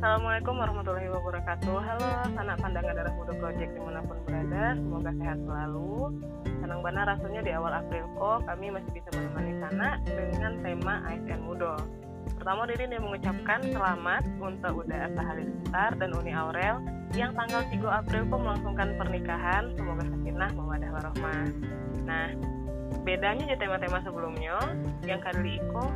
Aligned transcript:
Assalamualaikum 0.00 0.56
warahmatullahi 0.56 1.12
wabarakatuh. 1.12 1.76
Halo, 1.76 2.08
sanak 2.32 2.56
pandangan 2.56 2.96
darah 2.96 3.12
muda 3.20 3.36
project 3.36 3.68
di 3.76 3.80
mana 3.84 4.00
pun 4.00 4.16
berada, 4.24 4.72
semoga 4.72 5.12
sehat 5.12 5.38
selalu. 5.44 6.16
Senang 6.40 6.80
benar 6.80 7.04
rasanya 7.04 7.40
di 7.44 7.52
awal 7.52 7.68
April 7.68 8.08
kok 8.16 8.48
kami 8.48 8.72
masih 8.72 8.96
bisa 8.96 9.08
menemani 9.12 9.52
sana 9.60 10.00
dengan 10.08 10.52
tema 10.64 11.04
ASN 11.04 11.44
Mudo. 11.44 11.76
Pertama 12.32 12.64
diri 12.64 12.88
dia 12.88 12.96
mengucapkan 12.96 13.60
selamat 13.60 14.24
untuk 14.40 14.72
Uda 14.88 14.96
Asa 15.04 15.20
Halilintar 15.20 15.92
dan 16.00 16.10
Uni 16.16 16.32
Aurel 16.32 16.80
yang 17.12 17.36
tanggal 17.36 17.60
3 17.68 18.00
April 18.00 18.22
kok 18.24 18.40
melangsungkan 18.40 18.88
pernikahan. 18.96 19.68
Semoga 19.76 20.08
sakinah 20.08 20.50
mawadah 20.56 20.90
warohmah. 20.96 21.44
Nah, 22.08 22.32
bedanya 23.04 23.52
di 23.52 23.56
tema-tema 23.60 24.00
sebelumnya, 24.00 24.64
yang 25.04 25.20
kali 25.20 25.60
Iko 25.60 25.92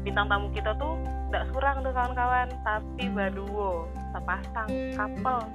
bintang 0.00 0.26
tamu 0.28 0.48
kita 0.52 0.72
tuh 0.80 0.96
tidak 1.30 1.44
surang 1.52 1.76
tuh 1.84 1.92
kawan-kawan. 1.92 2.48
Tapi 2.64 3.04
baduo 3.12 3.86
sepasang 4.10 4.68
couple 4.96 5.46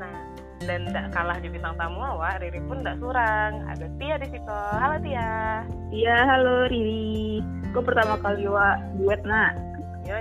nah 0.00 0.16
dan 0.64 0.88
tidak 0.88 1.06
kalah 1.12 1.38
di 1.40 1.48
bintang 1.48 1.76
tamu 1.76 2.00
awak 2.04 2.40
Riri 2.44 2.60
pun 2.68 2.84
tidak 2.84 3.00
surang. 3.00 3.52
Ada 3.68 3.86
Tia 3.96 4.16
di 4.20 4.28
situ. 4.28 4.60
Halo 4.76 4.96
Tia. 5.00 5.64
Iya 5.92 6.16
halo 6.26 6.68
Riri. 6.68 7.40
Kok 7.72 7.84
pertama 7.86 8.16
kali 8.20 8.44
wa 8.48 8.76
duet 8.96 9.22
nak. 9.24 9.56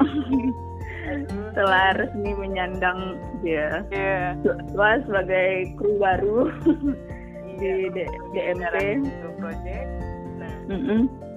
Setelah 1.49 1.97
resmi 1.97 2.31
menyandang 2.37 3.17
dia. 3.41 3.81
Yeah. 3.89 4.37
Wah, 4.77 5.01
sebagai 5.01 5.73
kru 5.73 5.97
baru 5.97 6.53
di 7.59 7.89
D 7.91 7.97
DMP 8.31 9.03
project. 9.41 9.89
Nah 10.37 10.53
mm 10.69 10.81
-hmm. 10.85 11.28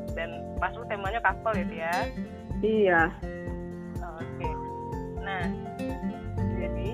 Lu 0.71 0.87
temanya 0.87 1.19
couple 1.19 1.59
ya 1.59 1.66
Tia 1.66 1.97
Iya. 2.62 3.03
Oke. 3.98 4.23
Okay. 4.39 4.55
Nah, 5.19 5.45
jadi 6.55 6.89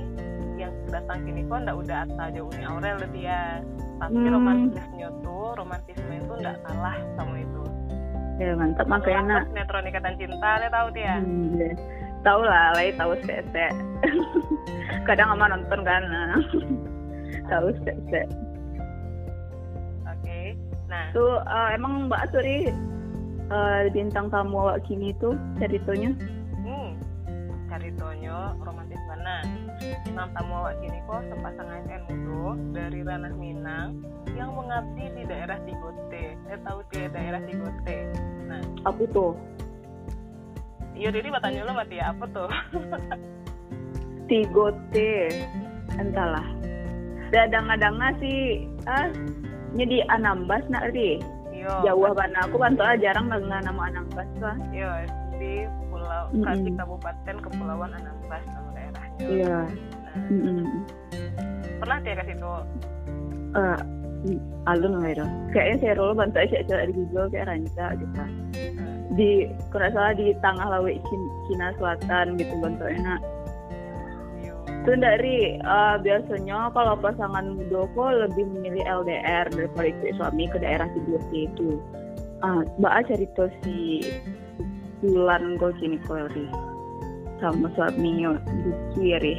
yang 0.56 0.72
datang 0.88 1.28
kini 1.28 1.44
kok 1.44 1.60
ndak 1.60 1.76
udah 1.76 2.08
aja 2.08 2.40
Uni 2.40 2.64
Aurel 2.64 2.96
lebih 3.04 3.28
ya. 3.28 3.60
Tapi 4.00 4.16
hmm. 4.16 4.32
romantisnya 4.32 5.08
tuh, 5.20 5.52
romantisme 5.60 6.08
itu 6.08 6.32
ndak 6.40 6.56
kalah 6.64 6.96
sama 7.20 7.36
itu. 7.36 7.62
Ya 8.40 8.56
mantap 8.56 8.88
makanya 8.88 9.22
nak. 9.28 9.42
Sinetron 9.52 9.90
Ikatan 9.92 10.14
Cinta, 10.16 10.50
le 10.56 10.68
tahu 10.72 10.88
dia? 10.96 11.20
Hmm, 11.20 11.58
ya. 11.60 11.70
Tahu 12.24 12.40
lah, 12.46 12.66
lagi 12.72 12.92
tahu 12.96 13.12
sese. 13.28 13.66
Kadang 15.08 15.36
ama 15.36 15.52
nonton 15.52 15.80
kan. 15.84 16.02
tahu 17.52 17.68
sese. 17.84 18.22
Oke. 20.08 20.56
Nah. 20.88 21.12
Tuh 21.12 21.44
uh, 21.44 21.68
emang 21.76 22.08
Mbak 22.08 22.32
Suri 22.32 22.72
uh, 23.52 23.88
bintang 23.92 24.28
tamu 24.28 24.68
awak 24.68 24.84
kini 24.84 25.12
itu 25.12 25.34
ceritanya? 25.60 26.12
Hmm, 26.64 26.96
ceritanya 27.72 28.54
romantis 28.60 29.00
mana? 29.08 29.44
Bintang 30.04 30.30
tamu 30.36 30.52
awak 30.64 30.74
kini 30.80 30.98
kok 31.08 31.22
sepasang 31.32 31.68
ASN 31.68 32.02
mudo 32.08 32.56
dari 32.72 33.00
ranah 33.04 33.34
Minang 33.36 34.04
yang 34.36 34.54
mengabdi 34.54 35.04
di 35.16 35.22
daerah 35.26 35.58
Tigote. 35.64 36.24
Saya 36.46 36.58
tahu 36.62 36.78
di 36.92 37.00
daerah 37.10 37.40
Tigote. 37.42 37.98
Nah, 38.46 38.62
apa 38.86 39.02
tuh? 39.10 39.32
Iya, 40.98 41.14
jadi 41.14 41.30
bertanya 41.30 41.62
lo 41.62 41.72
mati 41.78 41.96
apa 42.02 42.24
tuh? 42.34 42.50
Tigote, 44.28 45.30
entahlah. 45.94 46.46
Dadang-dadang 47.28 48.18
sih, 48.18 48.66
ah, 48.88 49.12
jadi 49.76 50.04
Anambas 50.08 50.64
nak 50.72 50.90
ri. 50.96 51.20
Yo. 51.58 51.74
Jauh 51.82 52.14
banget 52.14 52.38
aku 52.46 52.56
bantu 52.56 52.82
aja 52.86 52.96
jarang 53.10 53.26
dengan 53.26 53.60
nama 53.66 53.82
Anambas 53.90 54.30
lah. 54.38 54.56
Yo 54.70 54.90
di 55.38 55.66
pulau 55.90 56.24
mm 56.34 56.42
-hmm. 56.42 56.74
kabupaten 56.78 57.36
kepulauan 57.42 57.90
Anambas 57.94 58.42
nama 58.46 58.68
daerahnya. 58.74 59.26
Iya. 59.26 59.58
Nah, 59.58 60.30
mm 60.30 60.40
-hmm. 60.42 60.64
Pernah 61.78 61.98
dia 62.02 62.14
ke 62.18 62.24
situ? 62.26 62.52
Uh, 63.54 63.78
alun 64.66 64.92
lah 64.98 65.10
itu. 65.10 65.26
Kayaknya 65.54 65.76
saya 65.78 65.92
dulu 65.94 66.12
bantu 66.18 66.36
aja 66.42 66.56
coba 66.66 66.84
di 66.86 66.92
Google 66.94 67.28
kayak 67.30 67.46
ranca 67.48 67.86
gitu. 67.94 68.14
Hmm. 68.18 68.98
Di 69.14 69.30
kalau 69.70 69.88
salah 69.94 70.12
di 70.14 70.26
tengah 70.42 70.66
laut 70.68 70.94
Cina 71.48 71.68
Selatan 71.78 72.26
gitu 72.36 72.54
bantu 72.60 72.84
enak 72.86 73.20
itu 74.78 74.92
dari 74.94 75.58
uh, 75.66 75.98
biasanya 76.00 76.70
kalau 76.72 76.94
pasangan 77.02 77.58
muda 77.58 77.84
kok 77.92 78.10
lebih 78.24 78.44
memilih 78.46 78.84
LDR 78.86 79.50
daripada 79.50 79.90
ikut 79.90 80.16
suami 80.16 80.46
ke 80.48 80.56
daerah 80.62 80.86
Sidoarjo 80.94 81.34
itu. 81.34 81.70
Ah, 82.40 82.62
uh, 82.62 82.62
mbak 82.78 83.10
cerita 83.10 83.50
si 83.60 84.06
bulan 85.02 85.58
kok 85.58 85.74
kini 85.82 85.98
kori 86.06 86.46
sama 87.42 87.70
suami 87.74 88.26
di 88.26 88.72
kiri. 88.94 89.36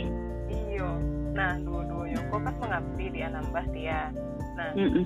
Iya. 0.51 0.89
Nah, 1.35 1.59
dua-duanya 1.63 2.19
kok 2.31 2.39
kan 2.44 2.53
mengabdi 2.59 3.06
di 3.11 3.19
Anambas 3.23 3.67
dia. 3.75 4.11
Nah, 4.56 4.71
mm 4.75 4.89
-mm. 4.91 5.06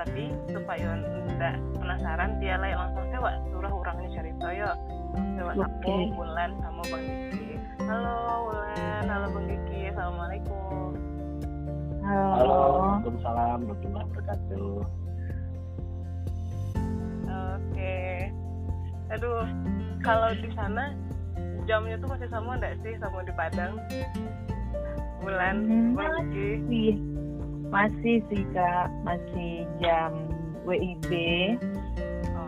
tapi 0.00 0.32
supaya 0.48 0.96
tidak 1.28 1.54
penasaran 1.76 2.30
dia 2.40 2.56
lah 2.56 2.88
langsung 2.88 3.06
sewa 3.12 3.30
surah 3.52 3.72
orangnya 3.72 4.08
cerita 4.16 4.46
ya. 4.52 4.70
Sewa 5.36 5.52
okay. 5.56 6.08
bulan 6.12 6.50
sama 6.60 6.82
Bang 6.88 7.04
Diki. 7.04 7.43
Halo 7.84 8.48
Wulan, 8.48 9.04
halo 9.12 9.26
Bang 9.36 9.44
Diki 9.44 9.92
Assalamualaikum. 9.92 10.96
Halo. 12.00 12.28
Halo. 12.32 12.60
Waalaikumsalam 12.80 13.58
warahmatullahi 13.60 14.04
wabarakatuh. 14.08 14.76
Oke. 17.28 17.96
Aduh, 19.12 19.44
kalau 20.00 20.32
di 20.32 20.48
sana 20.56 20.96
jamnya 21.68 22.00
tuh 22.00 22.08
masih 22.08 22.28
sama 22.32 22.56
enggak 22.56 22.80
sih 22.80 22.96
sama 22.96 23.20
di 23.20 23.32
Padang? 23.36 23.76
Bulan, 25.20 25.56
hmm, 25.68 25.92
masih. 25.92 26.96
Masih 27.68 28.24
sih 28.32 28.48
kak, 28.56 28.88
masih 29.04 29.68
jam 29.84 30.24
WIB. 30.64 31.12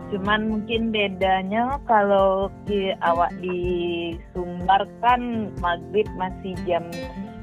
Cuman 0.07 0.47
mungkin 0.47 0.95
bedanya 0.95 1.83
kalau 1.83 2.47
di 2.63 2.95
awak 3.03 3.27
di 3.43 3.59
Sumbar 4.31 4.87
kan 5.03 5.51
maghrib 5.59 6.07
masih 6.15 6.55
jam 6.63 6.87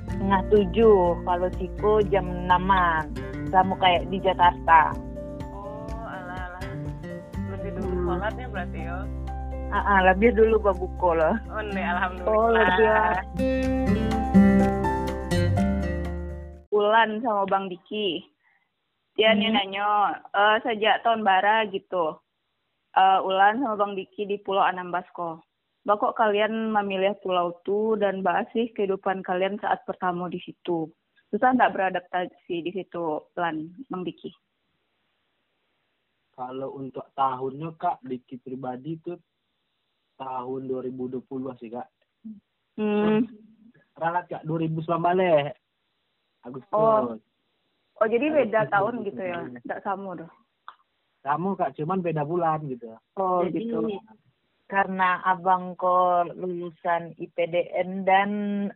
setengah 0.09 0.41
tujuh 0.49 1.21
kalau 1.29 1.49
Siko 1.61 2.01
jam 2.09 2.25
enaman. 2.25 3.13
Sama 3.53 3.77
kayak 3.77 4.09
di 4.09 4.17
Jakarta. 4.25 4.97
Oh 5.53 5.85
ala 6.09 6.57
ala 6.57 6.61
lebih 7.53 7.71
dulu 7.77 7.93
hmm. 7.93 8.05
sholatnya 8.09 8.47
berarti 8.49 8.81
ya 8.81 8.99
ah, 9.69 10.01
lebih 10.09 10.31
dulu 10.33 10.55
babuko 10.65 11.11
loh 11.13 11.37
oh 11.53 11.63
nih 11.69 11.85
alhamdulillah. 11.85 12.33
Oh 12.33 12.49
lebih 12.49 12.89
Bulan 16.73 17.23
sama 17.23 17.45
Bang 17.47 17.69
Diki. 17.69 18.25
Dia 19.21 19.37
hmm. 19.37 19.53
nanya 19.53 20.17
uh, 20.33 20.57
sejak 20.65 21.05
tahun 21.05 21.23
bara 21.23 21.69
gitu 21.69 22.24
uh, 22.97 23.21
Ulan 23.23 23.61
sama 23.61 23.77
Bang 23.77 23.93
Diki 23.99 24.27
di 24.27 24.39
Pulau 24.41 24.63
Anambas 24.63 25.07
kok 25.13 25.45
Mbak 25.85 26.01
kok 26.01 26.17
kalian 26.17 26.73
memilih 26.73 27.13
pulau 27.21 27.61
itu 27.61 28.01
dan 28.01 28.25
bahas 28.25 28.49
sih 28.57 28.73
kehidupan 28.73 29.21
kalian 29.21 29.61
saat 29.61 29.85
pertama 29.85 30.33
di 30.33 30.41
situ? 30.41 30.89
Susah 31.29 31.53
nggak 31.53 31.77
beradaptasi 31.77 32.65
di 32.65 32.73
situ, 32.73 33.21
Lan, 33.37 33.69
Bang 33.93 34.01
Diki? 34.01 34.33
Kalau 36.33 36.73
untuk 36.81 37.05
tahunnya 37.13 37.77
Kak, 37.77 38.01
Diki 38.01 38.41
pribadi 38.41 38.97
itu 38.97 39.13
tahun 40.17 40.73
2020 40.73 41.21
sih 41.61 41.69
Kak. 41.69 41.89
Hmm. 42.81 43.29
Ralat 44.01 44.25
Kak, 44.33 44.43
2019 44.49 44.89
Agustus. 46.49 46.73
Oh, 46.73 47.21
oh 48.01 48.09
jadi 48.09 48.25
beda 48.33 48.65
Agustus, 48.65 48.73
tahun 48.73 48.95
gitu 49.05 49.21
ya? 49.21 49.41
Nggak 49.69 49.85
sama 49.85 50.17
dong? 50.17 50.33
Sama 51.25 51.57
Kak, 51.57 51.73
cuman 51.81 52.05
beda 52.05 52.23
bulan 52.29 52.69
gitu. 52.69 52.93
Oh 53.17 53.41
jadi, 53.49 53.65
gitu 53.65 53.81
karena 54.69 55.21
abang 55.29 55.77
kok 55.77 56.33
lulusan 56.35 57.13
IPDN 57.21 58.09
dan 58.09 58.31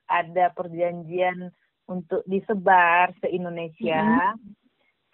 ada 0.06 0.52
perjanjian 0.52 1.48
untuk 1.88 2.20
disebar 2.28 3.16
se 3.24 3.32
Indonesia. 3.32 4.36
Mm-hmm. 4.36 4.54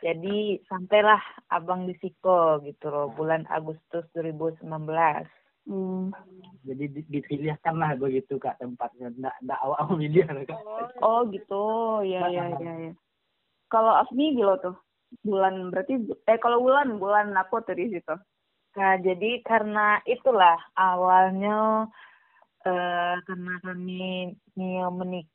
Jadi 0.05 0.61
sampailah 0.69 1.23
abang 1.49 1.87
di 1.89 1.95
Siko 2.03 2.61
gitu 2.67 2.93
loh 2.93 3.15
bulan 3.15 3.47
Agustus 3.49 4.05
2019. 4.13 4.69
Hmm. 5.65 6.13
Jadi 6.61 7.09
dipilihkan 7.09 7.81
lah 7.81 7.97
begitu 7.97 8.37
kak 8.37 8.61
tempatnya, 8.61 9.09
ndak 9.17 9.33
ndak 9.41 9.57
awak 9.65 9.81
memilih 9.89 10.29
kak. 10.45 10.61
Oh 11.01 11.25
gitu, 11.33 11.65
ya 12.05 12.29
ya 12.29 12.53
ya. 12.53 12.73
ya. 12.85 12.93
Kalau 13.73 13.97
Afni 13.97 14.37
gitu 14.37 14.53
tuh 14.61 14.77
bulan 15.23 15.71
berarti 15.71 15.95
eh 16.27 16.39
kalau 16.41 16.65
bulan 16.65 16.99
bulan 16.99 17.31
apa 17.37 17.63
tuh 17.63 17.77
di 17.77 17.95
situ? 17.95 18.15
Nah, 18.75 18.99
jadi 18.99 19.39
karena 19.47 20.03
itulah 20.03 20.59
awalnya 20.75 21.87
uh, 22.67 23.15
karena 23.23 23.55
kami 23.63 24.35
nio 24.59 24.91
menik 24.91 25.31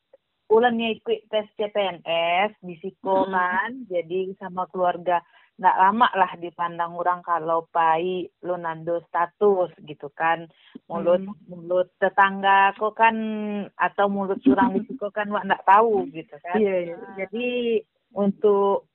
ulannya 0.50 0.98
ikut 0.98 1.30
tes 1.30 1.48
CPNS 1.56 2.58
di 2.66 2.76
Siko 2.82 3.24
hmm. 3.24 3.32
kan, 3.32 3.70
jadi 3.88 4.34
sama 4.42 4.66
keluarga 4.68 5.22
nggak 5.60 5.76
lama 5.76 6.08
lah 6.16 6.32
dipandang 6.40 6.96
orang 6.96 7.20
kalau 7.20 7.68
pai 7.68 8.32
lu 8.48 8.56
nando 8.56 9.04
status 9.12 9.76
gitu 9.84 10.08
kan 10.16 10.48
mulut 10.88 11.20
hmm. 11.20 11.36
mulut 11.52 11.92
tetangga 12.00 12.72
kok 12.80 12.96
kan 12.96 13.16
atau 13.76 14.08
mulut 14.08 14.40
orang 14.48 14.80
di 14.80 14.88
situ 14.88 15.04
kan 15.12 15.28
nggak 15.28 15.68
tahu 15.68 16.08
gitu 16.16 16.32
kan 16.48 16.64
yeah, 16.64 16.96
yeah. 16.96 17.00
jadi 17.20 17.48
untuk 18.16 18.89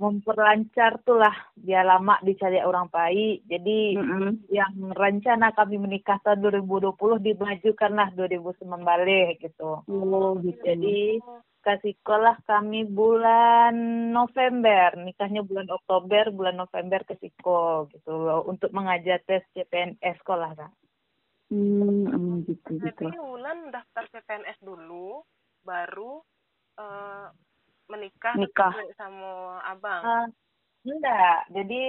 memperlancar 0.00 1.04
tuh 1.04 1.20
lah 1.20 1.36
dia 1.60 1.84
lama 1.84 2.16
dicari 2.24 2.64
orang 2.64 2.88
pai 2.88 3.44
jadi 3.44 4.00
mm-hmm. 4.00 4.48
yang 4.48 4.72
rencana 4.96 5.52
kami 5.52 5.76
menikah 5.76 6.16
tahun 6.24 6.40
2020 6.64 6.96
dimajukanlah 7.20 8.08
2019 8.16 8.64
gitu 9.44 9.84
oh 9.84 10.40
gitu 10.40 10.64
jadi 10.64 11.20
kasih 11.60 11.92
sekolah 12.00 12.40
kami 12.48 12.88
bulan 12.88 13.76
November, 14.16 14.96
nikahnya 14.96 15.44
bulan 15.44 15.68
Oktober, 15.68 16.32
bulan 16.32 16.56
November 16.56 17.04
ke 17.04 17.20
Siko 17.20 17.84
gitu 17.92 18.16
loh 18.16 18.48
untuk 18.48 18.72
mengajar 18.72 19.20
tes 19.28 19.44
CPNS 19.52 20.24
sekolah 20.24 20.56
kan. 20.56 20.72
Hmm, 21.52 22.46
gitu 22.48 22.80
gitu. 22.80 23.10
Jadi 23.10 23.18
bulan 23.18 23.74
daftar 23.74 24.08
CPNS 24.08 24.58
dulu, 24.64 25.20
baru 25.66 26.22
uh, 26.80 27.28
menikah 27.90 28.34
nikah 28.38 28.72
sama 28.94 29.58
abang. 29.66 30.02
Uh, 30.06 30.26
enggak, 30.86 31.50
jadi 31.52 31.84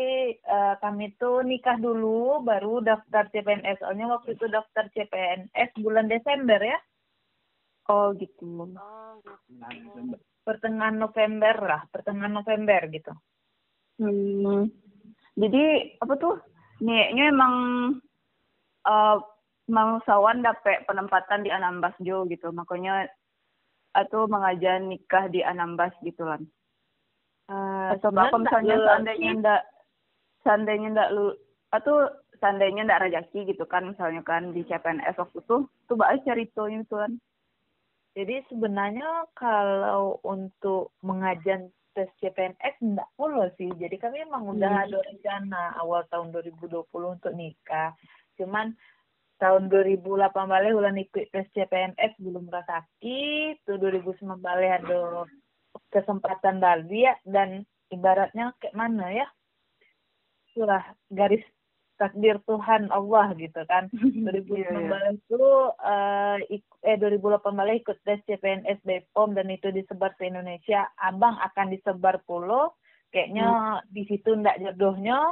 uh, 0.49 0.75
kami 0.81 1.15
tuh 1.15 1.45
nikah 1.45 1.77
dulu, 1.79 2.41
baru 2.43 2.81
daftar 2.83 3.29
CPNS. 3.31 3.79
Soalnya 3.79 4.11
waktu 4.11 4.35
itu 4.35 4.49
daftar 4.49 4.89
CPNS 4.91 5.69
bulan 5.79 6.09
Desember 6.11 6.59
ya. 6.59 6.79
Oh 7.87 8.11
gitu. 8.17 8.73
Oh 8.75 9.11
gitu. 9.21 10.17
Pertengahan 10.41 10.97
November 10.97 11.55
lah, 11.61 11.81
pertengahan 11.93 12.33
November 12.33 12.81
gitu. 12.89 13.13
Hmm. 14.01 14.67
Jadi 15.37 15.95
apa 16.01 16.13
tuh? 16.17 16.35
Niatnya 16.81 17.29
emang 17.29 17.55
uh, 18.89 19.17
mau 19.69 20.01
sawan 20.03 20.41
dapet 20.41 20.81
penempatan 20.89 21.45
di 21.45 21.53
Anambas 21.53 21.93
Jo 22.01 22.25
gitu. 22.25 22.49
Makanya 22.49 23.05
atau 23.91 24.27
mengajar 24.27 24.79
nikah 24.79 25.27
di 25.27 25.43
Anambas 25.43 25.91
gitu 26.03 26.23
kan. 26.23 26.41
Uh, 27.51 27.97
atau 27.99 28.09
kalau 28.15 28.39
misalnya 28.39 28.75
seandainya 28.79 29.29
ndak 29.43 29.61
seandainya 30.47 30.87
ndak 30.95 31.09
lu 31.11 31.35
atau 31.75 32.07
seandainya 32.39 32.87
ndak 32.87 33.01
rajaki 33.09 33.43
gitu 33.43 33.67
kan 33.67 33.91
misalnya 33.91 34.23
kan 34.23 34.55
di 34.55 34.63
CPNS 34.63 35.19
waktu 35.19 35.39
itu 35.43 35.57
tuh 35.67 35.95
bahas 35.99 36.23
cerita 36.23 36.63
itu 36.71 36.95
kan 36.95 37.19
jadi 38.11 38.43
sebenarnya 38.51 39.27
kalau 39.35 40.19
untuk 40.23 40.91
mengajar 40.99 41.67
tes 41.95 42.11
CPNS 42.19 42.75
enggak 42.83 43.09
perlu 43.15 43.47
sih. 43.55 43.71
Jadi 43.75 43.95
kami 43.99 44.23
memang 44.27 44.51
udah 44.51 44.71
hmm. 44.71 44.83
ada 44.87 44.97
rencana 44.99 45.61
awal 45.79 46.03
tahun 46.11 46.35
2020 46.35 46.87
untuk 46.91 47.33
nikah. 47.35 47.95
Cuman 48.35 48.75
tahun 49.41 49.73
2018 49.73 50.29
bulan 50.77 50.95
ikut 51.01 51.33
tes 51.33 51.49
CPNS 51.57 52.13
belum 52.21 52.45
sakit, 52.53 53.65
tuh 53.65 53.77
2019 53.81 54.37
ada 54.37 55.25
kesempatan 55.89 56.61
Bali 56.61 57.09
ya 57.09 57.17
dan 57.25 57.65
ibaratnya 57.89 58.53
kayak 58.61 58.77
mana 58.77 59.09
ya? 59.09 59.27
Itulah 60.53 60.85
garis 61.09 61.41
takdir 62.01 62.41
Tuhan 62.49 62.89
Allah 62.89 63.29
gitu 63.37 63.61
kan 63.69 63.85
2019 64.25 65.21
itu 65.21 65.45
uh, 65.77 66.37
eh 66.41 66.97
2018 66.97 67.45
ikut 67.85 67.97
tes 68.01 68.17
CPNS 68.25 68.81
BPOM 68.81 69.37
dan 69.37 69.53
itu 69.53 69.69
disebar 69.69 70.17
ke 70.17 70.25
Indonesia 70.25 70.89
abang 70.97 71.37
akan 71.37 71.69
disebar 71.69 72.17
pulau 72.25 72.73
kayaknya 73.13 73.45
hmm. 73.45 73.93
di 73.93 74.03
situ 74.09 74.33
ndak 74.33 74.57
jodohnya 74.57 75.29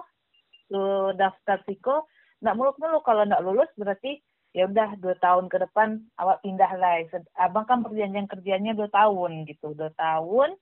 lu 0.70 1.10
daftar 1.18 1.58
psiko 1.66 2.06
ndak 2.40 2.56
muluk-muluk 2.56 3.04
kalau 3.04 3.28
ndak 3.28 3.44
lulus 3.44 3.70
berarti 3.76 4.20
ya 4.56 4.66
udah 4.66 4.98
dua 4.98 5.16
tahun 5.22 5.46
ke 5.52 5.58
depan 5.70 6.02
awak 6.18 6.42
pindah 6.42 6.72
lah. 6.80 7.04
Abang 7.38 7.70
kan 7.70 7.86
perjanjian 7.86 8.26
kerjanya 8.26 8.74
dua 8.74 8.90
tahun 8.90 9.46
gitu. 9.46 9.78
Dua 9.78 9.94
tahun 9.94 10.58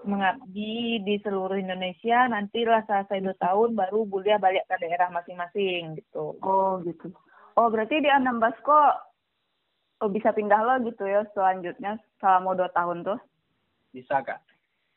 mengabdi 0.00 1.04
di 1.04 1.20
seluruh 1.20 1.60
Indonesia 1.60 2.24
nantilah 2.28 2.88
selesai 2.88 3.20
dua 3.20 3.36
tahun 3.36 3.76
baru 3.76 4.08
kuliah 4.08 4.40
balik 4.40 4.64
ke 4.68 4.76
daerah 4.80 5.12
masing-masing 5.12 6.00
gitu. 6.00 6.36
Oh 6.40 6.80
gitu. 6.84 7.12
Oh 7.56 7.68
berarti 7.68 8.00
di 8.00 8.08
Anambas 8.08 8.56
kok 8.64 8.92
oh, 10.00 10.10
bisa 10.10 10.32
pindah 10.32 10.60
lo 10.64 10.74
gitu 10.88 11.04
ya 11.04 11.24
selanjutnya 11.36 12.00
selama 12.20 12.56
dua 12.56 12.70
tahun 12.72 13.04
tuh? 13.04 13.20
Bisa 13.92 14.24
kak. 14.24 14.40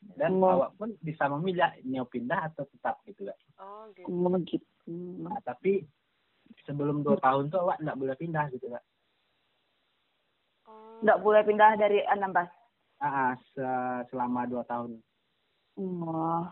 Dan 0.04 0.40
oh. 0.40 0.60
awak 0.60 0.76
pun 0.76 0.92
bisa 1.00 1.28
memilih 1.32 1.68
mau 1.88 2.08
pindah 2.08 2.52
atau 2.52 2.64
tetap 2.68 3.00
gitu 3.04 3.28
kak. 3.28 3.38
Oh 3.60 3.88
gitu, 3.92 4.08
oh, 4.08 4.40
gitu. 4.44 4.92
Nah, 5.20 5.36
tapi 5.44 5.84
sebelum 6.64 7.04
dua 7.04 7.16
tahun 7.20 7.52
tuh 7.52 7.60
awak 7.64 7.80
nggak 7.82 7.98
boleh 7.98 8.16
pindah 8.16 8.44
gitu 8.52 8.66
kak 8.72 8.84
nggak 11.04 11.20
boleh 11.20 11.42
pindah 11.44 11.76
dari 11.76 12.00
Anambas 12.08 12.48
Ah, 13.04 13.36
selama 14.08 14.48
dua 14.48 14.64
tahun. 14.64 14.96
Oh, 15.76 16.46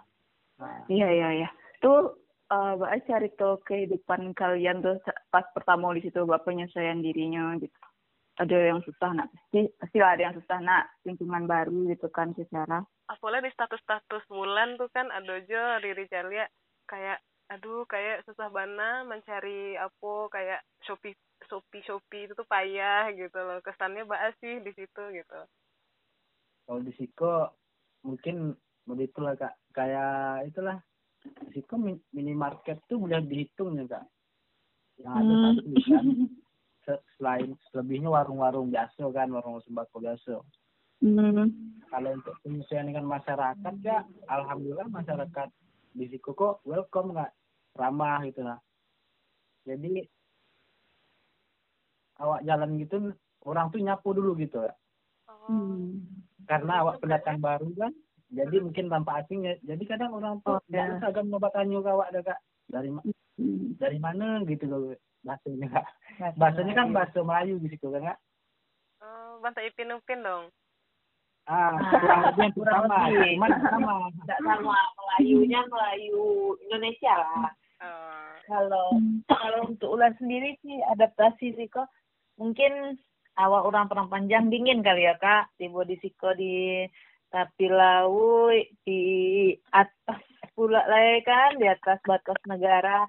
nah. 0.61 0.85
iya 0.91 1.09
iya 1.09 1.29
iya. 1.41 1.49
Tuh 1.81 2.19
uh, 2.53 2.77
cari 3.09 3.33
tuh 3.41 3.57
kehidupan 3.65 4.37
kalian 4.37 4.85
tuh 4.85 5.01
pas 5.33 5.47
pertama 5.57 5.95
di 5.97 6.05
situ 6.05 6.27
Bapak 6.29 6.51
penyesuaian 6.51 7.01
dirinya 7.01 7.57
gitu. 7.57 7.73
Ada 8.37 8.75
yang 8.75 8.81
susah 8.85 9.13
nak 9.13 9.29
pasti 9.33 9.69
pasti 9.81 9.97
ada 10.01 10.21
yang 10.29 10.37
susah 10.37 10.59
nak 10.61 10.93
lingkungan 11.09 11.49
baru 11.49 11.89
gitu 11.89 12.13
kan 12.13 12.37
secara. 12.37 12.85
Apalagi 13.09 13.49
di 13.49 13.55
status-status 13.57 14.25
bulan 14.29 14.77
tuh 14.77 14.89
kan 14.93 15.09
ada 15.09 15.41
aja 15.41 15.81
diri 15.81 16.05
Celia 16.09 16.49
kayak 16.89 17.21
aduh 17.51 17.85
kayak 17.91 18.23
susah 18.29 18.49
bana 18.53 19.03
mencari 19.03 19.75
apa 19.75 20.13
kayak 20.31 20.61
shopee 20.87 21.17
shopee 21.51 21.85
shopee 21.85 22.25
itu 22.27 22.33
tuh 22.39 22.47
payah 22.47 23.11
gitu 23.15 23.39
loh. 23.39 23.59
Kesannya 23.65 24.07
mbak 24.07 24.39
sih 24.39 24.63
di 24.63 24.73
situ 24.75 25.03
gitu. 25.11 25.41
Kalau 26.63 26.81
di 26.81 26.93
Siko 26.95 27.51
mungkin 28.07 28.55
begitulah 28.87 29.35
kak. 29.35 29.55
Kayak 29.75 30.47
itulah 30.47 30.79
Siko 31.51 31.75
minimarket 32.15 32.79
tuh 32.87 33.03
mudah 33.03 33.19
dihitung 33.23 33.79
ya 33.79 33.85
kak. 33.91 34.07
Yang 35.03 35.15
ada 35.19 35.33
hmm. 35.33 35.43
satu 35.43 35.71
kan. 35.89 36.07
Selain 37.15 37.51
selebihnya 37.71 38.11
warung-warung 38.11 38.71
biasa 38.71 39.07
kan 39.15 39.31
warung 39.31 39.63
sembako 39.63 40.03
biasa. 40.03 40.43
Hmm. 41.03 41.51
kalau 41.91 42.15
untuk 42.15 42.39
penyesuaian 42.47 42.87
dengan 42.87 43.11
masyarakat 43.11 43.75
ya 43.83 44.07
alhamdulillah 44.31 44.87
masyarakat 44.87 45.51
di 45.93 46.19
kok 46.19 46.65
welcome 46.65 47.13
nggak 47.15 47.33
ramah 47.77 48.21
gitu 48.25 48.43
lah 48.45 48.59
jadi 49.69 50.05
awak 52.21 52.41
jalan 52.45 52.77
gitu 52.81 53.13
orang 53.47 53.69
tuh 53.71 53.81
nyapu 53.81 54.13
dulu 54.17 54.37
gitu 54.37 54.65
ya 54.65 54.75
Hmm. 55.47 56.07
Karena 56.47 56.83
awak 56.87 57.03
pendatang 57.03 57.39
baru 57.43 57.71
kan, 57.75 57.93
jadi 58.31 58.57
mungkin 58.63 58.87
tanpa 58.91 59.23
asing 59.23 59.47
ya. 59.47 59.55
Jadi 59.63 59.83
kadang 59.87 60.15
orang 60.15 60.39
tuh 60.43 60.59
oh, 60.59 60.61
ya. 60.71 60.99
agak 61.03 61.27
tanya 61.55 61.79
awak 61.83 62.11
ada 62.15 62.21
kak 62.23 62.39
dari 62.71 62.89
hmm. 62.91 63.79
dari 63.79 63.99
mana 63.99 64.43
gitu 64.47 64.67
loh 64.67 64.95
bahasanya 65.23 65.67
kak. 65.71 65.87
Bahasanya 66.39 66.73
kan 66.75 66.89
bahasa 66.95 67.19
Melayu 67.23 67.59
di 67.63 67.69
situ 67.75 67.87
kan 67.91 68.15
kak. 68.15 68.19
Oh, 69.03 69.43
bahasa 69.43 69.63
Ipin 69.67 69.95
Upin 69.95 70.23
dong. 70.23 70.51
Ah, 71.51 71.75
kurang 71.99 72.21
lebih 72.39 72.55
yang 72.55 72.87
sama, 72.87 72.99
cuman 73.11 73.51
sama. 73.67 73.93
Tidak 74.15 74.41
sama 74.47 74.79
Melayunya 74.95 75.61
Melayu 75.67 76.55
Indonesia 76.71 77.13
lah. 77.19 77.51
Uh. 77.83 78.31
Kalau 78.47 78.87
kalau 79.27 79.61
untuk 79.71 79.91
ular 79.99 80.15
sendiri 80.19 80.55
sih 80.63 80.79
adaptasi 80.95 81.59
sih 81.59 81.67
kok 81.67 81.91
mungkin 82.39 82.99
awal 83.39 83.71
orang 83.71 83.91
perang 83.91 84.11
panjang 84.11 84.51
dingin 84.51 84.85
kali 84.85 85.07
ya 85.09 85.17
kak 85.19 85.51
di 85.57 85.71
body 85.71 85.97
siko 86.03 86.35
di 86.37 86.85
tapi 87.33 87.67
lau 87.71 88.53
di 88.85 89.03
atas 89.73 90.21
pula 90.53 90.85
lah 90.85 91.17
kan 91.25 91.57
di 91.57 91.65
atas 91.65 91.99
batas 92.05 92.37
negara 92.45 93.09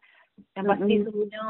yang 0.55 0.65
pasti 0.69 0.93
mm 0.95 0.99
-hmm. 1.01 1.05
suhunya 1.11 1.45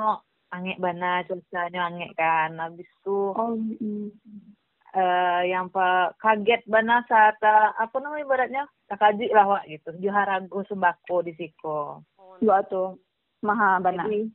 angin 0.50 0.78
bana 0.82 1.22
cuacanya 1.30 1.82
angin 1.86 2.12
kan 2.18 2.58
habis 2.58 2.90
itu 2.90 3.20
oh, 3.30 3.54
mm 3.54 3.78
-hmm. 3.78 4.53
Uh, 4.96 5.42
yang 5.46 5.70
pak 5.74 6.18
kaget 6.22 6.62
bana 6.70 7.06
saat 7.10 7.38
uh, 7.42 7.74
apa 7.78 7.98
namanya 8.00 8.24
ibaratnya 8.24 8.64
takaji 8.88 9.30
lah 9.34 9.46
wak 9.58 9.64
gitu 9.70 9.90
juharago 10.00 10.62
sembako 10.70 11.26
di 11.26 11.34
siko 11.38 12.02
oh, 12.18 12.62
tuh 12.70 12.98
maha 13.44 13.82
bana 13.84 14.08
Jadi, 14.08 14.32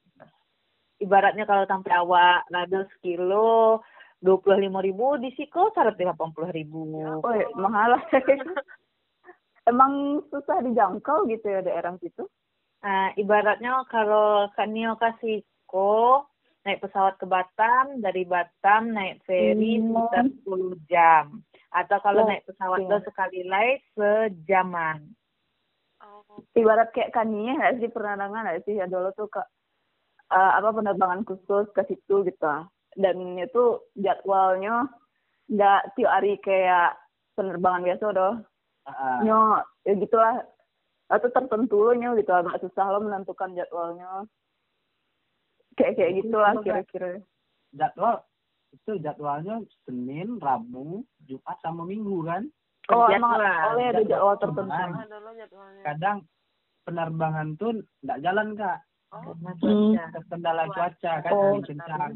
ibaratnya 1.03 1.47
kalau 1.47 1.65
sampai 1.65 1.93
awak 1.95 2.47
lado 2.51 2.85
sekilo 2.95 3.81
dua 4.19 4.37
puluh 4.43 4.59
lima 4.59 4.83
ribu 4.83 5.15
di 5.23 5.31
Siko 5.39 5.71
seratus 5.71 5.99
delapan 5.99 6.35
puluh 6.35 6.51
ribu. 6.51 6.83
Oh, 7.23 7.35
ya, 7.35 7.47
mahal. 7.55 8.03
Emang 9.71 10.25
susah 10.33 10.65
dijangkau 10.65 11.29
gitu 11.31 11.47
ya 11.47 11.61
daerah 11.63 11.95
situ? 12.01 12.27
Nah, 12.83 13.13
ibaratnya 13.15 13.85
kalau 13.91 14.49
Kanio 14.59 14.97
ke 14.99 15.11
Siko 15.23 16.27
naik 16.67 16.83
pesawat 16.83 17.15
ke 17.21 17.27
Batam, 17.27 18.03
dari 18.03 18.23
Batam 18.27 18.95
naik 18.95 19.23
ferry 19.27 19.79
hmm. 19.79 19.95
sekitar 19.95 20.27
10 20.47 20.91
jam. 20.91 21.25
Atau 21.75 21.99
kalau 22.01 22.25
oh, 22.25 22.29
naik 22.29 22.47
pesawat 22.49 22.81
okay. 22.87 23.05
sekali 23.07 23.41
lagi 23.47 23.75
sejaman. 23.95 25.15
Oh. 25.99 26.47
ibarat 26.55 26.95
kayak 26.95 27.11
kaninya 27.11 27.59
nggak 27.59 27.83
sih 27.83 27.91
pernah 27.91 28.15
dengar 28.15 28.47
nggak 28.47 28.63
sih 28.63 28.79
ya 28.79 28.87
dulu 28.87 29.11
tuh 29.19 29.27
ke 29.27 29.43
uh, 30.31 30.53
apa 30.55 30.71
penerbangan 30.71 31.27
khusus 31.27 31.67
ke 31.75 31.83
situ 31.91 32.23
gitu 32.23 32.55
dan 32.95 33.17
itu 33.35 33.83
jadwalnya 33.99 34.87
nggak 35.51 35.99
tiap 35.99 36.11
hari 36.15 36.39
kayak 36.39 36.95
penerbangan 37.35 37.83
biasa 37.83 38.15
doh 38.15 38.35
Ah, 38.89 39.21
nyo 39.21 39.61
ya 39.85 39.93
gitulah 40.01 40.41
atau 41.13 41.29
tertentu 41.29 41.93
nyo 41.93 42.17
gitu 42.17 42.33
agak 42.33 42.57
susah 42.65 42.89
lo 42.89 43.05
menentukan 43.05 43.53
jadwalnya 43.53 44.25
kayak 45.79 45.95
kayak 45.95 46.13
gitulah 46.19 46.53
kira-kira 46.61 47.23
jadwal 47.71 48.27
itu 48.69 49.01
jadwalnya 49.01 49.65
Senin, 49.87 50.37
Rabu, 50.37 51.01
Jumat 51.25 51.57
sama 51.65 51.89
Minggu 51.89 52.21
kan. 52.27 52.45
oh 52.93 53.09
Jadwal. 53.09 53.17
emang 53.17 53.33
oh 53.41 53.77
ya 53.81 53.89
ada 53.95 54.03
jadwal 54.05 54.37
tertentu 54.37 54.85
Kadang 55.87 56.19
penerbangan 56.85 57.49
tuh 57.57 57.85
nggak 58.05 58.21
jalan 58.21 58.49
kak, 58.57 58.79
oh 59.13 59.33
Karena 59.33 59.51
Hmm. 59.61 59.93
terkendala 60.13 60.63
cuaca 60.69 61.13
kan 61.21 61.33
Oh. 61.33 61.61
kencang. 61.61 62.13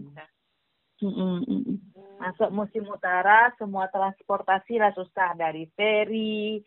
Mm-mm, 1.02 1.42
mm-mm. 1.50 1.76
Masuk 2.22 2.54
musim 2.54 2.86
utara, 2.86 3.50
semua 3.58 3.90
transportasi 3.90 4.78
lah 4.78 4.94
susah 4.94 5.34
dari 5.34 5.66
feri, 5.74 6.62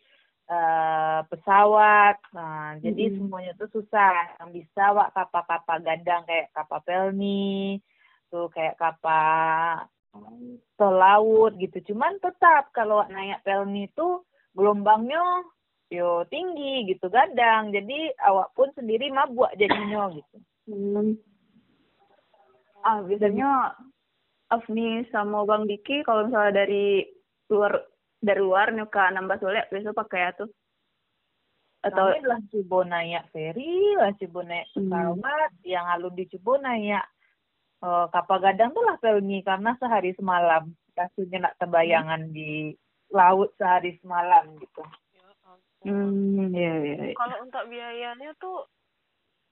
eh, 0.46 1.20
pesawat. 1.26 2.16
Nah, 2.32 2.78
jadi 2.80 3.10
Mm-mm. 3.10 3.16
semuanya 3.26 3.52
tuh 3.58 3.70
susah. 3.70 4.38
Yang 4.42 4.50
bisa 4.62 4.94
wak 4.94 5.12
kapal-kapal 5.12 5.78
gadang 5.82 6.22
kayak 6.26 6.50
kapal 6.54 6.80
pelni, 6.86 7.82
tuh 8.30 8.50
kayak 8.50 8.78
kapal 8.78 9.86
tol 10.80 10.96
laut 10.96 11.52
gitu. 11.60 11.92
Cuman 11.92 12.16
tetap 12.20 12.72
kalau 12.72 13.04
naik 13.08 13.44
pelni 13.44 13.88
itu 13.88 14.24
gelombangnya 14.56 15.44
yo 15.92 16.24
tinggi 16.26 16.88
gitu 16.88 17.06
gadang. 17.12 17.70
Jadi 17.70 18.12
awak 18.24 18.52
pun 18.56 18.72
sendiri 18.74 19.12
mabuk 19.12 19.52
jadinya 19.60 20.08
gitu. 20.12 20.36
Hmm. 20.66 21.14
Ah, 22.86 23.02
biasanya 23.02 23.74
Afni 24.46 25.02
sama 25.10 25.42
Bang 25.42 25.66
Diki 25.66 26.06
kalau 26.06 26.30
misalnya 26.30 26.62
dari 26.62 27.02
luar 27.50 27.82
dari 28.26 28.42
luar 28.42 28.74
nih 28.74 28.90
ke 28.90 28.98
nambah 29.14 29.38
solek 29.38 29.70
biasa 29.70 29.94
pakai 29.94 30.34
itu 30.34 30.46
atau 31.86 32.10
Kami 32.10 32.26
lah 32.26 32.40
coba 32.50 32.78
naik 32.82 33.30
feri, 33.30 33.94
lah 33.94 34.10
coba 34.18 34.40
naik 34.42 34.66
Hmm. 34.74 35.22
yang 35.62 35.86
alun 35.86 36.18
dicoba 36.18 36.58
naik 36.58 37.04
eh, 37.86 38.06
kapal 38.10 38.42
gadang 38.42 38.74
tuh 38.74 38.82
lah 38.82 38.98
pelni 38.98 39.46
karena 39.46 39.78
sehari 39.78 40.10
semalam. 40.18 40.74
Kasusnya 40.98 41.46
nak 41.46 41.54
terbayangan 41.62 42.32
di 42.34 42.74
laut 43.14 43.54
sehari 43.54 43.94
semalam 44.02 44.56
gitu. 44.58 44.82
ya 45.86 45.92
hmm 45.94 46.50
ya 46.50 46.74
ya, 46.82 46.94
ya. 46.98 47.14
kalau 47.14 47.36
untuk 47.46 47.62
biayanya 47.70 48.34
tuh 48.42 48.66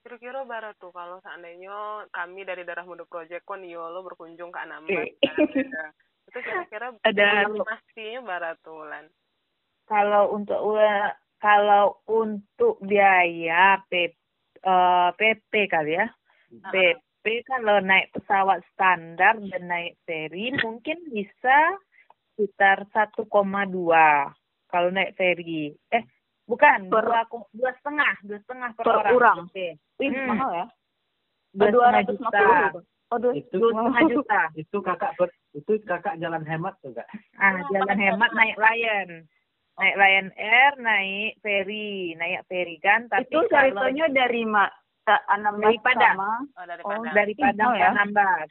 kira-kira 0.02 0.42
barat 0.42 0.74
tuh 0.82 0.90
kalau 0.90 1.22
seandainya 1.22 2.02
kami 2.10 2.42
dari 2.42 2.66
Darah 2.66 2.82
Muda 2.82 3.06
Project 3.06 3.46
kon 3.46 3.62
yo 3.62 3.86
lo 3.86 4.02
berkunjung 4.02 4.50
ke 4.50 4.58
Anambas 4.58 4.90
Eh. 4.90 5.14
kan, 5.70 5.94
itu 6.26 6.38
kira-kira 6.40 6.86
Ada- 7.08 7.50
pastinya 7.62 8.20
barat 8.24 8.56
tuh 8.60 8.84
lan 8.84 9.06
Kalau 9.84 10.32
untuk 10.32 10.56
kalau 11.36 12.00
untuk 12.08 12.80
biaya 12.80 13.76
P, 13.86 14.08
eh, 14.64 15.10
PP 15.12 15.52
kali 15.68 16.00
ya. 16.00 16.08
PP 16.72 17.44
kalau 17.44 17.84
naik 17.84 18.08
pesawat 18.12 18.64
standar 18.72 19.36
dan 19.36 19.62
naik 19.68 20.00
feri 20.04 20.56
mungkin 20.64 20.96
bisa 21.12 21.76
sekitar 22.32 22.88
1,2 22.96 23.28
kalau 24.66 24.88
naik 24.88 25.12
feri. 25.14 25.76
Eh, 25.92 26.02
bukan, 26.48 26.88
Per- 26.88 27.04
dua, 27.04 27.22
dua 27.52 27.70
setengah, 27.76 28.14
dua 28.24 28.38
setengah 28.40 28.70
per, 28.72 28.84
Per 28.88 28.96
orang. 28.96 29.14
orang? 29.14 29.38
PP. 29.52 29.56
Wih, 30.00 30.10
Hmm. 30.10 30.28
mahal 30.32 30.50
ya? 30.50 30.66
Dua 31.54 31.86
ratus 31.92 32.16
lima 32.18 32.30
puluh. 32.32 32.82
Oh, 33.14 33.18
dua, 33.22 33.30
Itu 33.38 33.62
Dua 33.62 34.02
juta. 34.10 34.42
itu 34.58 34.76
kakak 34.82 35.14
ber- 35.14 35.38
itu 35.54 35.78
kakak 35.86 36.18
jalan 36.18 36.42
hemat 36.42 36.74
tuh 36.82 36.90
kak. 36.90 37.06
Ah, 37.38 37.62
jalan 37.70 37.94
hemat 37.94 38.30
naik 38.34 38.58
Lion. 38.58 39.22
Naik 39.78 39.94
Lion 39.94 40.28
Air, 40.34 40.72
naik 40.82 41.38
ferry, 41.38 42.18
naik 42.18 42.42
ferry 42.50 42.82
kan. 42.82 43.06
Tapi 43.06 43.22
itu 43.30 43.38
kalau 43.46 43.70
ceritanya 43.86 44.06
dari 44.10 44.42
ma 44.42 44.66
uh, 45.06 45.22
Anambas 45.30 45.62
Dari 45.62 45.78
Padang. 45.78 46.16
sama 46.18 46.30
oh 46.58 46.64
dari 46.66 46.82
Oh, 46.82 46.90
Padang 46.90 47.14
dari 47.14 47.34
Padang 47.38 47.70
Oh, 47.70 47.74
ya. 47.78 47.86
Anambas. 47.94 48.48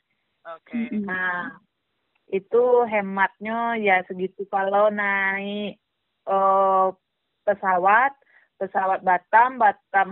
oke 0.48 0.72
Mm-mm. 0.72 1.04
Nah, 1.04 1.40
itu 2.32 2.64
hematnya 2.88 3.76
ya 3.84 4.00
segitu 4.08 4.48
kalau 4.48 4.88
naik 4.88 5.76
eh, 6.24 6.88
pesawat, 7.44 8.16
pesawat 8.56 9.04
Batam, 9.04 9.60
Batam 9.60 10.12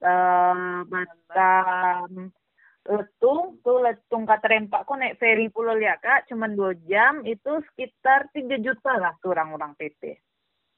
eh, 0.00 0.76
Batam 0.88 2.32
Letung, 2.86 3.58
tuh 3.66 3.82
Letung 3.82 4.24
Katerempak 4.24 4.86
kok 4.86 4.96
naik 4.98 5.18
ferry 5.18 5.50
pulau 5.50 5.74
lihat 5.74 5.98
kak, 6.00 6.30
cuman 6.30 6.54
dua 6.54 6.72
jam 6.86 7.26
itu 7.26 7.62
sekitar 7.72 8.30
tiga 8.30 8.56
juta 8.62 8.94
lah 8.96 9.12
tuh 9.20 9.34
orang-orang 9.34 9.74
PP. 9.74 10.14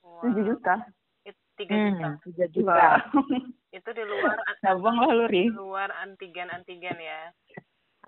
Wah, 0.04 0.22
tujuh 0.24 0.56
juta. 0.56 0.74
tiga 1.58 1.74
juta 1.74 2.06
Hmm, 2.08 2.22
tiga 2.24 2.46
juta. 2.54 2.72
Wah. 2.72 2.98
itu 3.68 3.90
di 3.92 4.04
luar 4.04 4.36
Abang 4.64 4.96
lah 4.96 5.12
lu 5.12 5.26
di 5.28 5.52
luar 5.52 5.92
antigen 6.00 6.48
antigen 6.48 6.96
ya 6.96 7.28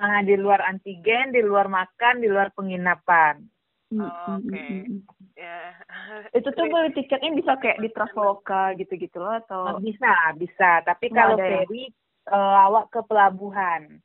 Ah, 0.01 0.25
di 0.25 0.33
luar 0.33 0.65
antigen, 0.65 1.29
di 1.29 1.45
luar 1.45 1.69
makan, 1.69 2.25
di 2.25 2.29
luar 2.31 2.49
penginapan. 2.57 3.45
Mm, 3.91 4.01
Oh, 4.01 4.39
oke. 4.39 4.55
mm. 4.55 5.03
ya 5.35 5.75
Itu 6.39 6.55
tuh 6.55 6.71
beli 6.71 6.95
tiketnya 6.95 7.35
bisa 7.37 7.59
kayak 7.59 7.83
di 7.83 7.91
Traveloka 7.91 8.73
gitu-gitu 8.79 9.19
loh 9.19 9.37
atau 9.45 9.77
bisa, 9.83 10.33
bisa. 10.39 10.81
Tapi 10.87 11.11
kalau 11.11 11.37
ya? 11.37 11.45
ferry 11.67 11.91
eh, 12.29 12.57
awak 12.69 12.93
ke 12.93 13.01
pelabuhan. 13.09 14.03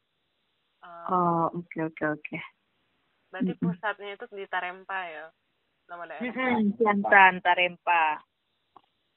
eh, 0.84 1.08
Oh, 1.12 1.52
oke 1.54 1.78
oke 1.92 2.04
oke. 2.06 2.38
berarti 3.34 3.52
Mm-mm. 3.52 3.60
pusatnya 3.60 4.16
itu 4.16 4.26
di 4.32 4.46
Tarempa 4.48 5.00
ya 5.12 5.26
nama 5.92 6.04
daerah 6.08 6.34
Siantan, 6.80 7.44
Tarempa. 7.44 8.24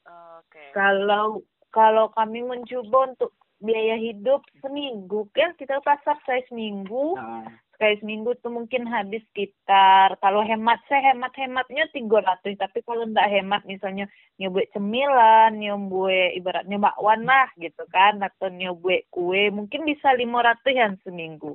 oke 0.08 0.68
Kalau 0.74 1.40
kalau 1.70 2.10
kami 2.12 2.42
mencoba 2.42 3.12
untuk 3.14 3.32
biaya 3.58 3.98
hidup 3.98 4.42
seminggu 4.62 5.26
kan 5.34 5.50
kita 5.58 5.82
pasar 5.82 6.14
saya 6.26 6.42
seminggu 6.46 7.18
Nah, 7.18 7.46
sekali 7.78 7.94
seminggu 8.02 8.34
tuh 8.42 8.50
mungkin 8.50 8.90
habis 8.90 9.22
sekitar 9.30 10.18
kalau 10.18 10.42
hemat 10.42 10.82
saya 10.90 11.14
hemat 11.14 11.30
hematnya 11.38 11.86
tiga 11.94 12.26
ratus 12.26 12.58
tapi 12.58 12.82
kalau 12.82 13.06
ndak 13.06 13.30
hemat 13.30 13.62
misalnya 13.70 14.10
nyobuat 14.42 14.66
cemilan 14.74 15.54
nyobuat 15.54 16.34
ibaratnya 16.34 16.74
bakwan 16.82 17.22
lah 17.22 17.46
gitu 17.54 17.86
kan 17.94 18.18
atau 18.18 18.50
nyobuat 18.50 19.06
kue 19.14 19.54
mungkin 19.54 19.86
bisa 19.86 20.10
lima 20.18 20.42
ratusan 20.42 20.98
seminggu. 21.06 21.54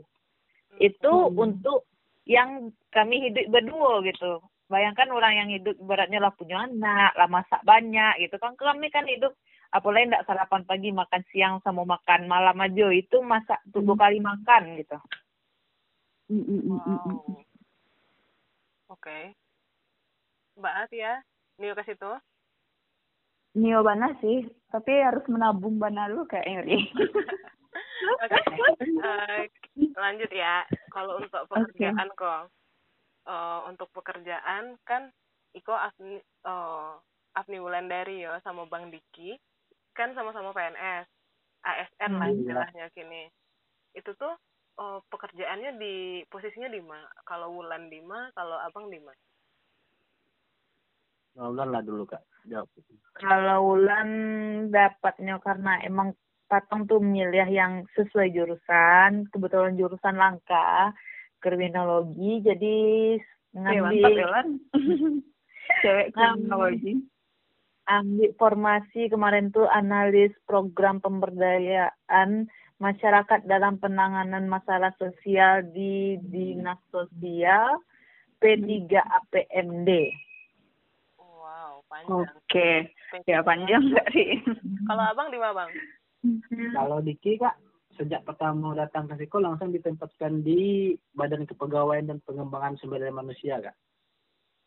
Itu 0.79 1.11
Hmm. 1.11 1.35
untuk 1.35 1.91
yang 2.23 2.71
kami 2.95 3.27
hidup 3.27 3.51
berdua 3.51 3.99
gitu. 4.07 4.39
Bayangkan 4.71 5.11
orang 5.11 5.43
yang 5.43 5.49
hidup 5.51 5.75
ibaratnya 5.75 6.23
lah 6.23 6.31
punya 6.31 6.63
anak 6.63 7.11
lah 7.19 7.27
masak 7.27 7.59
banyak 7.67 8.23
gitu 8.23 8.39
kan 8.39 8.55
kami 8.55 8.87
kan 8.87 9.03
hidup 9.03 9.35
apalagi 9.75 10.07
ndak 10.07 10.23
sarapan 10.23 10.63
pagi 10.63 10.95
makan 10.95 11.21
siang 11.33 11.59
sama 11.67 11.83
makan 11.83 12.31
malam 12.31 12.55
aja 12.63 12.87
itu 12.95 13.19
masak 13.25 13.59
tuh 13.75 13.83
dua 13.83 14.07
kali 14.07 14.23
makan 14.23 14.79
gitu 14.79 14.95
Mm, 16.31 16.39
mm, 16.39 16.61
mm, 16.63 16.77
wow 16.79 17.03
mm. 17.03 17.43
oke 18.93 19.19
Mbak 20.55 20.93
ya 20.93 21.19
Nio 21.59 21.73
ke 21.75 21.83
situ 21.83 22.11
Nio 23.53 23.85
Bana 23.85 24.09
sih, 24.17 24.49
tapi 24.73 24.97
harus 24.97 25.21
menabung 25.29 25.77
Bana 25.77 26.09
lu 26.09 26.25
kayaknya. 26.25 26.73
Oke, 28.23 28.39
eh, 28.81 29.45
lanjut 29.93 30.31
ya. 30.33 30.65
Kalau 30.89 31.21
untuk 31.21 31.45
pekerjaan 31.45 32.09
kok, 32.17 32.49
eh, 33.29 33.59
untuk 33.69 33.93
pekerjaan 33.93 34.73
kan 34.81 35.13
Iko 35.53 35.69
Afni, 35.69 36.17
eh, 36.17 36.93
Afni 37.37 37.57
Wulandari 37.61 38.25
ya 38.25 38.41
sama 38.41 38.65
Bang 38.65 38.89
Diki 38.89 39.37
kan 39.93 40.17
sama-sama 40.17 40.49
PNS, 40.57 41.05
ASN 41.61 42.11
lah 42.17 42.27
Hmm. 42.33 42.37
istilahnya 42.41 42.85
kini. 42.97 43.29
Itu 43.93 44.17
tuh 44.17 44.33
eh, 44.79 44.99
pekerjaannya 45.09 45.71
di 45.77 45.95
posisinya 46.29 46.69
di 46.71 46.81
mana? 46.81 47.07
Kalau 47.25 47.53
Wulan 47.53 47.89
di 47.91 47.99
mana? 48.01 48.31
Kalau 48.33 48.57
Abang 48.61 48.89
di 48.89 48.99
mana? 49.01 49.19
Ulan 51.33 51.73
lah 51.73 51.81
dulu 51.81 52.05
kak. 52.05 52.21
Jawab. 52.43 52.67
kalau 53.17 53.79
Ulan 53.79 54.09
dapatnya 54.69 55.39
karena 55.39 55.79
emang 55.87 56.13
Patong 56.51 56.85
tuh 56.85 57.01
milih 57.01 57.49
yang 57.49 57.81
sesuai 57.97 58.29
jurusan, 58.29 59.25
kebetulan 59.33 59.73
jurusan 59.73 60.13
langka, 60.13 60.93
kriminologi, 61.41 62.45
jadi 62.45 62.77
ngambil 63.57 64.21
Lan. 64.29 64.47
Cewek 65.81 66.13
kriminologi. 66.13 67.01
ambil 67.83 68.31
formasi 68.39 69.11
kemarin 69.11 69.51
tuh 69.51 69.67
analis 69.67 70.31
program 70.47 71.03
pemberdayaan 71.03 72.47
masyarakat 72.83 73.47
dalam 73.47 73.79
penanganan 73.79 74.51
masalah 74.51 74.91
sosial 74.99 75.63
di 75.71 76.19
Dinas 76.19 76.83
Sosial 76.91 77.79
P3 78.43 78.91
APMD. 78.99 79.89
Wow, 81.15 81.79
panjang. 81.87 82.27
Oke. 82.27 82.71
ya 83.29 83.45
panjang 83.45 83.93
nggak 83.93 84.09
sih 84.09 84.41
Kalau 84.89 85.03
abang 85.05 85.29
di 85.29 85.37
mana 85.39 85.63
bang? 85.63 85.71
Kalau 86.75 86.97
Diki 86.99 87.39
kak 87.39 87.55
sejak 87.93 88.25
pertama 88.25 88.73
datang 88.73 89.05
ke 89.05 89.15
Siko 89.21 89.37
langsung 89.37 89.69
ditempatkan 89.69 90.41
di 90.41 90.91
Badan 91.13 91.45
Kepegawaian 91.45 92.09
dan 92.09 92.19
Pengembangan 92.25 92.75
Sumber 92.81 92.99
Daya 92.99 93.13
Manusia 93.13 93.61
kak. 93.63 93.77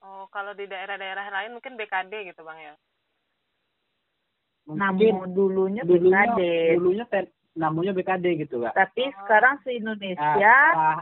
Oh 0.00 0.30
kalau 0.30 0.54
di 0.54 0.64
daerah-daerah 0.64 1.26
lain 1.28 1.58
mungkin 1.58 1.75
BKD 1.75 2.32
gitu 2.32 2.46
bang 2.46 2.58
ya? 2.70 2.75
Namun 4.70 5.35
dulunya 5.35 5.82
dulunya 5.82 6.32
BKD. 6.32 6.40
dulunya 6.78 7.04
ten- 7.11 7.35
namanya 7.56 7.96
BKD 7.96 8.46
gitu 8.46 8.60
kak. 8.62 8.76
Tapi 8.76 9.08
sekarang 9.25 9.58
se 9.64 9.72
Ah, 9.72 9.78
Indonesia, 9.80 10.56
ah, 10.76 11.00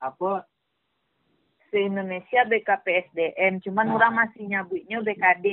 apa 0.00 0.48
se 1.68 1.78
Indonesia 1.78 2.40
BKPSDM, 2.48 3.60
cuman 3.64 3.86
Ah. 3.88 3.94
orang 4.00 4.12
masih 4.24 4.44
nyabutnya 4.48 4.98
BKD 5.00 5.46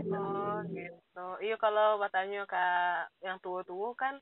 gitu. 0.00 0.14
Oh 0.14 0.62
gitu. 0.70 1.26
Iya 1.42 1.56
kalau 1.58 1.98
batanya 1.98 2.46
kak 2.46 3.10
yang 3.20 3.36
tua-tua 3.42 3.92
kan 3.98 4.18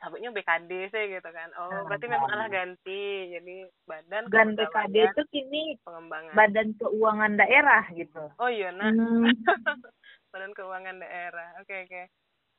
sabutnya 0.00 0.28
BKD 0.28 0.92
sih 0.92 1.04
gitu 1.16 1.28
kan. 1.32 1.48
Oh 1.56 1.88
berarti 1.88 2.04
memang 2.04 2.28
alah 2.28 2.48
ganti. 2.52 3.32
Jadi 3.32 3.64
badan 3.88 4.28
Dan 4.28 4.52
BKD 4.52 4.96
itu 5.08 5.22
kini 5.32 5.80
pengembangan. 5.84 6.36
Badan 6.36 6.68
Keuangan 6.76 7.32
Daerah 7.40 7.84
gitu. 7.96 8.24
Oh 8.36 8.50
iya 8.52 8.68
nah. 8.72 8.92
Hmm. 8.92 9.24
Badan 10.32 10.52
Keuangan 10.52 11.00
Daerah. 11.00 11.56
Oke 11.64 11.88
oke. 11.88 12.02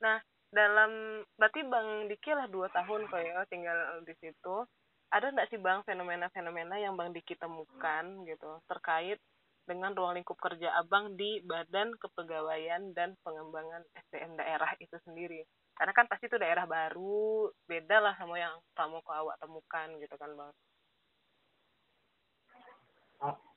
Nah 0.01 0.17
dalam 0.55 1.19
berarti 1.35 1.62
Bang 1.67 2.07
Diki 2.07 2.31
lah 2.31 2.47
dua 2.47 2.71
tahun 2.71 3.12
kok 3.12 3.19
ya 3.19 3.43
tinggal 3.51 3.75
di 4.07 4.15
situ. 4.24 4.63
Ada 5.12 5.35
nggak 5.35 5.51
sih 5.51 5.59
Bang 5.59 5.83
fenomena-fenomena 5.83 6.79
yang 6.79 6.95
Bang 6.95 7.12
Diki 7.12 7.35
temukan 7.35 8.24
gitu 8.24 8.63
terkait 8.71 9.19
dengan 9.67 9.91
ruang 9.97 10.15
lingkup 10.15 10.39
kerja 10.39 10.71
Abang 10.79 11.19
di 11.19 11.43
Badan 11.43 11.91
Kepegawaian 12.00 12.95
dan 12.95 13.17
Pengembangan 13.25 13.83
SDM 14.07 14.39
daerah 14.39 14.71
itu 14.79 14.95
sendiri. 15.03 15.43
Karena 15.75 15.91
kan 15.91 16.07
pasti 16.07 16.31
itu 16.31 16.39
daerah 16.39 16.63
baru, 16.63 17.51
beda 17.67 18.00
lah 18.00 18.15
sama 18.15 18.39
yang 18.39 18.55
kamu 18.77 19.03
ke 19.03 19.12
awak 19.12 19.35
temukan 19.43 19.88
gitu 20.00 20.15
kan 20.15 20.31
Bang. 20.39 20.53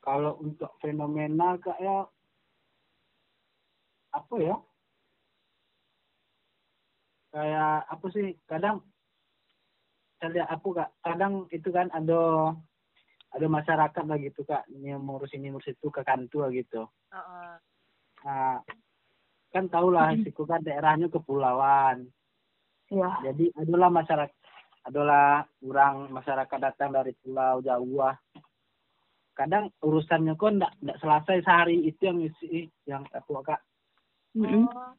kalau 0.00 0.40
untuk 0.40 0.72
fenomena 0.80 1.60
kak 1.60 1.76
ya 1.84 2.08
apa 4.16 4.34
ya? 4.40 4.56
Kayak 7.38 7.86
apa 7.86 8.06
sih? 8.10 8.34
Kadang 8.50 8.82
saya 10.18 10.42
apa 10.50 10.66
kak? 10.74 10.90
Kadang 11.06 11.46
itu 11.54 11.70
kan 11.70 11.86
ada 11.94 12.50
ada 13.30 13.46
masyarakat 13.46 14.04
lah 14.10 14.18
gitu 14.18 14.42
kak 14.42 14.66
yang 14.74 15.06
ngurus 15.06 15.30
ini 15.38 15.54
ngurus 15.54 15.70
itu 15.70 15.86
ke 15.86 16.02
kantor 16.02 16.50
gitu. 16.50 16.90
Heeh. 17.14 17.54
Nah, 18.26 18.58
kan 19.54 19.70
tahulah 19.70 20.18
Siko 20.26 20.42
kan 20.50 20.66
daerahnya 20.66 21.06
kepulauan. 21.06 22.10
ya 22.90 23.22
Jadi 23.30 23.54
adalah 23.54 23.94
masyarakat 23.94 24.34
adalah 24.90 25.46
orang 25.62 26.10
masyarakat 26.10 26.58
datang 26.58 26.90
dari 26.90 27.14
pulau 27.22 27.62
Jawa. 27.62 28.18
Kadang 29.38 29.70
urusannya 29.78 30.34
kok 30.34 30.58
ndak 30.58 30.74
ndak 30.82 30.98
selesai 30.98 31.46
sehari 31.46 31.86
itu 31.86 32.02
yang 32.02 32.18
isi 32.18 32.66
yang 32.82 33.06
aku 33.14 33.38
kak. 33.46 33.62
Mm-mm. 34.34 34.66
Oh, 34.66 34.98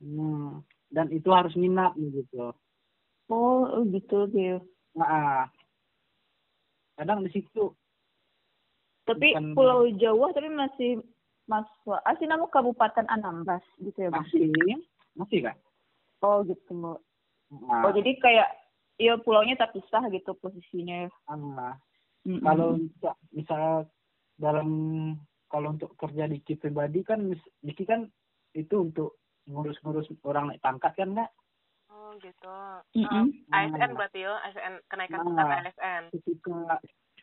Hmm. 0.00 0.64
Dan 0.90 1.06
itu 1.08 1.30
harus 1.30 1.54
minat 1.54 1.94
gitu. 1.96 2.50
oh 3.30 3.62
oh, 3.62 3.82
gitu 3.88 4.26
dia 4.28 4.58
Nah, 4.90 5.46
kadang 6.94 7.22
di 7.22 7.30
situ 7.30 7.70
tapi 9.06 9.32
Bukan- 9.32 9.54
Pulau 9.54 9.86
Jawa 9.96 10.30
tapi 10.30 10.50
masih 10.50 10.90
masuk 11.46 11.98
asli 12.04 12.26
nama 12.26 12.46
Kabupaten 12.46 13.06
Anambas 13.06 13.62
gitu 13.78 13.96
ya 13.96 14.10
bang 14.10 14.22
masih 14.22 14.50
masih 15.14 15.38
kak. 15.42 15.56
oh 16.20 16.42
gitu. 16.42 16.98
Nah, 17.50 17.82
oh 17.86 17.90
jadi 17.90 18.14
kayak 18.18 18.48
iya 18.98 19.14
pulaunya 19.16 19.54
terpisah 19.54 20.06
gitu 20.10 20.34
posisinya 20.38 21.06
ah, 21.26 21.74
Mm-mm. 22.22 22.42
kalau 22.44 22.78
misal 23.30 23.86
dalam 24.36 24.68
kalau 25.46 25.74
untuk 25.74 25.94
kerja 25.96 26.26
di 26.26 26.38
pribadi 26.54 27.02
kan 27.02 27.30
Diki 27.62 27.82
kan 27.82 28.06
itu 28.52 28.74
untuk 28.76 29.19
ngurus-ngurus 29.50 30.06
orang 30.22 30.48
naik 30.48 30.62
pangkat 30.62 30.94
kan 30.94 31.12
kak. 31.12 31.30
oh 31.90 32.14
gitu. 32.22 32.56
Mm-mm. 32.94 33.26
Oh, 33.50 33.54
ASN 33.54 33.98
berarti 33.98 34.22
yo, 34.22 34.32
ASN 34.46 34.78
kenaikan 34.86 35.20
Nah. 35.20 35.26
pangkat 35.34 35.74
ASN. 35.74 36.02
ketika 36.14 36.78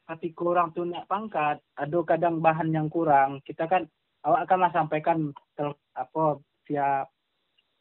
ketika 0.07 0.41
orang 0.43 0.71
tuh 0.71 0.83
naik 0.83 1.07
pangkat 1.07 1.59
ada 1.75 1.97
kadang 2.03 2.39
bahan 2.39 2.71
yang 2.71 2.87
kurang 2.87 3.39
kita 3.43 3.67
kan 3.67 3.87
awak 4.23 4.43
akanlah 4.43 4.71
sampaikan 4.71 5.31
tel, 5.55 5.75
apa 5.95 6.39
via 6.63 7.03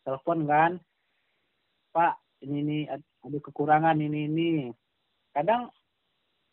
telepon 0.02 0.46
kan 0.46 0.72
pak 1.90 2.18
ini 2.42 2.62
ini 2.62 2.78
ada 2.90 3.38
kekurangan 3.42 3.98
ini 3.98 4.26
ini 4.26 4.50
kadang 5.30 5.70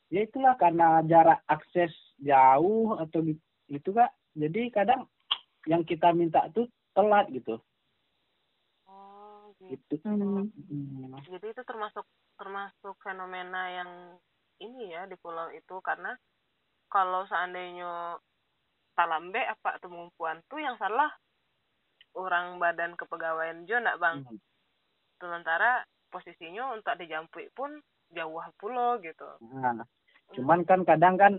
ya 0.10 0.24
itulah 0.24 0.54
karena 0.58 1.02
jarak 1.06 1.42
akses 1.46 1.94
jauh 2.22 2.98
atau 2.98 3.22
gi- 3.22 3.42
gitu 3.70 3.94
kak 3.94 4.10
jadi 4.34 4.70
kadang 4.70 5.10
yang 5.66 5.82
kita 5.82 6.14
minta 6.14 6.50
tuh 6.54 6.66
telat 6.94 7.30
gitu 7.30 7.58
Oh 7.58 7.73
gitu. 9.74 9.98
Hmm. 10.06 10.48
Hmm. 10.54 11.18
Jadi 11.26 11.52
itu 11.52 11.62
termasuk 11.66 12.06
termasuk 12.38 12.96
fenomena 13.02 13.70
yang 13.74 13.90
ini 14.62 14.94
ya 14.94 15.10
di 15.10 15.18
pulau 15.18 15.50
itu 15.50 15.82
karena 15.82 16.14
kalau 16.90 17.26
seandainya 17.26 18.18
talambe 18.94 19.42
apa 19.42 19.82
tumumpuan 19.82 20.42
tuh 20.46 20.62
yang 20.62 20.78
salah 20.78 21.10
orang 22.14 22.62
badan 22.62 22.94
kepegawaian 22.94 23.66
jo 23.66 23.82
nak 23.82 23.98
bang 23.98 24.22
Hmm. 24.22 24.38
sementara 25.18 25.82
posisinya 26.14 26.78
untuk 26.78 26.94
dijampui 27.02 27.50
pun 27.58 27.82
jauh 28.14 28.38
pulau 28.62 29.02
gitu 29.02 29.26
Nah, 29.58 29.82
cuman 30.38 30.62
kan 30.70 30.86
kadang 30.86 31.18
kan 31.18 31.34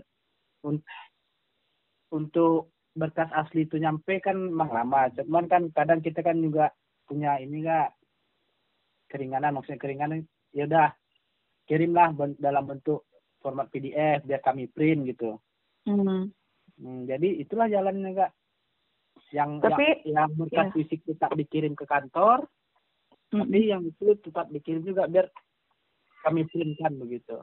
un- 0.67 0.83
untuk 2.11 2.75
berkas 2.95 3.31
asli 3.31 3.67
itu 3.67 3.75
nyampe 3.79 4.19
kan 4.23 4.35
memang 4.35 4.71
lama. 4.71 5.11
Cuman 5.15 5.47
kan 5.51 5.67
kadang 5.75 5.99
kita 5.99 6.23
kan 6.23 6.39
juga 6.39 6.71
punya 7.07 7.39
ini 7.39 7.63
enggak 7.63 7.91
keringanan 9.07 9.55
maksudnya 9.55 9.81
keringanan 9.81 10.25
ya 10.51 10.65
udah 10.65 10.89
kirimlah 11.65 12.13
ben- 12.13 12.39
dalam 12.39 12.65
bentuk 12.65 13.05
format 13.41 13.69
PDF 13.69 14.25
biar 14.25 14.41
kami 14.41 14.65
print 14.69 15.05
gitu. 15.09 15.37
Hmm. 15.85 16.29
Hmm, 16.75 17.07
jadi 17.07 17.39
itulah 17.39 17.69
jalannya 17.69 18.09
enggak 18.11 18.31
yang 19.31 19.63
Tapi- 19.63 20.03
yang, 20.05 20.27
yang 20.27 20.29
berkas 20.35 20.67
iya. 20.69 20.73
fisik 20.75 20.99
tetap 21.07 21.31
dikirim 21.33 21.73
ke 21.73 21.87
kantor, 21.87 22.45
Mm-mm. 23.31 23.47
tapi 23.47 23.59
yang 23.71 23.81
itu 23.85 24.17
tetap 24.21 24.51
dikirim 24.51 24.83
juga 24.83 25.07
biar 25.07 25.31
kami 26.25 26.45
printkan 26.49 26.93
begitu. 26.99 27.37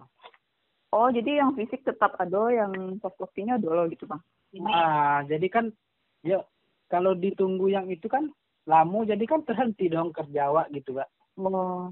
oh 0.93 1.09
jadi 1.09 1.41
yang 1.41 1.57
fisik 1.57 1.81
tetap 1.81 2.13
ada 2.21 2.53
yang 2.53 3.01
soft 3.01 3.17
copy-nya 3.17 3.57
ada 3.57 3.71
loh 3.73 3.87
gitu 3.89 4.05
bang 4.05 4.21
Nah, 4.61 5.25
jadi 5.25 5.49
kan 5.49 5.73
ya 6.21 6.45
kalau 6.93 7.17
ditunggu 7.17 7.73
yang 7.73 7.89
itu 7.89 8.05
kan 8.05 8.29
lama 8.69 9.09
jadi 9.09 9.25
kan 9.25 9.41
terhenti 9.49 9.89
dong 9.89 10.13
kerja 10.13 10.53
awak 10.53 10.69
gitu, 10.77 11.01
Kak. 11.01 11.09
Oh 11.39 11.89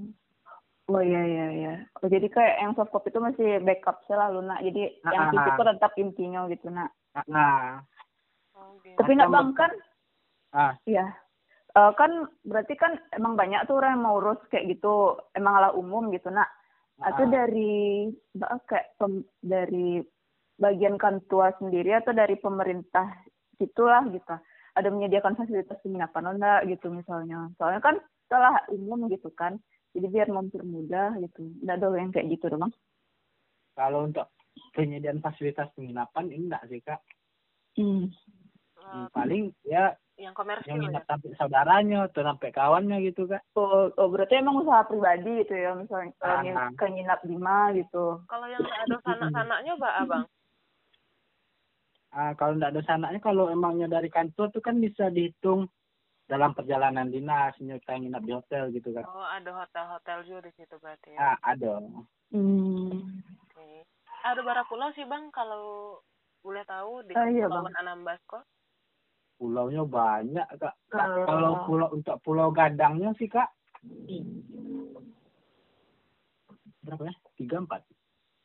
oh 0.87 1.01
iya 1.01 1.21
iya 1.23 1.45
iya 1.51 1.73
oh 1.97 2.07
jadi 2.07 2.27
kayak 2.27 2.55
yang 2.59 2.73
soft 2.75 2.91
copy 2.91 3.09
itu 3.09 3.17
masih 3.17 3.61
backup 3.61 4.03
selalu 4.05 4.43
nak 4.43 4.59
jadi 4.61 4.91
yang 5.07 5.23
Ah. 5.23 5.31
fisik 5.31 5.53
itu 5.53 5.63
tetap 5.65 5.91
intinya 5.95 6.41
gitu 6.47 6.67
nak 6.69 6.91
Nah, 7.27 7.83
oh, 8.55 8.79
gitu. 8.83 8.95
tapi 8.95 9.11
nak 9.13 9.29
bang 9.29 9.49
kan 9.51 9.71
ah, 10.51 10.73
Iya. 10.87 11.11
Eh, 11.71 11.91
kan 11.95 12.11
berarti 12.43 12.75
kan 12.75 12.99
emang 13.11 13.39
banyak 13.39 13.63
tuh 13.63 13.79
orang 13.79 13.95
yang 13.95 14.03
mau 14.03 14.19
urus 14.19 14.43
kayak 14.47 14.75
gitu, 14.75 15.15
emang 15.31 15.55
ala 15.55 15.71
umum 15.71 16.11
gitu 16.11 16.27
nak. 16.27 16.51
Atau 16.99 17.27
Ah. 17.27 17.31
dari 17.31 18.11
kayak 18.67 18.99
pem- 18.99 19.23
dari 19.39 20.03
bagian 20.59 20.99
kantua 20.99 21.55
sendiri 21.55 21.95
atau 21.95 22.11
dari 22.11 22.35
pemerintah 22.35 23.07
gitulah 23.55 24.03
gitu. 24.11 24.35
Ada 24.75 24.91
menyediakan 24.91 25.39
fasilitas 25.39 25.79
penginapan 25.79 26.35
enggak 26.35 26.67
gitu 26.67 26.91
misalnya. 26.91 27.47
Soalnya 27.55 27.79
kan 27.79 27.95
setelah 28.31 28.63
umum 28.71 29.11
gitu 29.11 29.27
kan. 29.35 29.59
Jadi 29.91 30.07
biar 30.07 30.31
mempermudah 30.31 31.19
gitu. 31.19 31.51
Enggak 31.59 31.83
ada 31.83 31.87
yang 31.99 32.15
kayak 32.15 32.31
gitu 32.31 32.47
dong, 32.47 32.63
Bang. 32.63 32.73
kalau 33.75 34.07
untuk 34.07 34.31
penyediaan 34.71 35.19
fasilitas 35.19 35.67
penginapan 35.75 36.31
ini 36.31 36.47
enggak 36.47 36.63
sih, 36.71 36.79
Kak. 36.79 37.03
Hmm. 37.75 38.07
Eh, 38.79 39.05
Paling 39.11 39.51
ya 39.67 39.91
yang 40.15 40.31
komersil 40.31 40.63
yang 40.69 40.79
ya 40.79 40.83
nginap 40.87 41.03
sampai 41.07 41.35
saudaranya 41.35 41.99
atau 42.07 42.23
sampai 42.23 42.49
kawannya 42.55 43.03
gitu, 43.03 43.27
Kak. 43.27 43.43
Oh, 43.59 43.91
oh, 43.91 44.07
berarti 44.07 44.39
emang 44.39 44.63
usaha 44.63 44.87
pribadi 44.87 45.43
gitu 45.43 45.55
ya, 45.55 45.75
misalnya 45.75 46.15
Ah. 46.23 46.39
ngin- 46.39 46.75
ke 46.79 46.85
nginap 46.87 47.19
di 47.27 47.35
mana 47.35 47.75
gitu. 47.75 48.23
kalau 48.31 48.47
yang 48.47 48.63
nggak 48.63 48.79
ada 48.87 48.97
sanak-sanaknya 49.03 49.71
mbak 49.75 49.95
abang 50.07 50.25
Ah, 52.11 52.31
kalau 52.35 52.59
enggak 52.59 52.71
ada 52.75 52.83
sanaknya 52.83 53.19
kalau 53.19 53.47
emangnya 53.47 53.87
dari 53.87 54.07
kantor 54.07 54.51
tuh 54.51 54.59
kan 54.59 54.79
bisa 54.79 55.07
dihitung 55.07 55.67
dalam 56.31 56.55
perjalanan 56.55 57.11
dinas, 57.11 57.51
kita 57.53 57.91
nginap 57.93 58.23
di 58.23 58.31
hotel 58.31 58.71
gitu, 58.71 58.89
Kak. 58.89 59.03
oh 59.03 59.27
ada 59.27 59.51
hotel-hotel 59.53 60.23
juga 60.23 60.47
di 60.47 60.51
situ 60.55 60.75
berarti 60.77 61.11
ya 61.11 61.19
Ah, 61.19 61.37
ada. 61.45 61.83
Hmm. 62.31 63.19
Oke. 63.43 63.83
ada 64.23 64.39
berapa 64.39 64.63
pulau 64.63 64.87
sih 64.91 65.03
bang 65.03 65.27
kalau 65.29 65.99
boleh 66.39 66.63
tahu 66.63 67.03
di 67.03 67.11
Ah, 67.11 67.27
iya, 67.27 67.45
Kepulauan 67.45 67.75
Anambas 67.75 68.21
kok 68.25 68.47
pulaunya 69.35 69.81
banyak 69.81 70.47
kak. 70.53 70.61
Kak, 70.61 70.77
Kalau- 70.87 71.25
kalau 71.25 71.51
pulau 71.65 71.87
untuk 71.91 72.15
pulau 72.21 72.47
gadangnya 72.49 73.11
sih 73.13 73.25
kak 73.25 73.49
berapa 76.81 77.03
ya 77.03 77.13
tiga 77.35 77.55
empat 77.59 77.81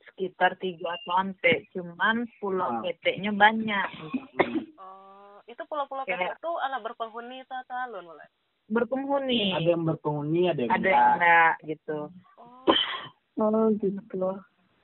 sekitar 0.07 0.57
tiga 0.57 0.93
sampai 1.05 1.69
cuman 1.71 2.17
Ah. 2.19 2.31
pulau 2.39 2.71
keteknya 2.83 3.33
banyak 3.33 3.89
Oh, 4.77 5.26
itu 5.47 5.63
pulau-pulau 5.65 6.03
Kayak- 6.05 6.37
itu 6.37 6.51
ala 6.59 6.79
berpenghuni 6.81 7.43
atau 7.43 7.63
talun 7.67 8.05
mulai? 8.05 8.29
berpenghuni. 8.67 9.55
Ada 9.55 9.69
yang 9.73 9.87
berpenghuni 9.87 10.51
ada 10.51 10.61
yang 10.61 10.73
ada 10.75 10.89
yang 10.89 11.07
enggak 11.15 11.15
enggak 11.15 11.55
gitu. 11.71 11.99
Oh, 12.35 12.67
Oh 13.37 13.69
gitu. 13.79 14.29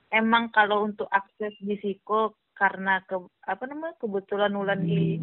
emang 0.07 0.47
kalau 0.53 0.85
untuk 0.85 1.09
akses 1.09 1.51
di 1.59 1.75
Siko 1.77 2.31
karena 2.53 3.01
ke 3.03 3.17
apa 3.43 3.63
namanya 3.65 3.97
kebetulan 3.97 4.53
Ulan 4.53 4.85
di 4.85 5.17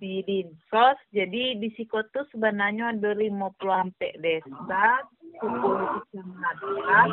di 0.00 0.24
Dinsos 0.24 0.98
jadi 1.12 1.54
di 1.54 1.68
Siko 1.76 2.00
tuh 2.08 2.24
sebenarnya 2.32 2.96
ada 2.96 3.12
50 3.12 3.28
sampai 3.60 4.10
desa 4.18 5.04
10 5.38 5.94
kecamatan 6.00 7.08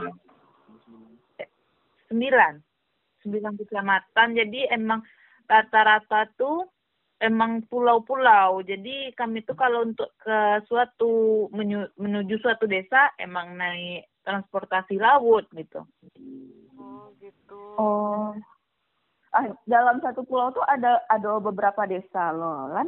eh, 1.37 1.49
sembilan. 2.07 2.53
Sembilan 3.19 3.53
kecamatan 3.59 4.27
jadi 4.33 4.71
emang 4.71 5.03
rata-rata 5.45 6.31
tuh 6.33 6.63
emang 7.17 7.65
pulau-pulau 7.65 8.61
jadi 8.61 9.13
kami 9.17 9.41
tuh 9.41 9.57
kalau 9.57 9.85
untuk 9.85 10.13
ke 10.21 10.61
suatu 10.69 11.47
menuju 11.97 12.37
suatu 12.41 12.69
desa 12.69 13.09
emang 13.17 13.57
naik 13.57 14.09
transportasi 14.21 15.01
laut 15.01 15.49
gitu 15.55 15.81
oh 16.77 17.07
gitu. 17.21 17.61
Oh. 17.77 18.31
Ah, 19.35 19.45
dalam 19.67 19.99
satu 19.99 20.23
pulau 20.23 20.49
tuh 20.55 20.63
ada 20.65 21.03
ada 21.11 21.37
beberapa 21.37 21.83
desa 21.85 22.31
loh, 22.31 22.71
kan? 22.71 22.87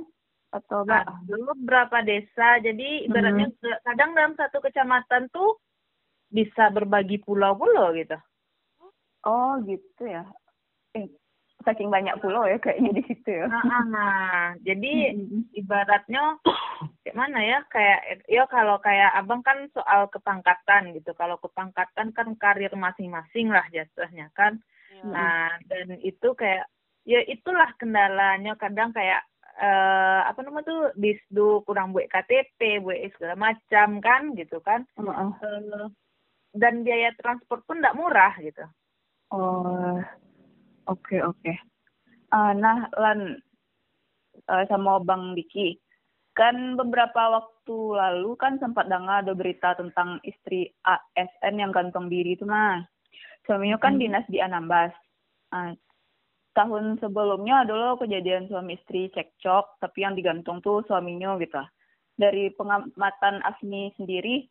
Atau 0.50 0.82
enggak? 0.82 1.06
ada 1.06 1.36
beberapa 1.54 1.98
desa 2.02 2.58
jadi 2.58 3.06
ibaratnya 3.06 3.54
kadang 3.86 4.18
dalam 4.18 4.34
satu 4.34 4.58
kecamatan 4.66 5.30
tuh 5.30 5.62
bisa 6.34 6.74
berbagi 6.74 7.22
pulau-pulau 7.22 7.94
gitu 7.94 8.18
Oh, 9.28 9.60
gitu 9.68 10.08
ya. 10.08 10.24
Eh, 10.96 11.12
saking 11.68 11.92
banyak 11.92 12.16
pulau 12.24 12.48
ya 12.48 12.56
kayaknya 12.56 12.96
di 12.96 13.04
situ 13.04 13.30
ya. 13.44 13.46
nah, 13.52 13.64
ah, 13.68 13.84
nah 13.84 14.20
jadi 14.64 15.12
Mm-mm. 15.12 15.52
ibaratnya 15.52 16.40
kayak 17.04 17.18
mana 17.20 17.40
ya 17.44 17.60
kayak 17.68 18.24
ya 18.32 18.48
kalau 18.48 18.80
kayak 18.80 19.12
abang 19.12 19.44
kan 19.44 19.68
soal 19.76 20.08
kepangkatan 20.08 20.96
gitu 20.96 21.12
kalau 21.20 21.36
kepangkatan 21.44 22.16
kan 22.16 22.28
karir 22.40 22.72
masing-masing 22.76 23.52
lah 23.52 23.68
jatuhnya 23.72 24.32
kan 24.36 24.60
Iya. 24.90 25.06
nah 25.06 25.50
dan 25.70 26.02
itu 26.02 26.34
kayak 26.34 26.66
ya 27.06 27.22
itulah 27.30 27.70
kendalanya 27.78 28.58
kadang 28.58 28.90
kayak 28.90 29.22
eh 29.60 30.22
apa 30.24 30.40
namanya 30.42 30.66
tuh 30.72 30.82
disdu 30.96 31.62
kurang 31.68 31.92
buat 31.92 32.08
KTP 32.08 32.80
buat 32.80 32.96
segala 33.14 33.36
macam 33.36 34.00
kan 34.00 34.34
gitu 34.34 34.64
kan 34.64 34.88
Heeh. 34.98 35.30
Eh, 35.44 35.88
dan 36.56 36.82
biaya 36.82 37.14
transport 37.20 37.62
pun 37.68 37.78
tidak 37.84 37.98
murah 38.00 38.34
gitu 38.40 38.66
Oh, 39.30 40.02
oke 40.90 41.18
oke. 41.22 41.54
Ah, 42.30 42.54
nah, 42.54 42.90
Lan 42.98 43.38
eh, 44.46 44.66
sama 44.70 45.02
Bang 45.02 45.34
Diki, 45.34 45.78
kan 46.38 46.78
beberapa 46.78 47.42
waktu 47.42 47.78
lalu 47.98 48.38
kan 48.38 48.62
sempat 48.62 48.86
dengar 48.90 49.26
ada 49.26 49.34
berita 49.34 49.74
tentang 49.78 50.22
istri 50.22 50.70
ASN 50.86 51.58
yang 51.58 51.72
gantung 51.74 52.10
diri 52.10 52.38
itu 52.38 52.46
nah. 52.46 52.82
Suaminya 53.46 53.82
kan 53.82 53.98
dinas 53.98 54.26
di 54.30 54.38
Anambas. 54.38 54.94
Ah, 55.50 55.74
tahun 56.54 57.02
sebelumnya 57.02 57.66
ada 57.66 57.74
loh 57.74 57.96
kejadian 57.98 58.46
suami 58.50 58.78
istri 58.78 59.10
cekcok, 59.14 59.82
tapi 59.82 60.06
yang 60.06 60.14
digantung 60.14 60.62
tuh 60.62 60.86
suaminya 60.86 61.34
gitu. 61.42 61.62
Dari 62.20 62.52
pengamatan 62.54 63.40
Afni 63.48 63.96
sendiri, 63.96 64.46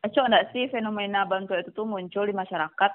Cok 0.00 0.26
enggak 0.32 0.48
sih 0.56 0.64
fenomena 0.72 1.28
bantu 1.28 1.52
itu 1.60 1.76
tuh 1.76 1.84
muncul 1.84 2.24
di 2.24 2.32
masyarakat 2.32 2.92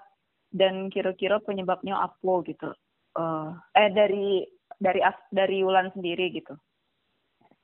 dan 0.56 0.88
kira-kira 0.88 1.44
penyebabnya 1.44 2.00
apa 2.00 2.34
gitu? 2.48 2.72
Eh, 3.16 3.50
eh 3.76 3.90
dari 3.92 4.48
dari 4.80 5.00
dari 5.32 5.58
Wulan 5.64 5.92
sendiri 5.92 6.32
gitu. 6.32 6.56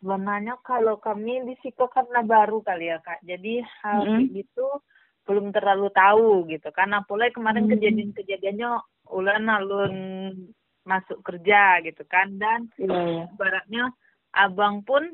sebenarnya 0.02 0.58
kalau 0.66 0.98
kami 0.98 1.46
di 1.46 1.54
Siko 1.62 1.86
karena 1.86 2.26
baru 2.26 2.66
kali 2.66 2.90
ya 2.90 2.98
kak 3.06 3.22
jadi 3.22 3.62
hal 3.62 4.02
Mm-mm. 4.02 4.18
kayak 4.18 4.30
gitu 4.34 4.68
belum 5.30 5.54
terlalu 5.54 5.94
tahu 5.94 6.50
gitu 6.50 6.74
karena 6.74 7.06
mulai 7.06 7.30
kemarin 7.30 7.70
Mm. 7.70 7.72
kejadian-kejadiannya 7.78 8.72
ulan 9.14 9.46
alun 9.46 9.96
masuk 10.90 11.22
kerja 11.22 11.86
gitu 11.86 12.02
kan 12.10 12.34
dan 12.42 12.66
Iya 12.82 12.98
iya. 12.98 13.24
ibaratnya 13.30 13.84
abang 14.34 14.82
pun 14.82 15.06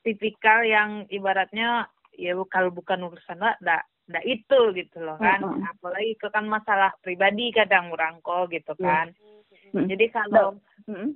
tipikal 0.00 0.64
yang 0.64 1.04
ibaratnya 1.12 1.84
ya 2.16 2.32
kalau 2.48 2.72
bukan 2.72 3.12
urusan 3.12 3.36
lah 3.36 3.60
ndak 4.08 4.24
itu 4.24 4.60
gitu 4.72 5.04
loh 5.04 5.20
kan 5.20 5.44
Mm-mm. 5.44 5.68
apalagi 5.68 6.16
itu 6.16 6.26
kan 6.32 6.48
masalah 6.48 6.96
pribadi 7.04 7.52
kadang 7.52 7.92
orang 7.92 8.24
kok 8.24 8.48
gitu 8.48 8.72
Iya. 8.80 8.84
kan 8.84 9.08
Mm. 9.68 9.84
jadi 9.84 10.06
kalau 10.08 10.56
Mm-mm. 10.88 11.12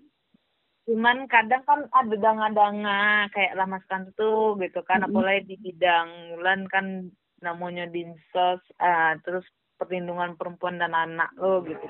cuman 0.85 1.25
kadang 1.25 1.65
kan 1.65 1.89
ada 1.89 2.17
danga-danga 2.21 3.33
kayak 3.33 3.57
lah 3.57 3.65
mas 3.65 3.81
kan 3.89 4.13
tuh 4.13 4.61
gitu 4.61 4.85
kan 4.85 5.01
Mm-mm. 5.01 5.09
apalagi 5.09 5.49
di 5.49 5.57
bidang 5.57 6.37
bulan 6.37 6.69
kan 6.69 7.09
namanya 7.41 7.89
dinsos 7.89 8.61
ah, 8.77 9.17
terus 9.25 9.43
perlindungan 9.81 10.37
perempuan 10.37 10.77
dan 10.77 10.93
anak 10.93 11.33
lo 11.41 11.65
gitu 11.65 11.87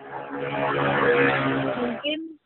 mungkin 1.77 2.39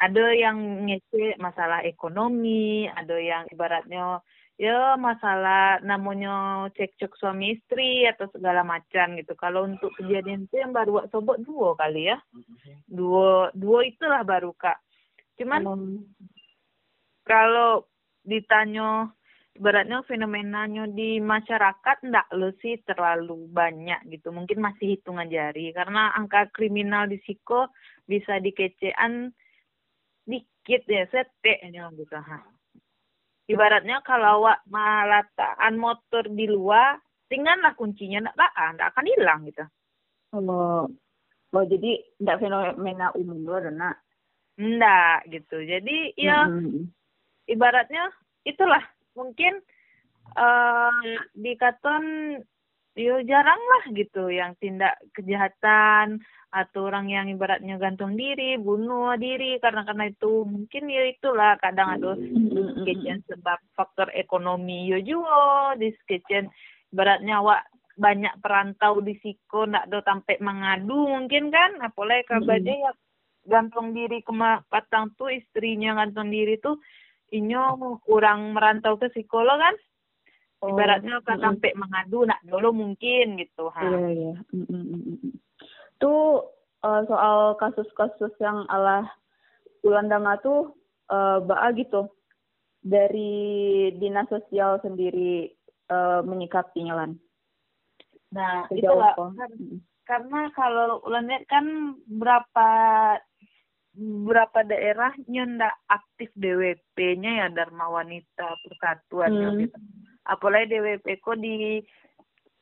ada 0.00 0.24
yang 0.32 0.88
ngece 0.88 1.36
masalah 1.36 1.84
ekonomi 1.84 2.88
ada 2.88 3.20
yang 3.20 3.44
ibaratnya 3.52 4.24
ya 4.60 4.92
masalah 5.00 5.80
namanya 5.80 6.68
cekcok 6.76 7.16
suami 7.16 7.56
istri 7.56 8.04
atau 8.04 8.28
segala 8.28 8.60
macam 8.60 9.16
gitu. 9.16 9.32
Kalau 9.40 9.64
untuk 9.64 9.88
kejadian 9.96 10.44
itu 10.44 10.60
yang 10.60 10.76
baru 10.76 11.00
wak 11.00 11.08
sobot 11.08 11.40
dua 11.40 11.72
kali 11.80 12.12
ya. 12.12 12.20
Dua 12.84 13.48
dua 13.56 13.88
itulah 13.88 14.20
baru 14.20 14.52
kak. 14.52 14.76
Cuman 15.40 15.64
Hmm. 15.64 16.04
kalau 17.24 17.88
ditanya 18.20 19.08
ibaratnya 19.56 20.04
fenomenanya 20.04 20.84
di 20.92 21.24
masyarakat 21.24 21.96
enggak 22.04 22.28
lo 22.36 22.52
sih 22.60 22.76
terlalu 22.84 23.48
banyak 23.48 24.12
gitu. 24.12 24.28
Mungkin 24.28 24.60
masih 24.60 25.00
hitungan 25.00 25.32
jari 25.32 25.72
karena 25.72 26.12
angka 26.12 26.52
kriminal 26.52 27.08
di 27.08 27.16
Siko 27.24 27.72
bisa 28.04 28.36
dikecean 28.36 29.32
dikit 30.28 30.84
ya 30.84 31.08
setek 31.08 31.64
gitu 31.96 32.16
ha. 32.20 32.59
Ibaratnya 33.50 33.98
kalau 34.02 34.44
awak 34.44 34.62
malataan 34.66 35.74
motor 35.74 36.24
di 36.26 36.46
luar 36.46 36.94
tinggallah 37.26 37.74
kuncinya 37.74 38.22
enggak 38.22 38.36
lah 38.38 38.68
enggak 38.70 38.88
akan 38.94 39.06
hilang 39.06 39.40
gitu 39.46 39.64
Oh, 40.30 40.86
oh 41.50 41.64
jadi 41.66 41.98
enggak 42.22 42.38
fenomena 42.38 43.10
umum 43.18 43.42
loh 43.42 43.58
Dona. 43.58 43.90
enggak 44.54 45.26
gitu 45.26 45.58
jadi 45.58 45.96
ya 46.14 46.46
Mm-mm. 46.46 46.86
ibaratnya 47.46 48.06
itulah 48.44 48.82
mungkin 49.14 49.58
eh 50.30 51.02
di 51.34 51.58
Katon 51.58 52.04
yo 52.98 53.22
jarang 53.22 53.60
lah 53.60 53.84
gitu 53.94 54.28
yang 54.30 54.58
tindak 54.58 54.98
kejahatan 55.14 56.18
atau 56.50 56.90
orang 56.90 57.06
yang 57.06 57.30
ibaratnya 57.30 57.78
gantung 57.78 58.18
diri, 58.18 58.58
bunuh 58.58 59.14
diri 59.14 59.62
karena 59.62 59.86
karena 59.86 60.10
itu 60.10 60.42
mungkin 60.42 60.90
ya 60.90 61.06
itulah 61.06 61.54
kadang 61.62 61.94
ada 61.94 62.18
sketchen 62.82 63.22
sebab 63.30 63.58
faktor 63.78 64.10
ekonomi. 64.18 64.90
Yo 64.90 64.98
juga 64.98 65.78
di 65.78 65.94
sketchen 66.02 66.50
ibaratnya 66.90 67.38
banyak 67.94 68.34
perantau 68.42 68.98
di 68.98 69.14
siko 69.22 69.70
ndak 69.70 69.94
do 69.94 70.02
sampai 70.02 70.42
mengadu 70.42 71.06
mungkin 71.06 71.54
kan? 71.54 71.78
Apalagi 71.86 72.26
kabarnya 72.26 72.74
ya 72.74 72.92
gantung 73.46 73.94
diri 73.94 74.18
ke 74.20 74.34
Patang 74.66 75.14
tuh 75.14 75.30
istrinya 75.30 75.94
gantung 76.02 76.34
diri 76.34 76.58
tuh 76.58 76.82
inyo 77.30 77.78
kurang 78.02 78.58
merantau 78.58 78.98
ke 78.98 79.06
psikolog 79.14 79.54
kan 79.54 79.74
Oh, 80.60 80.68
ibaratnya 80.76 81.24
kan 81.24 81.40
mm-mm. 81.40 81.44
sampai 81.56 81.72
mengadu 81.72 82.28
nak 82.28 82.40
dulu 82.44 82.68
mungkin 82.76 83.40
gitu 83.40 83.72
ha 83.72 83.80
Iya 83.80 84.08
iya. 84.12 84.32
Mm, 84.52 84.66
mm, 84.68 84.84
mm, 84.92 85.16
mm. 85.24 85.34
Tuh 85.96 86.44
eh, 86.84 87.02
soal 87.08 87.56
kasus-kasus 87.56 88.32
yang 88.40 88.68
ala 88.68 89.08
Ulandanga 89.80 90.36
tuh 90.44 90.76
eh 91.08 91.40
baa 91.40 91.72
gitu 91.72 92.12
dari 92.80 93.88
dinas 93.96 94.28
sosial 94.28 94.76
sendiri 94.84 95.48
eh, 95.88 96.20
menyikapinya 96.22 96.94
lan. 96.96 97.16
nah 98.30 98.62
kan 98.70 99.50
Mm. 99.58 99.82
karena 100.06 100.40
kalau 100.54 101.02
ulan 101.02 101.26
lihat 101.26 101.50
kan 101.50 101.66
berapa 102.06 102.70
berapa 103.98 104.58
daerahnya 104.62 105.42
ndak 105.50 105.74
aktif 105.90 106.30
DWP-nya 106.38 107.30
ya 107.42 107.46
Dharma 107.50 107.90
Wanita 107.90 108.54
Persatuan 108.62 109.34
ya, 109.34 109.48
Hmm. 109.50 109.58
gitu. 109.66 109.78
Apalagi 110.30 110.78
DWP 110.78 111.06
kok 111.18 111.42
di 111.42 111.82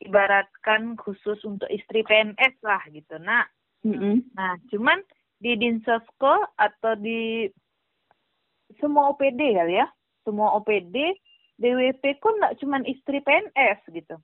ibaratkan 0.01 0.97
khusus 0.97 1.37
untuk 1.45 1.69
istri 1.69 2.01
PNS 2.01 2.57
lah 2.65 2.81
gitu. 2.89 3.21
Nah, 3.21 3.45
Mm-mm. 3.85 4.25
nah 4.35 4.59
cuman 4.73 4.99
di 5.39 5.55
Dinsosko 5.55 6.51
atau 6.59 6.93
di 6.99 7.47
semua 8.77 9.15
OPD 9.15 9.55
kali 9.55 9.79
ya 9.79 9.87
semua 10.27 10.53
OPD 10.59 11.15
DWP 11.59 12.03
kok 12.19 12.35
nggak 12.37 12.55
cuma 12.59 12.83
istri 12.83 13.23
PNS 13.23 13.79
gitu 13.91 14.15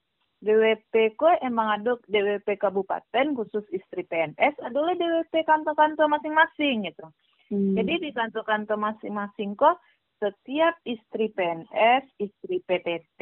DWP 0.43 1.15
kok 1.15 1.39
emang 1.41 1.81
ada 1.81 1.95
DWP 2.05 2.59
kabupaten 2.59 3.25
khusus 3.33 3.65
istri 3.71 4.03
PNS 4.05 4.59
adalah 4.61 4.93
DWP 4.93 5.33
kantor-kantor 5.47 6.07
masing-masing 6.19 6.91
gitu 6.91 7.07
hmm. 7.49 7.79
jadi 7.79 7.93
di 8.03 8.09
kantor-kantor 8.11 8.77
masing-masing 8.77 9.55
kok 9.55 9.79
setiap 10.19 10.75
istri 10.87 11.31
PNS 11.33 12.03
istri 12.19 12.63
PTT 12.63 13.21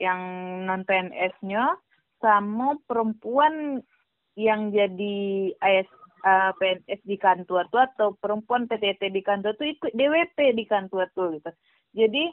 yang 0.00 0.20
non 0.64 0.82
PNS-nya 0.88 1.76
sama 2.22 2.78
perempuan 2.88 3.84
yang 4.38 4.72
jadi 4.72 5.52
AS 5.60 5.90
uh, 6.24 6.56
PNS 6.56 7.00
di 7.04 7.16
kantor 7.20 7.68
tuh 7.68 7.82
atau 7.84 8.08
perempuan 8.16 8.64
PTT 8.64 9.12
di 9.12 9.20
kantor 9.20 9.52
tuh 9.60 9.68
ikut 9.68 9.92
DWP 9.92 10.56
di 10.56 10.64
kantor 10.64 11.12
tuh 11.12 11.36
gitu. 11.36 11.50
Jadi 11.92 12.32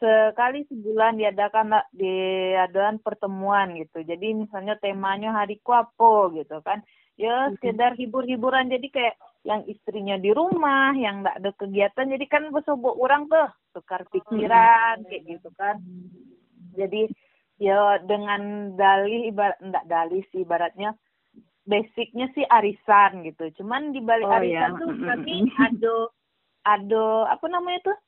sekali 0.00 0.64
sebulan 0.70 1.20
diadakan 1.20 1.76
diadakan 1.92 3.02
pertemuan 3.04 3.76
gitu. 3.76 4.00
Jadi 4.00 4.32
misalnya 4.32 4.78
temanya 4.80 5.34
hari 5.34 5.60
apa 5.60 6.12
gitu 6.32 6.56
kan. 6.64 6.80
Ya 7.20 7.52
sekedar 7.52 7.92
hibur-hiburan. 8.00 8.72
Jadi 8.72 8.88
kayak 8.88 9.20
yang 9.44 9.60
istrinya 9.68 10.16
di 10.16 10.32
rumah, 10.32 10.96
yang 10.96 11.20
nggak 11.20 11.36
ada 11.44 11.50
kegiatan. 11.52 12.06
Jadi 12.08 12.24
kan 12.24 12.48
besobok 12.48 12.96
orang 12.96 13.28
tuh 13.28 13.48
tukar 13.76 14.08
pikiran 14.08 15.04
kayak 15.04 15.24
gitu 15.28 15.52
kan. 15.60 15.76
Jadi 16.72 17.12
ya 17.60 18.00
dengan 18.08 18.72
dalih 18.72 19.28
ibarat 19.28 19.60
enggak 19.60 19.84
dalih 19.84 20.24
sih 20.32 20.48
ibaratnya 20.48 20.96
basicnya 21.68 22.32
sih 22.32 22.48
arisan 22.48 23.20
gitu. 23.28 23.52
Cuman 23.60 23.92
di 23.92 24.00
balik 24.00 24.24
oh, 24.24 24.36
arisan 24.40 24.72
iya. 24.72 24.80
tuh 24.80 24.90
tapi 25.04 25.34
ada 25.60 25.94
ada 26.64 27.04
apa 27.28 27.46
namanya 27.52 27.92
tuh? 27.92 27.98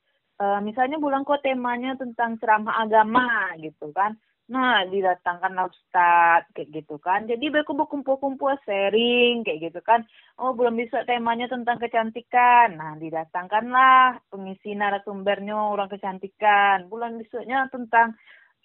Uh, 0.41 0.57
misalnya 0.65 0.97
bulan 0.97 1.21
kok 1.21 1.45
temanya 1.45 1.93
tentang 1.93 2.41
ceramah 2.41 2.81
agama 2.81 3.53
gitu 3.61 3.93
kan 3.93 4.17
nah 4.53 4.85
didatangkan 4.85 5.65
ustad 5.65 6.45
kayak 6.53 6.69
gitu 6.69 7.01
kan. 7.01 7.25
Jadi 7.25 7.49
mereka 7.49 7.73
berkumpul-kumpul 7.73 8.53
sharing 8.61 9.41
kayak 9.41 9.73
gitu 9.73 9.81
kan. 9.81 10.05
Oh 10.37 10.53
belum 10.53 10.77
bisa 10.77 11.01
temanya 11.09 11.49
tentang 11.49 11.81
kecantikan. 11.81 12.77
Nah 12.77 12.93
didatangkanlah 13.01 14.21
pengisi 14.29 14.77
narasumbernya 14.77 15.57
orang 15.57 15.89
kecantikan. 15.89 16.85
Bulan 16.85 17.17
besoknya 17.17 17.65
tentang 17.73 18.13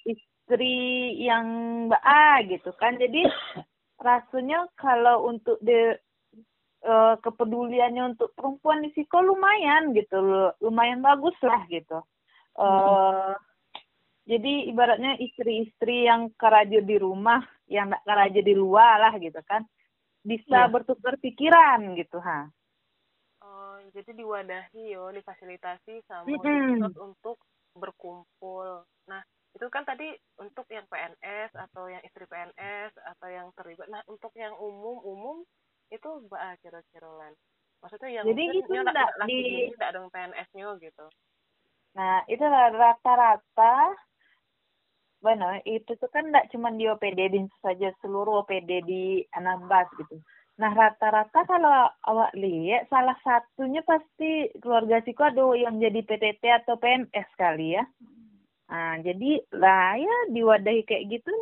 istri 0.04 1.16
yang 1.24 1.46
mbak 1.88 2.04
A 2.04 2.44
gitu 2.44 2.68
kan. 2.76 3.00
Jadi 3.00 3.24
rasanya 3.96 4.68
kalau 4.76 5.24
untuk 5.24 5.56
de 5.64 5.96
uh, 6.84 7.16
kepeduliannya 7.24 8.12
untuk 8.12 8.36
perempuan 8.36 8.84
di 8.84 8.92
Siko 8.92 9.24
lumayan 9.24 9.96
gitu. 9.96 10.20
Loh 10.20 10.52
lumayan 10.60 11.00
bagus 11.00 11.34
lah 11.40 11.64
gitu 11.72 12.04
uh. 12.58 13.32
Jadi 14.28 14.68
ibaratnya 14.68 15.16
istri-istri 15.16 16.04
yang 16.04 16.28
kerja 16.36 16.84
di 16.84 16.96
rumah 17.00 17.40
yang 17.64 17.88
nggak 17.88 18.04
kerja 18.04 18.40
di 18.44 18.54
luar 18.54 19.00
lah 19.00 19.14
gitu 19.16 19.40
kan 19.48 19.64
bisa 20.20 20.68
yeah. 20.68 20.68
bertukar 20.68 21.16
pikiran 21.16 21.96
gitu 21.96 22.20
ha. 22.20 22.52
Oh 23.40 23.80
jadi 23.96 24.12
diwadahi 24.12 24.92
yo 24.92 25.08
difasilitasi 25.16 26.04
sama 26.04 26.28
mm 26.28 26.36
-hmm. 26.44 26.92
untuk 27.00 27.40
berkumpul. 27.72 28.84
Nah 29.08 29.24
itu 29.56 29.64
kan 29.72 29.88
tadi 29.88 30.12
untuk 30.36 30.68
yang 30.68 30.84
PNS 30.92 31.56
atau 31.56 31.88
yang 31.88 32.04
istri 32.04 32.28
PNS 32.28 32.92
atau 33.16 33.28
yang 33.32 33.48
terlibat. 33.56 33.88
Nah 33.88 34.04
untuk 34.04 34.36
yang 34.36 34.52
umum 34.60 35.00
umum 35.08 35.36
itu 35.88 36.08
mbak 36.28 36.60
kira-kira 36.60 37.08
lan? 37.16 37.32
Maksudnya 37.80 38.10
yang 38.20 38.24
jadi 38.28 38.44
itu 38.60 38.72
enggak 38.76 39.08
di 39.24 39.72
tidak 39.72 39.88
ada 39.96 40.00
PNS-nya 40.12 40.68
gitu. 40.84 41.06
Nah 41.96 42.26
itu 42.28 42.44
rata-rata 42.44 43.96
benar 45.18 45.62
itu 45.66 45.98
tuh 45.98 46.10
kan 46.14 46.30
tidak 46.30 46.46
cuma 46.54 46.70
di 46.70 46.86
OPD 46.86 47.20
di 47.34 47.40
saja 47.58 47.90
seluruh 48.02 48.46
OPD 48.46 48.70
di 48.86 49.02
Anambas 49.34 49.90
gitu. 49.98 50.22
Nah 50.58 50.74
rata-rata 50.74 51.46
kalau 51.46 51.90
awak 52.06 52.34
lihat 52.34 52.90
salah 52.90 53.18
satunya 53.22 53.82
pasti 53.86 54.50
keluarga 54.58 55.02
Siko 55.02 55.26
ada 55.26 55.54
yang 55.54 55.78
jadi 55.78 56.02
PTT 56.02 56.42
atau 56.62 56.78
PNS 56.78 57.28
kali 57.38 57.78
ya. 57.78 57.84
Nah, 58.68 59.00
jadi 59.00 59.40
lah 59.56 59.96
ya 59.96 60.16
diwadahi 60.28 60.84
kayak 60.84 61.08
gitu, 61.08 61.32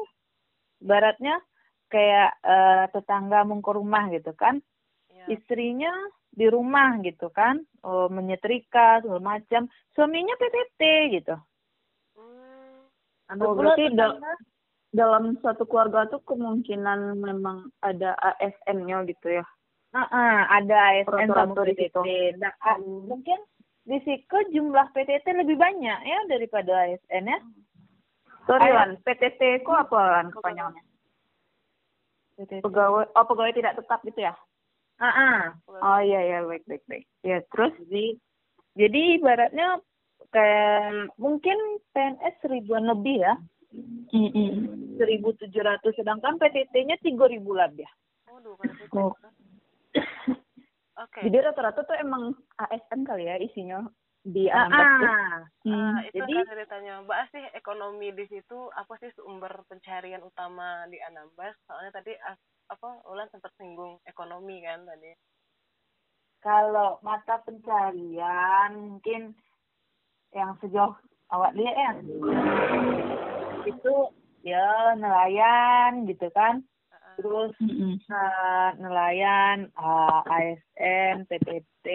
baratnya 0.79 1.43
kayak 1.91 2.39
uh, 2.43 2.87
tetangga 2.95 3.43
mau 3.43 3.59
ke 3.59 3.73
rumah 3.75 4.07
gitu 4.15 4.31
kan, 4.39 4.63
ya. 5.11 5.27
istrinya 5.35 5.91
di 6.31 6.47
rumah 6.47 7.03
gitu 7.03 7.27
kan, 7.35 7.67
oh, 7.83 8.07
menyetrika 8.07 9.03
segala 9.03 9.39
macam, 9.39 9.67
suaminya 9.99 10.39
PTT 10.39 10.83
gitu. 11.19 11.35
Oh, 13.27 13.59
berarti 13.59 13.91
da 13.99 14.15
dalam 14.95 15.35
satu 15.43 15.67
keluarga 15.67 16.07
tuh 16.07 16.23
kemungkinan 16.25 17.19
memang 17.19 17.69
ada 17.83 18.15
ASN-nya 18.23 19.03
gitu 19.11 19.43
ya? 19.43 19.45
Uh, 19.91 20.07
uh, 20.07 20.39
ada 20.53 20.77
ASN 20.95 21.29
sama 21.35 21.55
PTT. 21.57 22.07
Nah, 22.39 22.53
hmm. 22.63 23.11
mungkin 23.11 23.39
di 23.87 23.99
Siko 24.03 24.39
jumlah 24.51 24.91
PTT 24.95 25.27
lebih 25.31 25.59
banyak 25.59 25.99
ya 26.07 26.19
daripada 26.31 26.91
ASN 26.91 27.25
ya. 27.29 27.39
Sorry 28.47 28.71
Lan, 28.71 28.99
PTT 29.03 29.67
ku 29.67 29.75
apa 29.75 29.99
Lan 29.99 30.31
kepanjangannya? 30.31 30.83
Pegawai, 32.37 33.11
oh 33.17 33.25
pegawai 33.27 33.55
tidak 33.57 33.81
tetap 33.81 34.05
gitu 34.07 34.23
ya? 34.23 34.35
Ah, 34.97 35.13
uh 35.13 35.43
oh 35.85 36.01
iya 36.01 36.21
iya 36.25 36.39
baik 36.45 36.65
baik 36.65 36.85
baik. 36.89 37.05
Ya 37.21 37.45
terus 37.53 37.73
jadi 37.85 38.17
jadi 38.77 39.01
ibaratnya 39.21 39.81
kayak 40.33 41.13
mungkin 41.21 41.59
PNS 41.95 42.35
seribuan 42.43 42.87
lebih 42.87 43.23
ya. 43.23 43.35
Seribu 44.97 45.37
tujuh 45.37 45.63
ratus, 45.63 45.93
sedangkan 45.99 46.41
PTT-nya 46.41 46.97
tiga 47.05 47.29
ribu 47.29 47.53
lebih 47.53 47.85
ya. 47.85 47.91
Oh, 48.33 49.13
Oke. 50.97 51.21
Okay. 51.21 51.23
Jadi 51.29 51.37
rata-rata 51.45 51.85
tuh 51.85 51.97
emang 52.01 52.33
ASN 52.57 53.05
kali 53.05 53.29
ya 53.29 53.37
isinya 53.37 53.85
di 54.27 54.51
ah, 54.51 54.67
ah. 54.67 55.47
Hmm. 55.63 55.71
Uh, 55.71 55.99
itu 56.11 56.19
Jadi 56.19 56.33
kan 56.35 56.51
ceritanya 56.51 56.95
Mbak 57.07 57.21
sih 57.31 57.45
ekonomi 57.55 58.11
di 58.11 58.27
situ 58.27 58.59
apa 58.75 58.99
sih 58.99 59.15
sumber 59.15 59.55
pencarian 59.71 60.25
utama 60.25 60.89
di 60.91 60.99
Anambas? 60.99 61.55
Soalnya 61.71 62.01
tadi 62.01 62.17
apa 62.67 62.89
Ulan 63.07 63.31
sempat 63.31 63.55
singgung 63.55 64.03
ekonomi 64.03 64.65
kan 64.67 64.83
tadi. 64.83 65.15
Kalau 66.43 66.99
mata 67.07 67.39
pencarian 67.45 68.71
mungkin 68.75 69.37
yang 70.35 70.57
sejauh 70.63 70.95
awak 71.31 71.55
lihat 71.55 71.75
ya? 71.75 71.91
Itu 73.67 73.95
ya 74.47 74.95
nelayan 74.99 76.07
gitu 76.07 76.31
kan. 76.35 76.63
Terus 77.17 77.55
uh, 78.13 78.71
nelayan 78.77 79.73
uh, 79.75 80.21
ASN 80.27 81.25
PTT 81.27 81.87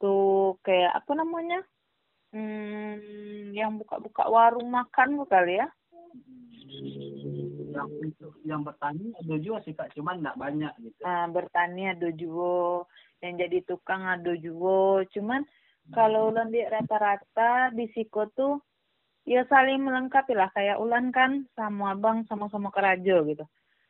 tuh 0.00 0.56
kayak 0.64 0.96
apa 0.96 1.12
namanya 1.12 1.60
hmm, 2.32 3.52
yang 3.52 3.76
buka-buka 3.76 4.24
warung 4.30 4.72
makan 4.72 5.20
kali 5.28 5.60
ya. 5.60 5.68
Yang 7.68 7.88
yang 8.48 8.64
bertani 8.64 9.12
ada 9.20 9.34
juga 9.36 9.58
sih 9.68 9.76
kak. 9.76 9.92
Cuman 9.92 10.24
nggak 10.24 10.40
banyak 10.40 10.72
gitu. 10.80 11.00
Nah 11.04 11.28
bertani 11.28 11.92
ada 11.92 12.08
juga 12.16 12.88
yang 13.20 13.34
jadi 13.36 13.58
tukang 13.66 14.02
ada 14.06 14.32
juga 14.38 15.04
cuman 15.10 15.42
kalau 15.94 16.32
ulan 16.32 16.52
di 16.52 16.60
rata-rata 16.64 17.72
di 17.72 17.88
Siko 17.96 18.28
tuh 18.36 18.60
ya 19.24 19.44
saling 19.48 19.84
melengkapi 19.84 20.36
lah. 20.36 20.52
Kayak 20.52 20.80
ulan 20.80 21.12
kan 21.12 21.48
sama 21.56 21.96
abang 21.96 22.24
sama-sama 22.28 22.68
kerajo 22.72 23.24
gitu. 23.28 23.44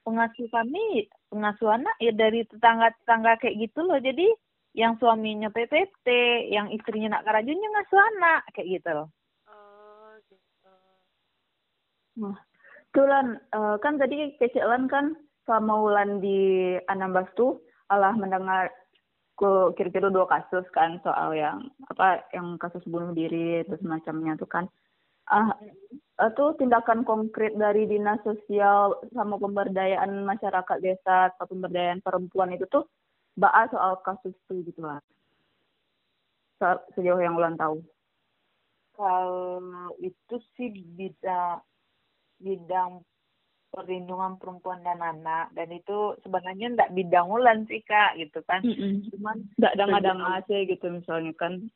Pengasuh 0.06 0.48
kami 0.48 1.10
pengasuh 1.28 1.74
anak 1.74 1.96
ya 2.00 2.14
dari 2.14 2.46
tetangga-tetangga 2.48 3.42
kayak 3.42 3.58
gitu 3.68 3.84
loh. 3.84 3.98
Jadi 3.98 4.30
yang 4.76 4.94
suaminya 5.02 5.50
PPT 5.50 6.06
yang 6.54 6.70
istrinya 6.70 7.18
nak 7.18 7.26
karajunya 7.26 7.68
ngasuh 7.72 8.00
anak 8.16 8.40
kayak 8.54 8.78
gitu 8.78 8.90
loh. 8.94 9.08
Oh 9.50 10.12
gitu. 10.30 10.72
Nah 12.22 12.38
tulan 12.96 13.42
uh, 13.52 13.76
kan 13.82 14.00
tadi 14.00 14.32
kecelakaan 14.38 14.86
kan 14.88 15.06
sama 15.44 15.80
Wulan 15.80 16.20
di 16.20 16.76
Anambas 16.92 17.28
tuh 17.32 17.60
Allah 17.88 18.12
mendengar 18.12 18.68
kira-kira 19.74 20.10
dua 20.10 20.26
kasus 20.26 20.66
kan 20.74 20.98
soal 21.06 21.34
yang 21.34 21.70
apa 21.86 22.26
yang 22.34 22.58
kasus 22.58 22.82
bunuh 22.84 23.14
diri 23.14 23.62
terus 23.64 23.82
macamnya 23.86 24.34
tuh 24.34 24.50
kan. 24.50 24.66
Ah 25.30 25.54
itu 26.18 26.44
tindakan 26.58 27.06
konkret 27.06 27.54
dari 27.54 27.86
dinas 27.86 28.18
sosial 28.26 28.98
sama 29.14 29.38
pemberdayaan 29.38 30.26
masyarakat 30.26 30.78
desa 30.82 31.30
atau 31.30 31.46
pemberdayaan 31.46 32.02
perempuan 32.02 32.50
itu 32.50 32.66
tuh 32.66 32.90
bahas 33.38 33.70
soal 33.70 34.02
kasus 34.02 34.34
itu 34.34 34.66
gitu 34.66 34.82
lah 34.82 34.98
sejauh 36.94 37.22
yang 37.22 37.38
ulang 37.38 37.54
tahu. 37.54 37.78
Kalau 38.98 39.94
itu 40.02 40.36
sih 40.58 40.74
bidang 40.74 41.62
bidang 42.42 43.02
perlindungan 43.70 44.40
perempuan 44.40 44.80
dan 44.82 45.00
anak. 45.00 45.52
Dan 45.52 45.72
itu 45.72 46.16
sebenarnya 46.24 46.74
enggak 46.74 46.92
bidang 46.94 47.28
ulan 47.28 47.64
sih 47.68 47.80
kak 47.84 48.16
gitu 48.16 48.40
kan. 48.44 48.64
Mm 48.64 48.74
-hmm. 48.74 48.94
cuman 49.14 49.36
enggak 49.58 49.72
ada 49.76 49.84
ada 49.84 50.44
sih 50.48 50.60
gitu 50.66 50.86
misalnya 50.88 51.32
kan. 51.36 51.68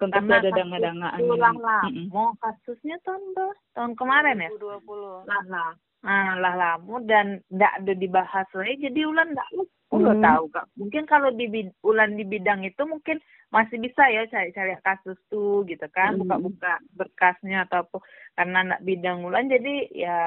Konteksnya 0.00 0.32
Karena 0.32 0.40
ada 0.40 0.48
kasus 0.48 0.58
danga-dangaan 0.64 1.18
ulang 1.28 1.56
lah. 1.60 1.84
Mau 2.08 2.32
kasusnya 2.40 2.96
tahun 3.04 3.22
ber- 3.36 3.60
tahun 3.76 3.92
kemarin 4.00 4.40
ya? 4.40 4.50
2020 4.56 5.28
lah 5.28 5.44
lah. 5.48 5.70
Ah 6.00 6.32
lah 6.40 6.54
lama 6.56 6.96
dan 7.04 7.44
ndak 7.52 7.84
ada 7.84 7.92
dibahas 7.92 8.48
lagi 8.56 8.88
jadi 8.88 9.04
ulan 9.04 9.36
ndak 9.36 9.48
udah 9.92 10.16
Hmm. 10.16 10.24
tahu 10.24 10.44
kak. 10.48 10.66
Mungkin 10.80 11.04
kalau 11.04 11.28
di 11.36 11.44
ulan 11.84 12.16
di 12.16 12.24
bidang 12.24 12.64
itu 12.64 12.80
mungkin 12.88 13.20
masih 13.50 13.82
bisa 13.82 14.06
ya 14.06 14.22
cari-cari 14.30 14.78
kasus 14.78 15.18
tuh 15.26 15.66
gitu 15.66 15.82
kan 15.90 16.14
Hmm. 16.14 16.22
buka-buka 16.22 16.78
berkasnya 16.94 17.66
atau 17.66 17.82
apa 17.82 17.98
karena 18.38 18.58
ndak 18.62 18.84
bidang 18.86 19.26
ulan 19.26 19.50
jadi 19.50 19.74
ya 19.90 20.18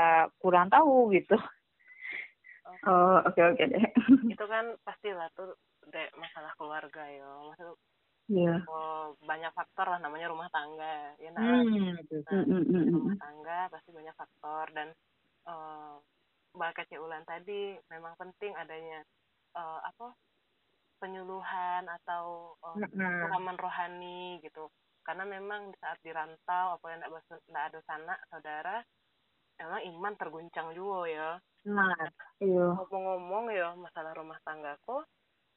kurang 0.44 0.68
tahu 0.68 1.16
gitu 1.16 1.40
oh 2.84 3.18
oke 3.24 3.40
oke 3.40 3.64
deh 3.64 3.86
itu 4.36 4.46
kan 4.48 4.76
pastilah 4.84 5.32
tuh 5.40 5.56
dek 5.88 6.12
masalah 6.20 6.52
keluarga 6.60 7.04
ya 7.08 7.28
maksud 7.48 7.76
iya 8.28 8.60
oh, 8.68 9.16
banyak 9.24 9.52
faktor 9.56 9.88
lah 9.88 10.00
namanya 10.04 10.28
rumah 10.28 10.52
tangga 10.52 11.16
ya 11.20 11.30
nah, 11.32 11.64
hmm 11.64 12.00
gitu. 12.04 12.16
Nah, 12.28 12.44
Mm, 12.44 12.46
mm, 12.48 12.64
mm, 12.68 12.84
mm. 12.84 12.96
rumah 13.00 13.20
tangga 13.20 13.60
pasti 13.72 13.90
banyak 13.96 14.16
faktor 14.20 14.66
dan 14.76 14.88
eh 15.48 15.96
bahkan 16.54 16.86
Cik 16.86 17.02
Ulan 17.02 17.26
tadi 17.26 17.74
memang 17.90 18.14
penting 18.20 18.54
adanya 18.60 19.00
eh, 19.56 19.80
apa 19.84 20.12
penyuluhan 21.04 21.84
atau 22.00 22.56
pemahaman 22.63 23.60
rohani 23.60 24.39
gitu. 24.39 24.72
Karena 25.04 25.28
memang 25.28 25.76
di 25.76 25.78
saat 25.84 26.00
dirantau 26.00 26.80
apa 26.80 26.86
yang 26.96 27.04
tidak 27.04 27.63
ada 27.68 27.80
sanak 27.84 28.20
saudara 28.32 28.80
emang 29.60 29.84
iman 29.84 30.13
terguncang 30.16 30.72
juga 30.72 31.12
ya. 31.12 31.30
Nah 31.68 31.92
iya. 32.39 32.68
ngomong-ngomong 32.80 33.52
ya 33.52 33.76
masalah 33.76 34.16
rumah 34.16 34.39
tangga 34.48 34.80
kok 34.88 35.04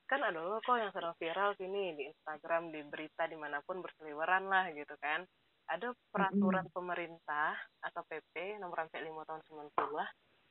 kan 0.06 0.22
ada 0.22 0.38
loh 0.38 0.62
kok 0.62 0.78
yang 0.78 0.94
sedang 0.94 1.18
viral 1.18 1.54
sini 1.58 1.98
di 1.98 2.06
Instagram 2.06 2.70
di 2.70 2.78
berita 2.86 3.26
di 3.26 3.34
mana 3.34 3.58
pun 3.62 3.82
berseliweran 3.82 4.50
lah 4.50 4.70
gitu 4.74 4.94
kan. 4.98 5.22
Ada 5.66 5.90
peraturan 6.14 6.70
pemerintah 6.70 7.58
atau 7.82 8.02
PP 8.06 8.62
nomor 8.62 8.86
sampai 8.86 9.02
5 9.02 9.26
tahun 9.26 9.42
90 9.74 9.82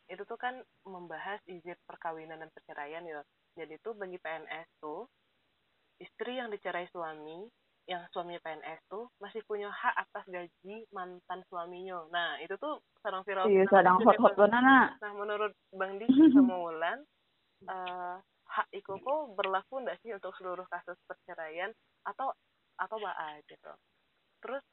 itu 0.05 0.21
tuh 0.27 0.37
kan 0.37 0.61
membahas 0.85 1.41
izin 1.49 1.77
perkawinan 1.89 2.41
dan 2.41 2.49
perceraian 2.53 3.05
ya 3.05 3.25
jadi 3.55 3.79
tuh 3.81 3.95
bagi 3.95 4.19
PNS 4.19 4.67
tuh 4.83 5.07
istri 5.97 6.37
yang 6.37 6.51
dicerai 6.51 6.85
suami 6.91 7.47
yang 7.85 8.01
suaminya 8.09 8.41
PNS 8.41 8.81
tuh 8.89 9.05
masih 9.21 9.45
punya 9.45 9.69
hak 9.69 9.93
atas 9.93 10.25
gaji 10.25 10.89
mantan 10.89 11.45
suaminya. 11.53 12.01
Nah 12.09 12.41
itu 12.41 12.57
tuh 12.57 12.81
sedang 13.05 13.21
viral 13.21 13.45
iya 13.45 13.63
sedang 13.69 14.01
hot 14.01 14.17
hot 14.17 14.33
banana 14.33 14.97
Nah, 14.97 15.11
menurut 15.13 15.53
Bang 15.69 16.01
Diki 16.01 16.09
sama 16.33 16.57
Wulan, 16.57 17.05
eh 17.69 18.15
hak 18.45 18.67
itu 18.73 18.89
kok 18.89 19.21
berlaku 19.37 19.85
enggak 19.85 20.01
sih 20.01 20.17
untuk 20.17 20.33
seluruh 20.41 20.65
kasus 20.65 20.97
perceraian? 21.05 21.69
Atau 22.09 22.33
atau 22.81 22.97
baa 22.97 23.37
gitu. 23.45 23.71
Terus 24.41 24.65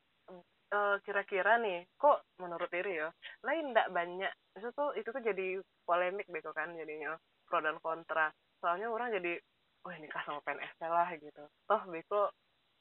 eh, 0.73 0.97
kira-kira 1.05 1.61
nih, 1.61 1.85
kok 2.01 2.25
menurut 2.41 2.73
diri 2.73 2.97
ya, 2.97 3.09
lain 3.45 3.71
enggak 3.71 3.93
banyak. 3.93 4.33
Itu 4.57 4.73
tuh 4.73 4.97
itu 4.97 5.09
tuh 5.13 5.23
jadi 5.23 5.61
polemik 5.85 6.27
gitu 6.33 6.51
kan 6.57 6.73
jadinya 6.73 7.15
pro 7.45 7.61
dan 7.61 7.77
kontra. 7.85 8.33
Soalnya 8.59 8.89
orang 8.89 9.13
jadi, 9.13 9.37
wah 9.85 9.97
nikah 10.01 10.25
sama 10.25 10.41
PNS 10.43 10.73
lah 10.81 11.09
gitu. 11.21 11.45
Toh 11.69 11.83
beko 11.93 12.33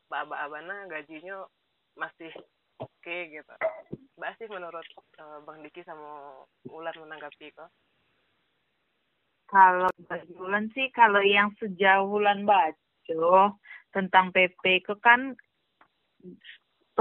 baa-baa 0.07 0.47
gajinya 0.87 1.43
masih 1.99 2.31
oke 2.79 3.17
gitu. 3.27 3.53
Mbak 4.15 4.31
sih 4.39 4.47
menurut 4.47 4.85
eh, 5.19 5.39
Bang 5.43 5.59
Diki 5.65 5.83
sama 5.83 6.41
Ulan 6.71 6.95
menanggapi 6.95 7.51
kok. 7.51 7.69
Kalau 9.51 9.91
bagi 10.07 10.31
sih, 10.71 10.87
kalau 10.95 11.19
yang 11.19 11.51
sejauh 11.59 12.07
Wulan 12.07 12.47
baca 12.47 13.51
tentang 13.91 14.31
PP 14.31 14.79
itu 14.79 14.95
kan 15.03 15.35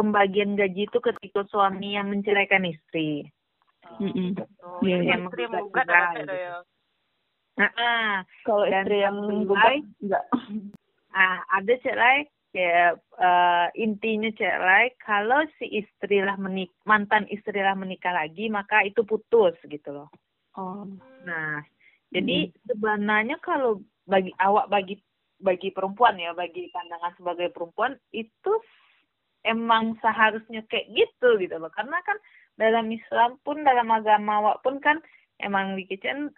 pembagian 0.01 0.57
gaji 0.57 0.89
itu 0.89 0.99
ketika 1.05 1.45
suami 1.53 2.01
yang 2.01 2.09
menceraikan 2.09 2.65
istri. 2.65 3.29
Mm-mm. 4.01 4.33
Oh, 4.65 4.81
Iya, 4.81 4.97
yang 5.05 5.05
iya. 5.05 5.17
istri 5.29 5.43
Gugat 5.45 5.53
menggugat 5.53 5.85
juga, 5.85 6.01
ada 6.01 6.17
gitu. 6.17 6.37
ya. 6.41 6.57
Nah, 7.61 8.25
kalau 8.49 8.65
istri 8.65 8.97
yang 9.05 9.17
satu 9.21 9.45
gugat 9.45 9.69
lagi- 9.69 9.89
enggak 10.01 10.25
ah, 11.13 11.39
ada 11.53 11.73
cek 11.85 11.97
lain 12.01 12.25
kayak 12.51 12.93
eh, 13.21 13.67
intinya 13.77 14.31
cek 14.33 14.57
lain 14.57 14.93
kalau 15.05 15.41
si 15.61 15.67
istri 15.85 16.25
lah 16.25 16.41
menik 16.41 16.73
mantan 16.89 17.29
istri 17.29 17.61
lah 17.61 17.77
menikah 17.77 18.17
lagi 18.17 18.49
maka 18.49 18.81
itu 18.89 19.05
putus 19.05 19.53
gitu 19.69 19.93
loh. 19.93 20.09
oh 20.57 20.89
Nah, 21.29 21.61
jadi 22.09 22.49
sebenarnya 22.65 23.37
kalau 23.45 23.85
bagi 24.09 24.33
awak 24.41 24.73
bagi 24.73 24.97
bagi 25.41 25.69
perempuan 25.73 26.17
ya, 26.17 26.33
bagi 26.33 26.73
pandangan 26.73 27.13
sebagai 27.17 27.53
perempuan 27.53 27.97
itu 28.13 28.53
emang 29.47 29.97
seharusnya 30.01 30.65
kayak 30.69 30.91
gitu 30.93 31.41
gitu 31.41 31.57
loh. 31.57 31.73
Karena 31.73 31.99
kan 32.05 32.17
dalam 32.61 32.93
Islam 32.93 33.41
pun 33.41 33.65
dalam 33.65 33.89
agama 33.89 34.45
awak 34.45 34.61
pun 34.61 34.81
kan 34.85 35.01
emang 35.41 35.77
dikicen 35.81 36.33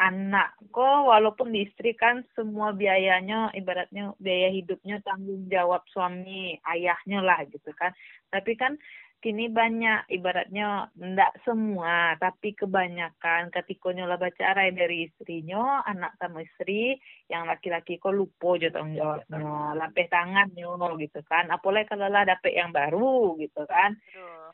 anak 0.00 0.56
kok 0.72 1.04
walaupun 1.04 1.52
di 1.52 1.68
istri 1.68 1.92
kan 1.92 2.24
semua 2.32 2.72
biayanya 2.72 3.52
ibaratnya 3.52 4.16
biaya 4.16 4.48
hidupnya 4.48 4.96
tanggung 5.04 5.44
jawab 5.52 5.84
suami 5.92 6.56
ayahnya 6.72 7.20
lah 7.20 7.44
gitu 7.52 7.68
kan 7.76 7.92
tapi 8.32 8.56
kan 8.56 8.80
kini 9.20 9.52
banyak 9.52 10.08
ibaratnya 10.08 10.88
ndak 10.96 11.44
semua 11.44 12.16
tapi 12.16 12.56
kebanyakan 12.56 13.52
ketika 13.52 13.92
lah 13.92 14.16
baca 14.16 14.42
arai 14.42 14.72
dari 14.72 15.06
istrinya 15.06 15.84
anak 15.84 16.16
sama 16.16 16.40
istri 16.40 16.96
yang 17.28 17.44
laki-laki 17.44 18.00
kok 18.00 18.16
lupa 18.16 18.56
aja 18.56 18.72
tanggung 18.72 18.96
jawabnya 18.96 19.76
lapeh 19.76 20.08
tangannya 20.08 20.66
gitu 21.04 21.20
kan. 21.28 21.52
Apalagi 21.52 21.92
kalau 21.92 22.08
lah 22.08 22.24
dapet 22.24 22.56
yang 22.56 22.72
baru 22.72 23.36
gitu 23.36 23.62
kan. 23.68 23.94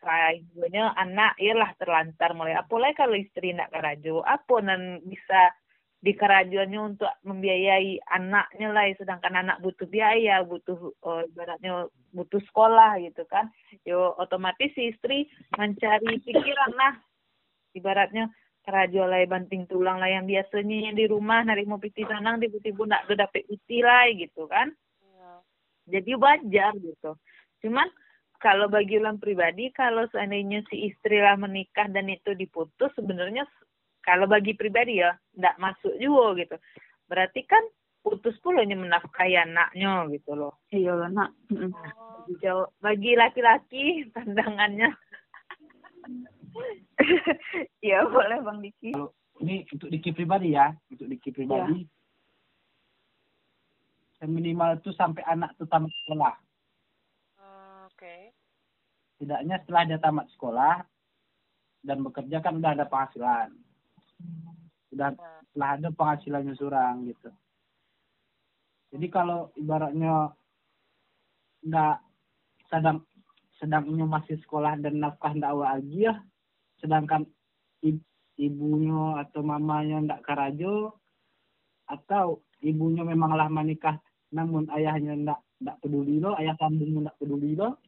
Ibunya 0.07 0.94
anak 0.94 1.38
ialah 1.38 1.70
terlantar 1.79 2.35
mulai. 2.35 2.59
Apalagi 2.59 2.94
kalau 2.98 3.16
istri 3.18 3.55
nak 3.55 3.70
kerajo 3.70 4.22
apa 4.22 4.55
nan 4.62 5.02
bisa 5.02 5.55
di 5.96 6.12
kerajuannya 6.12 6.80
untuk 6.80 7.09
membiayai 7.24 8.04
anaknya 8.12 8.68
lah 8.70 8.85
sedangkan 8.94 9.32
anak 9.42 9.59
butuh 9.64 9.88
biaya 9.88 10.44
butuh 10.44 10.92
eh, 10.92 11.22
ibaratnya 11.32 11.88
butuh 12.12 12.40
sekolah 12.52 13.00
gitu 13.00 13.24
kan. 13.26 13.48
Yo 13.88 14.12
otomatis 14.20 14.70
si 14.76 14.92
istri 14.92 15.26
mencari 15.56 16.20
pikiran 16.20 16.72
lah. 16.76 16.94
Ibaratnya 17.72 18.28
kerajo 18.66 19.06
lah 19.06 19.22
banting 19.30 19.64
tulang 19.70 20.02
lah 20.02 20.11
yang 20.11 20.26
biasanya 20.26 20.92
di 20.92 21.04
rumah 21.06 21.46
narik 21.46 21.70
mau 21.70 21.78
piti 21.80 22.02
sanang 22.02 22.42
tiba-tiba 22.42 22.82
nak 22.82 23.06
dapet 23.09 23.46
piti 23.46 23.80
lah 23.80 24.11
gitu 24.12 24.46
kan. 24.50 24.74
Iya. 25.00 25.32
jadi 25.96 26.12
wajar 26.18 26.72
gitu. 26.82 27.14
Cuman 27.64 27.88
kalau 28.42 28.68
bagi 28.68 29.00
ulang 29.00 29.16
pribadi 29.16 29.72
kalau 29.72 30.04
seandainya 30.12 30.61
si 30.68 30.92
istri 30.92 31.18
lah 31.22 31.40
menikah 31.40 31.88
dan 31.88 32.11
itu 32.12 32.37
diputus 32.37 32.92
sebenarnya 32.92 33.48
kalau 34.06 34.24
bagi 34.24 34.54
pribadi 34.54 35.02
ya 35.02 35.18
tidak 35.34 35.58
masuk 35.58 35.92
juga 35.98 36.38
gitu. 36.38 36.56
Berarti 37.04 37.42
kan 37.42 37.62
putus 38.00 38.38
pulanya 38.38 38.78
menafkahi 38.78 39.34
anaknya 39.36 40.06
gitu 40.08 40.32
loh. 40.32 40.54
Iya 40.70 40.94
lah 40.96 41.10
nak. 41.10 41.30
Oh, 41.50 42.22
Bagi 42.22 42.34
jauh- 42.38 42.70
bagi 42.78 43.12
laki-laki 43.14 43.84
pandangannya. 44.14 44.94
Iya 47.82 48.06
boleh 48.06 48.40
bang 48.40 48.58
Diki. 48.62 48.90
Ini 49.36 49.68
untuk 49.68 49.88
Diki 49.90 50.10
pribadi 50.10 50.56
ya 50.56 50.72
untuk 50.88 51.06
Diki 51.06 51.28
pribadi. 51.28 51.84
Minimal 54.18 54.80
itu 54.80 54.90
sampai 54.90 55.22
anak 55.22 55.54
itu 55.54 55.68
tamat 55.68 55.92
sekolah. 56.02 56.34
Oke. 57.86 58.32
tidaknya 59.16 59.56
setelah 59.60 59.82
dia 59.86 59.96
tamat 59.96 60.26
sekolah 60.30 60.74
dan 61.80 62.02
bekerja 62.02 62.36
kan 62.38 62.58
udah 62.58 62.74
ada 62.74 62.84
penghasilan 62.84 63.48
udah 64.94 65.12
setelah 65.50 65.70
ada 65.76 65.88
penghasilannya 65.92 66.55
surang 66.57 67.09
gitu. 67.09 67.31
Jadi 68.94 69.07
kalau 69.12 69.52
ibaratnya 69.59 70.33
nggak 71.66 71.96
sedang 72.70 73.02
sedangnya 73.57 74.05
masih 74.05 74.37
sekolah 74.44 74.76
dan 74.79 75.00
nafkah 75.00 75.33
ndak 75.33 75.57
lagi 75.57 76.07
ya 76.07 76.14
sedangkan 76.76 77.24
ibunya 78.36 79.24
atau 79.24 79.40
mamanya 79.40 80.05
ndak 80.05 80.20
karajo 80.28 80.93
atau 81.88 82.45
ibunya 82.61 83.01
memanglah 83.01 83.49
menikah 83.49 83.97
namun 84.28 84.68
ayahnya 84.76 85.16
ndak 85.16 85.40
ndak 85.57 85.76
peduli 85.80 86.20
lo 86.20 86.36
ayah 86.36 86.53
kandungnya 86.61 87.09
ndak 87.09 87.16
peduli 87.16 87.57
lo 87.57 87.80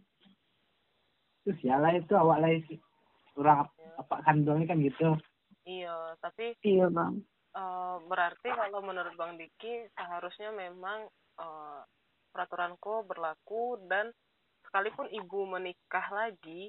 terus 1.44 1.60
ya 1.60 1.76
lah 1.76 1.92
itu 1.92 2.16
awak 2.16 2.40
lah 2.40 2.50
orang 3.36 3.68
apa 4.00 4.14
kandungnya 4.24 4.64
kan 4.72 4.80
gitu 4.80 5.08
iya, 5.68 6.16
tapi 6.18 6.56
iya 6.64 6.88
bang 6.88 7.20
eh, 7.52 7.96
berarti 8.02 8.48
kalau 8.48 8.80
menurut 8.80 9.12
Bang 9.14 9.36
Diki 9.36 9.84
seharusnya 9.92 10.48
memang 10.50 11.04
eh, 11.36 11.80
peraturanku 12.28 13.04
berlaku 13.04 13.76
dan 13.84 14.08
sekalipun 14.64 15.08
ibu 15.08 15.48
menikah 15.48 16.04
lagi, 16.08 16.68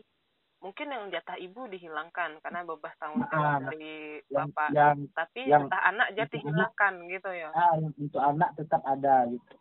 mungkin 0.59 0.87
yang 0.87 1.07
jatah 1.09 1.35
ibu 1.35 1.67
dihilangkan 1.67 2.39
karena 2.39 2.63
bebas 2.63 2.95
tanggung 2.95 3.27
jawab 3.27 3.59
Ah, 3.59 3.59
dari 3.67 4.23
yang 4.27 4.47
bapak. 4.47 4.69
yang 4.71 4.97
Tapi 5.11 5.39
yang- 5.45 5.67
jatah 5.67 5.81
anak 5.85 6.07
jadi 6.11 6.19
anak- 6.19 6.31
dihilangkan 6.31 6.93
gitu 7.09 7.29
ya. 7.33 7.49
ah, 7.51 7.73
yang 7.75 7.91
untuk 7.93 8.21
anak 8.21 8.49
tetap 8.55 8.81
ada 8.83 9.27
gitu 9.27 9.55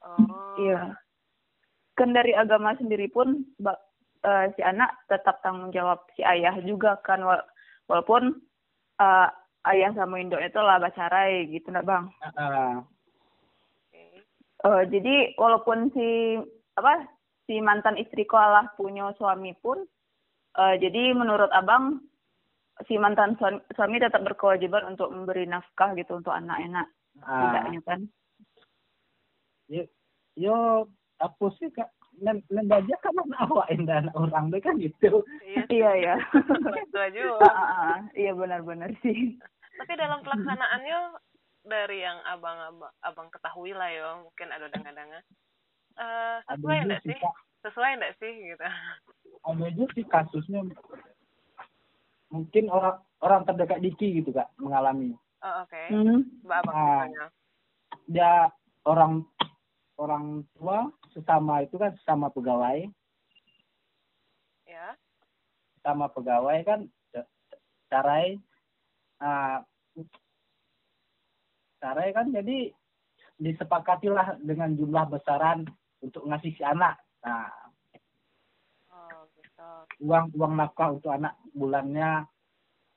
Oh. 0.00 0.56
iya 0.56 0.96
kan 1.92 2.10
dari 2.10 2.32
agama 2.32 2.72
sendiri 2.74 3.12
pun 3.12 3.44
uh, 3.60 4.46
si 4.50 4.64
anak 4.64 4.96
tetap 5.06 5.44
tanggung 5.44 5.68
jawab 5.68 6.00
si 6.10 6.24
ayah 6.24 6.56
juga 6.64 6.96
kan 7.04 7.20
walaupun 7.90 8.38
uh, 9.02 9.28
ayah 9.66 9.90
sama 9.98 10.22
induk 10.22 10.38
itu 10.38 10.62
lah 10.62 10.78
bacarai 10.78 11.50
gitu 11.50 11.74
nak 11.74 11.82
bang 11.82 12.04
uh. 12.38 12.78
Uh, 14.62 14.84
jadi 14.86 15.34
walaupun 15.34 15.90
si 15.90 16.38
apa 16.78 17.08
si 17.50 17.58
mantan 17.58 17.98
istri 17.98 18.22
Allah 18.30 18.70
punya 18.78 19.10
suami 19.18 19.50
pun 19.58 19.82
uh, 20.54 20.74
jadi 20.78 21.16
menurut 21.18 21.50
abang 21.50 21.98
si 22.86 22.94
mantan 22.94 23.34
suami, 23.42 23.58
suami 23.74 23.98
tetap 23.98 24.22
berkewajiban 24.22 24.94
untuk 24.94 25.10
memberi 25.10 25.50
nafkah 25.50 25.92
gitu 25.98 26.22
untuk 26.22 26.30
anak-anak 26.30 26.86
uh. 27.26 27.40
tidaknya 27.42 27.80
kan 27.82 28.00
yo 29.66 29.82
yo 30.38 30.86
apa 31.18 31.46
sih 31.58 31.68
kak 31.74 31.90
baca 32.20 32.94
kan 33.00 33.16
awak 33.48 33.68
dan 33.88 34.12
orang 34.12 34.52
deh 34.52 34.60
kan 34.60 34.76
gitu. 34.76 35.24
Iya. 35.44 35.62
Iya 35.68 35.90
iya. 35.96 36.14
Itu 36.84 36.98
aja 36.98 37.20
iya 38.12 38.32
benar-benar 38.36 38.92
sih. 39.00 39.40
Tapi 39.80 39.92
dalam 39.96 40.20
pelaksanaannya 40.20 40.98
dari 41.64 42.04
yang 42.04 42.20
abang 42.28 42.56
abang, 42.60 42.92
abang 43.04 43.28
ketahui 43.32 43.72
lah 43.72 43.88
ya 43.88 44.16
mungkin 44.20 44.48
ada 44.48 44.68
dengar-dengar 44.72 45.20
uh, 46.00 46.38
sesuai 46.48 46.78
enggak 46.88 47.02
sih 47.04 47.18
sesuai 47.64 47.90
enggak 48.00 48.14
sih 48.20 48.32
gitu? 48.52 48.66
Ada 49.44 49.66
juga 49.76 49.92
sih 49.96 50.04
kasusnya. 50.08 50.60
Mungkin 52.30 52.64
orang 52.70 53.00
orang 53.20 53.42
terdekat 53.48 53.80
Diki 53.84 54.22
gitu 54.22 54.32
kak 54.32 54.48
mengalami. 54.60 55.16
Oh, 55.40 55.64
oke. 55.64 55.72
Okay. 55.72 55.88
mm 55.88 56.04
-hmm. 56.04 56.52
abang 56.52 56.76
nah, 56.76 57.30
dia 58.08 58.32
orang 58.84 59.24
orang 60.00 60.48
tua 60.56 60.88
sesama 61.12 61.60
itu 61.60 61.76
kan 61.76 61.92
sesama 62.00 62.32
pegawai. 62.32 62.88
Ya. 64.64 64.96
Sama 65.84 66.08
pegawai 66.08 66.64
kan 66.64 66.80
carai 67.92 68.40
uh, 69.20 69.60
carai 71.82 72.08
kan 72.16 72.32
jadi 72.32 72.72
disepakatilah 73.40 74.40
dengan 74.40 74.72
jumlah 74.78 75.10
besaran 75.10 75.68
untuk 76.00 76.24
ngasih 76.24 76.52
si 76.56 76.62
anak. 76.64 76.96
Nah 77.20 77.50
oh, 78.94 79.28
gitu. 79.36 79.68
uang 80.06 80.32
uang 80.32 80.52
nafkah 80.56 80.96
untuk 80.96 81.12
anak 81.12 81.36
bulannya 81.52 82.24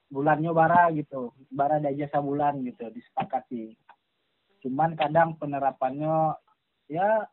bulannya 0.08 0.52
bara 0.56 0.94
gitu. 0.96 1.36
Bara 1.52 1.82
ada 1.82 1.92
jasa 1.92 2.22
bulan 2.24 2.64
gitu 2.64 2.88
disepakati. 2.94 3.76
Cuman 4.64 4.96
kadang 4.96 5.36
penerapannya 5.42 6.38
ya 6.88 7.28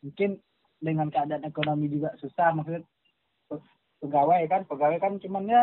mungkin 0.00 0.40
dengan 0.80 1.12
keadaan 1.12 1.44
ekonomi 1.44 1.92
juga 1.92 2.16
susah 2.16 2.56
maksudnya 2.56 2.82
pegawai 4.00 4.42
kan 4.48 4.62
pegawai 4.64 4.98
kan 4.98 5.12
cuman 5.20 5.44
ya 5.44 5.62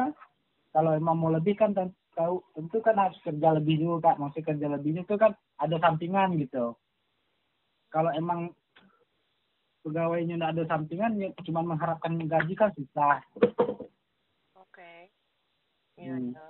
kalau 0.71 0.93
emang 0.93 1.17
mau 1.17 1.33
lebih 1.33 1.57
kan 1.57 1.73
tahu 2.17 2.41
tentu 2.53 2.77
kan 2.81 2.97
harus 2.97 3.17
kerja 3.25 3.53
lebih 3.57 3.81
juga 3.81 4.13
kak 4.13 4.17
maksudnya 4.21 4.47
kerja 4.53 4.67
lebihnya 4.73 5.03
itu 5.05 5.15
kan 5.17 5.33
ada 5.57 5.77
sampingan 5.81 6.37
gitu 6.37 6.77
kalau 7.89 8.13
emang 8.13 8.53
pegawainya 9.81 10.37
tidak 10.37 10.51
ada 10.53 10.63
sampingan 10.69 11.17
ya 11.17 11.29
cuma 11.45 11.65
mengharapkan 11.65 12.17
gaji 12.25 12.53
kan 12.53 12.69
susah 12.77 13.21
oke 14.57 14.69
okay. 14.69 15.09
iya 15.97 16.13
hmm. 16.17 16.33
Ya. 16.33 16.47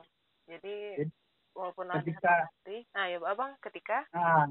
jadi, 0.55 0.75
jadi 1.03 1.13
walaupun 1.55 1.87
ketika 2.03 2.35
nah 2.95 3.05
ya 3.11 3.17
abang 3.23 3.51
ketika 3.59 3.97
nah, 4.11 4.47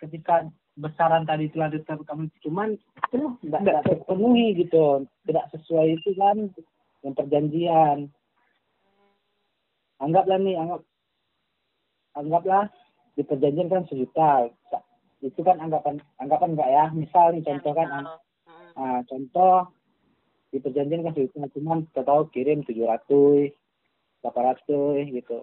ketika 0.00 0.48
besaran 0.78 1.26
tadi 1.26 1.50
telah 1.50 1.68
ditetapkan 1.74 2.30
cuman 2.46 2.78
itu 3.10 3.26
tidak 3.42 3.82
terpenuhi 3.84 4.54
gitu. 4.62 5.04
Tidak 5.26 5.44
sesuai 5.50 5.98
itu 5.98 6.14
kan 6.14 6.48
yang 7.02 7.14
perjanjian. 7.18 7.98
Anggaplah 9.98 10.38
nih 10.38 10.54
anggap 10.54 10.80
anggaplah 12.14 12.64
di 13.18 13.22
perjanjian 13.26 13.66
kan 13.66 13.84
sejuta. 13.90 14.46
Itu 15.18 15.42
kan 15.42 15.58
anggapan 15.58 15.98
anggapan 16.22 16.54
enggak 16.54 16.70
ya? 16.70 16.84
Misal 16.94 17.34
nih 17.34 17.42
contoh 17.42 17.72
kan 17.74 17.88
nah, 18.78 19.02
contoh 19.10 19.74
di 20.54 20.62
perjanjian 20.62 21.02
kan 21.02 21.12
sejuta 21.18 21.50
cuman 21.58 21.90
kita 21.90 22.06
tahu 22.06 22.30
kirim 22.30 22.62
tujuh 22.62 22.86
ratus 22.86 23.50
delapan 24.22 24.54
ratus 24.54 25.04
gitu. 25.10 25.42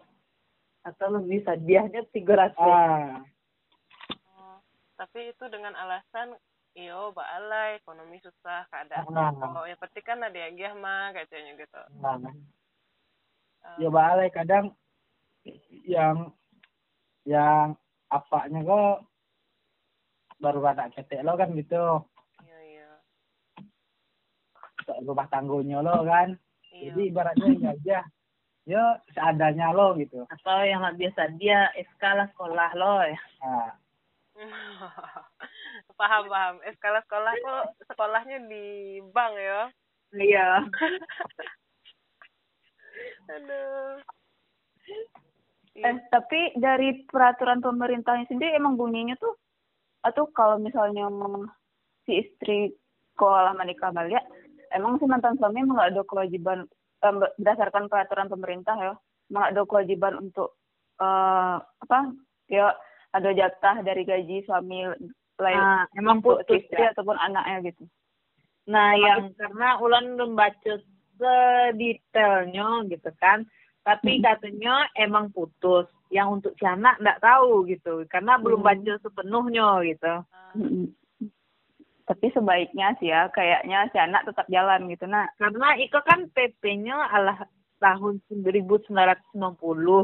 Atau 0.88 1.08
lebih 1.12 1.44
sadiahnya 1.44 2.08
tiga 2.16 2.48
ratus. 2.48 2.64
Ah 2.64 3.35
tapi 4.96 5.32
itu 5.32 5.46
dengan 5.52 5.76
alasan 5.76 6.36
iyo 6.76 7.16
baalai 7.16 7.80
ekonomi 7.80 8.20
susah 8.20 8.68
keadaan 8.68 9.08
nah, 9.12 9.32
oh 9.32 9.64
ya 9.64 9.80
pasti 9.80 10.04
kan 10.04 10.20
ada 10.20 10.36
yang 10.36 10.60
gih 10.60 10.74
mah 10.76 11.16
kayaknya 11.16 11.56
gitu. 11.56 11.82
Nah, 12.04 12.20
um, 12.20 12.28
ya 13.80 13.88
baalai 13.88 14.28
kadang 14.28 14.76
yang 15.88 16.36
yang 17.24 17.80
apanya 18.12 18.60
kok 18.60 19.08
baru 20.44 20.60
anak 20.68 20.92
ketek 21.00 21.24
lo 21.24 21.40
kan 21.40 21.56
gitu. 21.56 22.04
Iya 22.44 22.60
iya. 22.68 22.90
Rumah 25.00 25.28
tangguhnya 25.32 25.80
lo 25.80 26.04
kan. 26.04 26.36
Iya. 26.76 26.92
jadi 26.92 27.02
ibaratnya 27.08 27.48
ini 27.56 27.68
aja. 27.72 28.00
Ya 28.68 28.84
seadanya 29.16 29.72
lo 29.72 29.96
gitu. 29.96 30.28
Atau 30.28 30.60
yang 30.68 30.84
biasa 31.00 31.40
dia 31.40 31.72
SK 31.72 32.04
lah 32.04 32.28
sekolah 32.36 32.70
lo 32.76 32.96
ya. 33.08 33.20
Nah, 33.40 33.72
paham 36.00 36.24
paham. 36.28 36.56
Eh 36.68 36.74
sekolah 36.76 37.02
sekolah 37.08 37.34
kok 37.40 37.66
sekolahnya 37.92 38.38
di 38.48 39.00
bank 39.16 39.34
ya? 39.40 39.62
Iya. 40.16 40.50
Aduh. 43.36 44.00
Eh 45.76 45.96
tapi 46.12 46.56
dari 46.60 47.04
peraturan 47.08 47.60
pemerintahnya 47.60 48.28
sendiri 48.32 48.56
emang 48.56 48.80
bunyinya 48.80 49.16
tuh 49.20 49.36
atau 50.06 50.30
kalau 50.32 50.62
misalnya 50.62 51.10
si 52.06 52.22
istri 52.22 52.70
sekolah 53.16 53.58
menikah 53.58 53.90
balik 53.90 54.22
emang 54.70 55.02
si 55.02 55.10
mantan 55.10 55.34
suami 55.42 55.66
emang 55.66 55.82
gak 55.82 55.98
ada 55.98 56.04
kewajiban 56.06 56.70
eh, 57.02 57.14
berdasarkan 57.16 57.90
peraturan 57.90 58.30
pemerintah 58.30 58.78
ya 58.78 58.94
emang 59.34 59.46
ada 59.50 59.62
kewajiban 59.66 60.14
untuk 60.22 60.62
uh, 61.02 61.58
apa 61.58 62.14
ya 62.46 62.70
ada 63.16 63.32
jatah 63.32 63.80
dari 63.80 64.04
gaji 64.04 64.44
suami 64.44 64.84
lain 65.40 65.60
nah, 65.60 65.88
emang 65.96 66.20
putus 66.20 66.64
ya? 66.72 66.92
ataupun 66.92 67.16
anaknya 67.16 67.72
gitu 67.72 67.84
nah 68.68 68.92
emang 68.92 69.04
yang 69.04 69.24
itu. 69.32 69.36
karena 69.40 69.68
Ulan 69.80 70.06
belum 70.20 70.32
baca 70.36 70.74
sedetailnya 71.16 72.68
gitu 72.92 73.10
kan 73.24 73.48
tapi 73.88 74.20
hmm. 74.20 74.24
katanya 74.26 74.76
emang 75.00 75.32
putus 75.32 75.88
yang 76.12 76.36
untuk 76.40 76.58
si 76.60 76.66
anak 76.68 77.00
nggak 77.00 77.22
tahu 77.24 77.64
gitu 77.72 78.04
karena 78.12 78.36
hmm. 78.36 78.44
belum 78.44 78.62
baca 78.66 78.94
sepenuhnya 79.00 79.70
gitu 79.88 80.14
hmm. 80.60 80.86
tapi 82.04 82.26
sebaiknya 82.36 83.00
sih 83.00 83.14
ya 83.14 83.32
kayaknya 83.32 83.88
si 83.96 83.98
anak 84.02 84.28
tetap 84.28 84.48
jalan 84.52 84.92
gitu 84.92 85.08
nak 85.08 85.32
karena 85.40 85.68
Iko 85.80 86.00
kan 86.04 86.28
PP-nya 86.36 86.98
alah 87.16 87.48
tahun 87.80 88.24
1990 88.32 88.92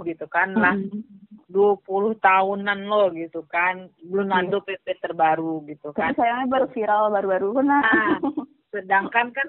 gitu 0.07 0.25
kan 0.31 0.49
lah 0.55 0.75
hmm 0.77 1.30
20 1.51 2.17
tahunan 2.23 2.79
lo 2.87 3.11
gitu 3.11 3.43
kan. 3.45 3.91
Belum 4.01 4.27
iya. 4.27 4.33
nando 4.39 4.63
hmm. 4.63 4.67
PP 4.71 4.85
terbaru 5.03 5.67
gitu 5.67 5.91
kan. 5.91 6.15
sayangnya 6.15 6.47
baru 6.47 6.67
viral 6.71 7.03
baru-baru 7.11 7.49
nah 7.61 7.83
sedangkan 8.73 9.35
kan 9.35 9.47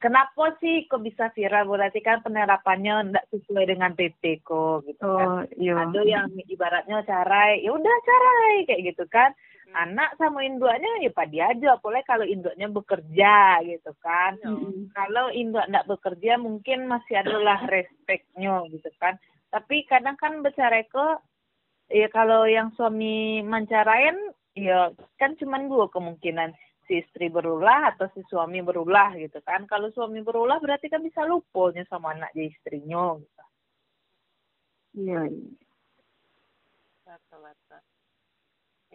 kenapa 0.00 0.56
sih 0.60 0.84
kok 0.86 1.02
bisa 1.02 1.32
viral? 1.32 1.68
Berarti 1.68 2.00
kan 2.04 2.20
penerapannya 2.20 3.10
tidak 3.10 3.26
sesuai 3.32 3.64
dengan 3.66 3.92
PP 3.96 4.44
kok 4.44 4.84
gitu 4.86 5.02
oh, 5.02 5.16
kan. 5.16 5.28
oh, 5.28 5.40
iya. 5.56 5.74
ada 5.82 6.00
yang 6.04 6.28
ibaratnya 6.46 7.02
carai 7.06 7.64
ya 7.64 7.70
udah 7.72 7.96
carai 8.04 8.54
kayak 8.68 8.82
gitu 8.94 9.04
kan. 9.08 9.32
Hmm. 9.66 9.90
Anak 9.90 10.14
sama 10.20 10.46
induknya 10.46 11.02
ya 11.02 11.10
padi 11.10 11.38
aja. 11.42 11.80
Boleh 11.80 12.02
kalau 12.06 12.22
induknya 12.22 12.68
bekerja 12.70 13.64
gitu 13.64 13.92
kan. 13.98 14.38
Hmm. 14.44 14.92
kalau 14.92 15.32
induk 15.32 15.64
tidak 15.66 15.88
bekerja 15.88 16.32
mungkin 16.38 16.86
masih 16.86 17.18
adalah 17.20 17.58
respeknya 17.72 18.62
gitu 18.70 18.90
kan. 19.00 19.16
Tapi 19.50 19.88
kadang 19.88 20.18
kan 20.20 20.44
bercerai 20.44 20.84
kok 20.90 21.24
ya 21.90 22.08
kalau 22.10 22.44
yang 22.46 22.74
suami 22.74 23.42
mencarain 23.42 24.16
ya 24.56 24.90
kan 25.20 25.34
cuma 25.40 25.60
dua 25.62 25.90
kemungkinan. 25.90 26.54
Si 26.86 27.02
istri 27.02 27.26
berulah 27.26 27.90
atau 27.90 28.06
si 28.14 28.22
suami 28.30 28.62
berulah 28.62 29.10
gitu 29.18 29.42
kan. 29.42 29.66
Kalau 29.66 29.90
suami 29.90 30.22
berulah 30.22 30.62
berarti 30.62 30.86
kan 30.86 31.02
bisa 31.02 31.26
lupanya 31.26 31.82
sama 31.90 32.14
anak 32.14 32.30
jadi 32.30 32.54
istrinya 32.54 33.18
gitu. 33.18 33.44
Iya 34.96 35.26
betul 37.06 37.42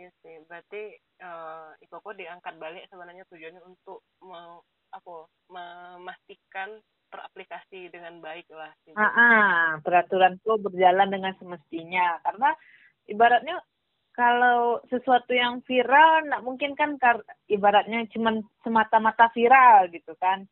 iya 0.02 0.10
sih 0.26 0.36
berarti 0.50 0.98
uh, 1.22 1.78
eh, 1.78 1.86
Ikoko 1.86 2.16
diangkat 2.18 2.58
balik 2.58 2.90
sebenarnya 2.90 3.28
tujuannya 3.30 3.62
untuk 3.62 4.02
mau 4.26 4.66
apa 4.92 5.30
memastikan 5.52 6.82
teraplikasi 7.12 7.92
dengan 7.92 8.24
baik 8.24 8.48
lah. 8.56 8.72
Ah, 8.96 9.04
ah, 9.04 9.68
peraturan 9.84 10.40
itu 10.40 10.56
berjalan 10.64 11.12
dengan 11.12 11.36
semestinya. 11.36 12.24
Karena 12.24 12.56
ibaratnya 13.12 13.60
kalau 14.12 14.84
sesuatu 14.92 15.32
yang 15.32 15.64
viral 15.64 16.28
nggak 16.28 16.44
mungkin 16.44 16.72
kan 16.76 17.00
kar 17.00 17.24
ibaratnya 17.48 18.04
cuman 18.12 18.44
semata-mata 18.64 19.32
viral 19.32 19.88
gitu 19.92 20.16
kan. 20.20 20.44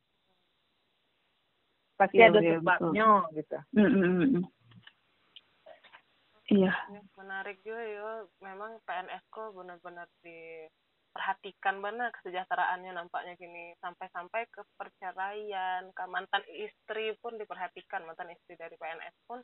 Pasti 1.99 2.23
Iya, 2.23 2.31
ada 2.31 2.39
iya, 2.39 2.55
sebabnya 2.55 3.09
gitu. 3.35 3.57
Mm, 3.75 3.83
mm, 3.83 3.99
mm, 3.99 4.27
mm. 4.39 4.45
Iya. 6.49 6.73
Ya, 6.73 7.01
menarik 7.19 7.61
juga 7.61 7.83
ya 7.83 8.25
memang 8.41 8.81
PNS 8.87 9.21
kok 9.29 9.53
benar-benar 9.53 10.07
diperhatikan 10.23 11.83
benar 11.83 12.09
kesejahteraannya 12.15 12.95
nampaknya 12.95 13.35
gini. 13.35 13.75
Sampai-sampai 13.83 14.47
ke 14.49 14.63
perceraian 14.79 15.91
ke 15.91 16.03
mantan 16.07 16.41
istri 16.55 17.13
pun 17.19 17.35
diperhatikan. 17.35 18.07
Mantan 18.07 18.31
istri 18.31 18.55
dari 18.55 18.79
PNS 18.79 19.15
pun 19.27 19.43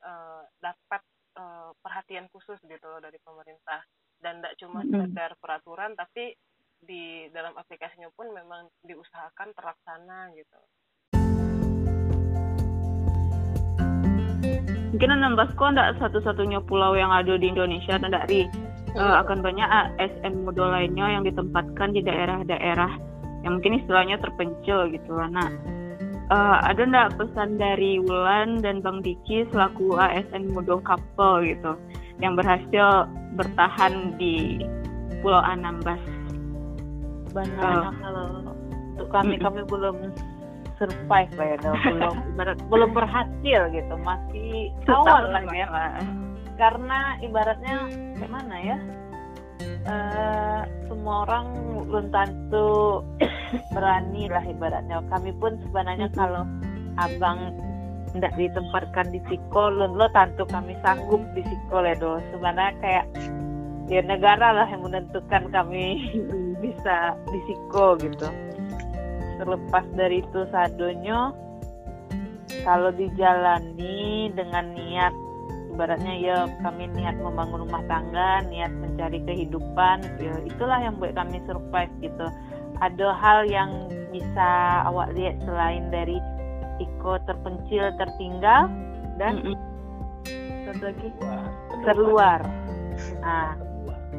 eh, 0.00 0.42
dapat 0.64 1.04
eh, 1.36 1.70
perhatian 1.82 2.26
khusus 2.32 2.58
gitu 2.64 2.86
loh 2.86 3.00
dari 3.02 3.18
pemerintah 3.22 3.82
dan 4.20 4.40
tidak 4.40 4.54
cuma 4.60 4.80
sekedar 4.84 5.30
peraturan 5.40 5.96
tapi 5.96 6.34
di 6.80 7.28
dalam 7.32 7.52
aplikasinya 7.60 8.08
pun 8.16 8.32
memang 8.32 8.68
diusahakan 8.84 9.52
terlaksana 9.52 10.32
gitu 10.36 10.60
Mungkin 14.90 15.16
Anambas 15.16 15.48
kok 15.56 15.70
enggak 15.70 15.96
satu-satunya 15.96 16.60
pulau 16.66 16.92
yang 16.92 17.08
ada 17.08 17.38
di 17.40 17.48
Indonesia, 17.48 17.96
tidak 17.96 18.28
ri. 18.28 18.44
Eh, 18.90 19.14
akan 19.22 19.38
banyak 19.38 19.64
ASN 19.64 20.44
model 20.44 20.66
lainnya 20.66 21.06
yang 21.14 21.22
ditempatkan 21.22 21.94
di 21.94 22.02
daerah-daerah 22.02 22.98
yang 23.46 23.56
mungkin 23.56 23.80
istilahnya 23.80 24.18
terpencil 24.18 24.90
gitu 24.92 25.14
lah. 25.14 25.30
Nah, 25.30 25.48
eh, 26.30 26.56
ada 26.64 26.82
ndak 26.86 27.18
pesan 27.18 27.58
dari 27.58 27.98
Wulan 27.98 28.62
dan 28.62 28.80
Bang 28.80 29.02
Diki 29.02 29.44
selaku 29.50 29.98
ASN 29.98 30.54
model 30.54 30.78
couple 30.82 31.42
gitu 31.44 31.74
yang 32.22 32.38
berhasil 32.38 33.10
bertahan 33.34 34.14
di 34.16 34.60
Pulau 35.20 35.42
Anambas? 35.42 36.00
Banyak 37.30 37.62
Oh. 37.62 37.92
kalau 38.02 38.26
untuk 38.96 39.08
kami 39.14 39.34
Mm-mm. 39.38 39.44
kami 39.46 39.60
belum 39.70 39.96
survive 40.76 41.32
lah 41.36 41.46
ya 41.46 41.56
belum 41.92 42.16
belum 42.72 42.90
berhasil 42.96 43.60
gitu 43.70 43.94
masih 44.00 44.72
awal 44.88 45.28
lah 45.28 45.44
ya 45.52 45.68
lah. 45.68 45.92
karena 46.56 47.16
ibaratnya 47.20 47.88
gimana 48.16 48.54
ya 48.60 48.76
eh 49.64 50.62
semua 50.90 51.24
orang 51.28 51.46
belum 51.88 52.06
tentu 52.12 53.00
berani 53.74 54.28
lah 54.28 54.44
ibaratnya. 54.44 55.00
Kami 55.08 55.30
pun 55.38 55.58
sebenarnya 55.66 56.08
kalau 56.12 56.44
abang 56.98 57.54
tidak 58.10 58.34
ditempatkan 58.34 59.06
di 59.14 59.22
psikolog 59.30 59.94
lo 59.94 60.10
tentu 60.10 60.42
kami 60.50 60.74
sanggup 60.82 61.22
di 61.32 61.46
psikolog 61.46 61.94
do 62.02 62.12
sebenarnya 62.34 62.74
kayak 62.82 63.06
ya 63.86 64.02
negara 64.02 64.54
lah 64.54 64.66
yang 64.66 64.82
menentukan 64.82 65.50
kami 65.50 65.98
bisa 66.62 67.14
di 67.30 67.38
psiko 67.46 67.98
gitu. 67.98 68.28
Terlepas 69.40 69.86
dari 69.96 70.20
itu 70.20 70.40
sadonya 70.52 71.32
kalau 72.66 72.92
dijalani 72.92 74.28
dengan 74.36 74.74
niat 74.74 75.14
ibaratnya 75.70 76.14
ya 76.18 76.36
kami 76.60 76.90
niat 76.92 77.16
membangun 77.22 77.64
rumah 77.64 77.82
tangga 77.86 78.42
niat 78.50 78.72
mencari 78.74 79.22
kehidupan 79.22 80.02
ya 80.18 80.34
itulah 80.44 80.78
yang 80.82 80.98
buat 80.98 81.14
kami 81.14 81.38
survive 81.46 81.92
gitu. 82.02 82.26
Ada 82.80 83.08
hal 83.12 83.38
yang 83.46 83.70
bisa 84.10 84.48
awak 84.88 85.12
lihat 85.14 85.38
selain 85.44 85.92
dari 85.92 86.18
Iko 86.80 87.20
terpencil 87.28 87.92
tertinggal 88.00 88.72
dan 89.20 89.44
Mm-mm. 89.44 89.56
satu 90.64 90.82
lagi? 90.88 91.08
Terluar. 91.84 92.40
Nah 93.20 93.52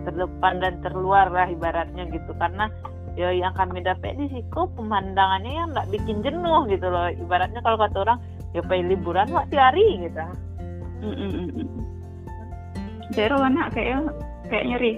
terdepan 0.05 0.61
dan 0.61 0.73
terluar 0.85 1.29
lah 1.33 1.49
ibaratnya 1.49 2.05
gitu. 2.09 2.31
Karena 2.37 2.69
ya 3.17 3.33
yang 3.33 3.57
kami 3.57 3.81
dapat 3.81 4.13
di 4.13 4.29
situ 4.29 4.61
pemandangannya 4.77 5.51
yang 5.51 5.73
nggak 5.73 5.89
bikin 5.89 6.21
jenuh 6.21 6.69
gitu 6.69 6.85
loh. 6.85 7.09
Ibaratnya 7.09 7.65
kalau 7.65 7.81
kata 7.81 7.97
orang 7.97 8.19
ya 8.53 8.61
pengen 8.67 8.93
liburan 8.93 9.31
waktu 9.33 9.57
hari 9.57 10.05
gitu 10.05 10.21
Mm-mm. 11.01 11.67
Daerah 13.11 13.37
mana 13.41 13.67
kayaknya 13.69 13.99
kayak 14.47 14.65
nyeri. 14.67 14.93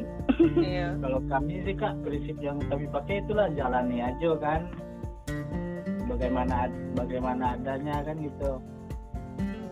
iya. 0.59 0.87
Kalau 1.03 1.19
kami 1.25 1.63
sih 1.63 1.73
kak 1.73 1.97
prinsip 2.03 2.37
yang 2.37 2.61
kami 2.67 2.85
pakai 2.87 3.23
itulah 3.25 3.49
jalani 3.51 4.03
aja 4.03 4.31
kan. 4.37 4.61
Bagaimana 6.05 6.67
bagaimana 6.93 7.57
adanya 7.57 8.03
kan 8.03 8.15
gitu. 8.19 8.51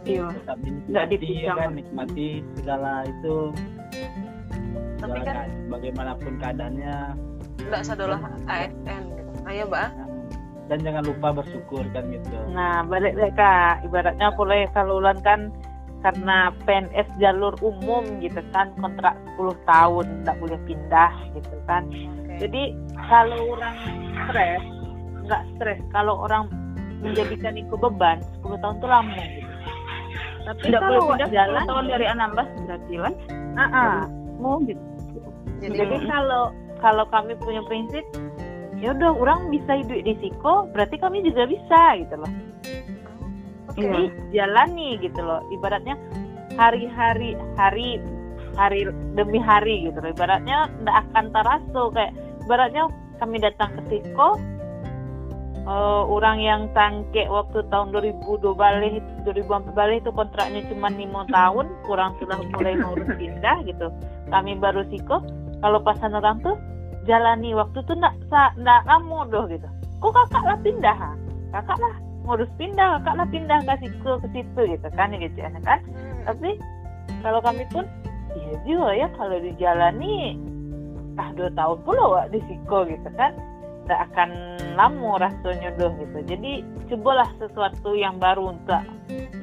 Iya. 0.02 0.34
tetap 0.34 0.58
dipikir 1.06 1.46
ya 1.46 1.54
kan 1.54 1.78
nikmati 1.78 2.42
segala 2.58 3.06
itu. 3.06 3.54
Tapi 4.98 5.18
segala 5.22 5.46
kan- 5.46 5.54
bagaimanapun 5.70 6.34
keadaannya. 6.42 6.98
Tidak 7.62 7.82
sadolah 7.86 8.18
ASN 8.50 9.02
gitu 9.14 9.32
ayo 9.46 9.64
mbak. 9.70 9.90
Dan 10.66 10.78
jangan 10.82 11.04
lupa 11.06 11.28
bersyukur 11.36 11.84
kan 11.94 12.10
gitu. 12.10 12.38
Nah 12.50 12.82
balik 12.82 13.14
deh 13.14 13.30
kak. 13.36 13.86
Ibaratnya 13.86 14.34
boleh 14.34 14.66
kalau 14.74 14.98
ulan 14.98 15.22
kan 15.22 15.54
karena 16.02 16.49
PNS 16.66 17.08
jalur 17.22 17.54
umum 17.62 18.04
gitu 18.22 18.41
kan 18.49 18.74
kontrak 18.82 19.14
10 19.38 19.54
tahun 19.70 20.06
nggak 20.26 20.38
boleh 20.41 20.60
pindah 20.66 21.12
gitu 21.38 21.56
kan 21.70 21.86
Oke. 21.88 22.34
jadi 22.41 22.62
kalau 23.10 23.39
orang 23.58 23.76
stres 24.26 24.64
nggak 25.30 25.43
stres 25.56 25.80
kalau 25.93 26.26
orang 26.26 26.49
menjadikan 27.02 27.54
itu 27.58 27.74
beban 27.78 28.22
10 28.41 28.62
tahun 28.62 28.76
itu 28.82 28.88
lama 28.89 29.14
gitu 29.14 29.49
tapi 30.41 30.62
kalau 30.74 30.99
boleh 31.06 31.22
pindah 31.22 31.30
jalan 31.30 31.62
tahun 31.70 31.86
dari 31.86 32.06
Anambas 32.10 32.49
berarti 32.66 32.93
kan? 32.97 33.14
ah. 33.62 34.02
Oh 34.41 34.58
gitu. 34.66 34.82
jadi 35.62 35.86
jadi 35.86 35.97
kalau 36.10 36.49
kalau 36.82 37.06
kami 37.14 37.38
punya 37.38 37.62
prinsip 37.70 38.02
ya 38.82 38.97
udah 38.97 39.14
orang 39.14 39.54
bisa 39.54 39.78
hidup 39.78 40.02
di 40.02 40.18
siko 40.18 40.66
berarti 40.74 40.97
kami 40.97 41.22
juga 41.22 41.45
bisa 41.45 42.02
gitu 42.02 42.18
loh 42.18 42.32
oke. 43.72 43.80
Jadi 43.80 44.03
jalani 44.36 44.99
gitu 44.99 45.19
loh. 45.24 45.41
Ibaratnya 45.55 45.95
hari-hari 46.59 47.39
hari 47.55 47.99
hari 48.59 48.88
demi 49.15 49.39
hari 49.39 49.88
gitu 49.88 49.97
loh. 49.99 50.11
Ibaratnya 50.11 50.67
tidak 50.67 50.95
akan 51.07 51.26
terasa 51.32 51.82
kayak 51.95 52.13
ibaratnya 52.43 52.84
kami 53.22 53.38
datang 53.39 53.69
ke 53.78 53.82
Siko 53.88 54.36
eh, 55.63 56.03
orang 56.09 56.38
yang 56.41 56.61
tangke 56.74 57.24
waktu 57.30 57.63
tahun 57.69 57.93
2002 57.95 58.43
balik 58.57 59.03
2004 59.24 59.78
balik 59.78 59.97
itu 60.03 60.11
kontraknya 60.11 60.61
cuma 60.74 60.89
lima 60.89 61.22
tahun 61.30 61.69
kurang 61.86 62.17
sudah 62.19 62.38
mulai 62.51 62.76
mau 62.76 62.97
pindah 62.97 63.57
gitu. 63.63 63.88
Kami 64.28 64.59
baru 64.59 64.84
Siko 64.91 65.24
kalau 65.61 65.80
pasan 65.80 66.17
orang 66.17 66.41
tuh 66.43 66.57
jalani 67.05 67.53
waktu 67.55 67.82
tuh 67.86 67.95
ndak 67.97 68.13
ndak 68.59 68.82
kamu 68.86 69.19
doh 69.32 69.45
gitu. 69.47 69.67
Kok 70.01 70.11
kakak 70.17 70.43
lah 70.43 70.57
pindah? 70.65 70.97
Ha? 70.97 71.11
kakak 71.51 71.78
lah 71.84 71.95
ngurus 72.26 72.51
pindah 72.57 73.01
kakak 73.01 73.15
lah 73.17 73.28
pindah 73.34 73.59
ke 73.65 73.74
situ 73.82 74.11
ke 74.22 74.28
situ 74.34 74.61
gitu 74.78 74.88
kan 74.93 75.09
gitu 75.15 75.38
ya 75.38 75.49
kan. 75.65 75.80
Hmm. 75.82 76.22
tapi 76.30 76.49
kalau 77.22 77.39
kami 77.41 77.63
pun 77.74 77.86
iya 78.38 78.53
juga 78.63 78.89
ya 78.93 79.07
kalau 79.17 79.38
dijalani 79.41 80.38
ah 81.19 81.30
dua 81.36 81.49
tahun 81.53 81.78
pula 81.84 82.03
wak 82.07 82.26
di 82.32 82.39
Siko 82.47 82.88
gitu 82.88 83.09
kan. 83.19 83.36
Tidak 83.82 83.99
akan 84.13 84.30
lama 84.78 85.19
rasanya 85.19 85.74
doh 85.76 85.91
gitu. 85.99 86.17
Jadi 86.24 86.63
cobalah 86.88 87.28
sesuatu 87.41 87.97
yang 87.97 88.22
baru 88.22 88.55
untuk 88.55 88.82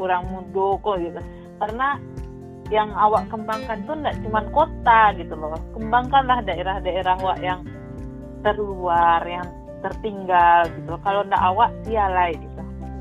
kurang 0.00 0.30
muda 0.32 0.78
kok 0.80 0.96
gitu. 1.02 1.20
Karena 1.58 1.98
yang 2.68 2.92
awak 2.96 3.28
kembangkan 3.32 3.84
tuh 3.84 3.96
tidak 3.98 4.16
cuma 4.24 4.40
kota 4.52 5.00
gitu 5.18 5.34
loh. 5.36 5.58
Kembangkanlah 5.76 6.40
daerah-daerah 6.44 7.16
awak 7.20 7.38
yang 7.44 7.60
terluar 8.40 9.20
yang 9.26 9.44
tertinggal 9.84 10.64
gitu 10.72 10.88
loh. 10.96 11.00
Kalau 11.02 11.20
ndak 11.26 11.42
awak 11.42 11.70
sialai 11.84 12.38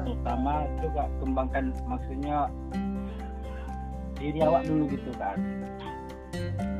gitu 0.07 0.15
pertama 0.23 0.53
juga 0.79 1.03
kembangkan 1.19 1.63
maksudnya 1.83 2.37
diri 4.17 4.39
awak 4.41 4.63
dulu 4.63 4.83
gitu 4.87 5.11
kan 5.19 5.37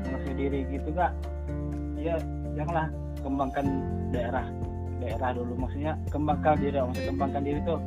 maksud 0.08 0.34
diri 0.40 0.60
gitu 0.72 0.90
kak 0.96 1.12
ya 2.00 2.16
janganlah 2.56 2.88
kembangkan 3.20 3.66
daerah 4.16 4.46
daerah 5.04 5.30
dulu 5.36 5.54
maksudnya 5.60 5.94
kembangkan 6.10 6.56
diri 6.58 6.78
maksud 6.80 7.04
kembangkan 7.04 7.44
diri 7.44 7.60
tuh 7.68 7.80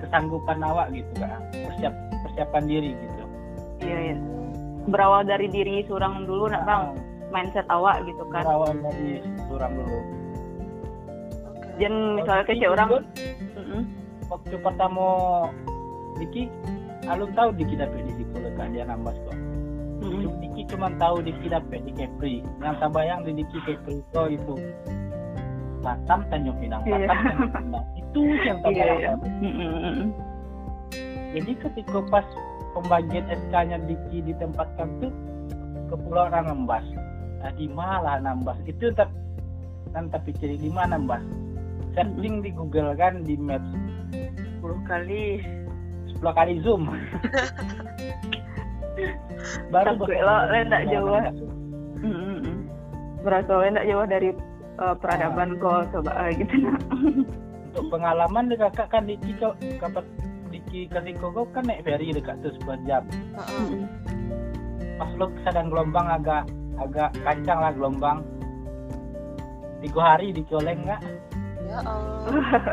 kesanggupan 0.00 0.58
awak 0.64 0.88
gitu 0.96 1.12
kak 1.20 1.40
persiap 1.52 1.94
persiapan 2.24 2.64
diri 2.64 2.92
gitu 2.96 3.18
Iya 3.80 4.12
iya. 4.12 4.16
Berawal 4.92 5.24
dari 5.24 5.48
diri 5.48 5.80
seorang 5.88 6.28
dulu 6.28 6.52
nak 6.52 6.68
bang 6.68 6.84
mindset 7.32 7.64
awak 7.72 8.04
gitu 8.04 8.20
kan. 8.28 8.44
berawal 8.44 8.76
dari 8.76 9.24
orang 9.48 9.72
dulu. 9.72 9.98
Jangan 11.80 12.02
misalnya 12.20 12.44
kayak 12.44 12.70
orang. 12.76 12.88
Waktu 14.30 14.56
pertama 14.62 15.04
Diki 16.22 16.46
alun 17.10 17.34
tahu 17.34 17.50
Diki 17.58 17.74
dapet 17.74 18.06
di 18.06 18.12
psikolog 18.22 18.54
kan 18.54 18.70
dia 18.70 18.86
nambah 18.86 19.10
kok. 19.26 19.36
Mm-mm. 20.00 20.38
Diki 20.40 20.62
cuma 20.70 20.88
tahu 20.96 21.20
Diki 21.20 21.50
dapet 21.50 21.82
di 21.82 21.92
Kepri 21.92 22.46
yang 22.62 22.78
tak 22.78 22.94
bayang 22.94 23.26
di 23.26 23.42
Diki 23.42 23.58
Kepri 23.66 24.00
itu. 24.00 24.22
Itu 24.38 24.54
Batam 25.80 26.28
Tanjung 26.28 26.60
Pinang 26.60 26.84
Iya. 26.84 27.08
Batam 27.08 27.24
Tanjung 27.26 27.52
Pinang. 27.56 27.86
Itu 27.96 28.20
yang 28.46 28.58
tak 28.62 28.70
Iya, 28.70 28.84
bayang. 28.86 29.00
iya. 29.02 29.12
Mm-mm. 29.42 30.08
jadi 31.30 31.52
ketika 31.62 31.98
pas 32.10 32.26
pembagian 32.74 33.26
SK 33.30 33.54
nya 33.70 33.78
Diki 33.86 34.18
ditempatkan 34.30 34.88
tuh 34.98 35.12
ke 35.90 35.94
pulau 36.06 36.26
Anambas 36.26 36.82
nah, 37.42 37.50
di 37.54 37.66
mana 37.70 38.18
Anambas 38.18 38.58
itu 38.66 38.90
tetap 38.90 39.10
tapi 39.94 40.30
ciri 40.38 40.58
di 40.58 40.70
mana 40.70 40.98
Anambas 40.98 41.22
searching 41.94 42.42
di 42.42 42.50
Google 42.54 42.94
kan 42.98 43.22
di 43.26 43.34
Maps 43.38 43.70
10 44.60 44.84
kali. 44.86 45.40
10 46.20 46.38
kali 46.38 46.54
zoom. 46.60 46.82
Baru 49.72 49.96
bakal- 49.96 50.20
lo 50.20 50.36
lendak 50.52 50.82
jauh. 50.92 51.16
Berasa 53.20 53.52
enggak 53.64 53.86
jauh 53.88 54.06
dari 54.08 54.28
eh, 54.80 54.94
peradaban 55.00 55.56
kok 55.60 55.88
coba 55.92 56.12
eh, 56.28 56.36
gitu. 56.40 56.54
Nah. 56.64 56.76
untuk 57.70 57.86
pengalaman 57.86 58.50
deh 58.50 58.58
kakak 58.58 58.90
kan 58.90 59.06
di 59.06 59.14
Ciko 59.22 59.54
kapan 59.78 60.02
di 60.50 60.58
Ki- 60.66 60.90
kasih 60.90 61.14
koko 61.22 61.46
kan 61.54 61.62
naik 61.70 61.86
ferry 61.86 62.10
dekat 62.10 62.34
tuh 62.42 62.50
sebuah 62.60 62.78
jam. 62.84 63.04
Heeh. 63.36 63.86
pas 65.00 65.08
lo 65.16 65.32
sedang 65.48 65.72
gelombang 65.72 66.04
agak 66.10 66.44
agak 66.76 67.08
kancang 67.24 67.58
lah 67.62 67.72
gelombang. 67.72 68.18
Tiga 69.80 70.00
hari 70.02 70.34
dicoleng 70.34 70.84
nggak 70.84 71.00
ya 71.70 71.78
Allah 71.86 72.66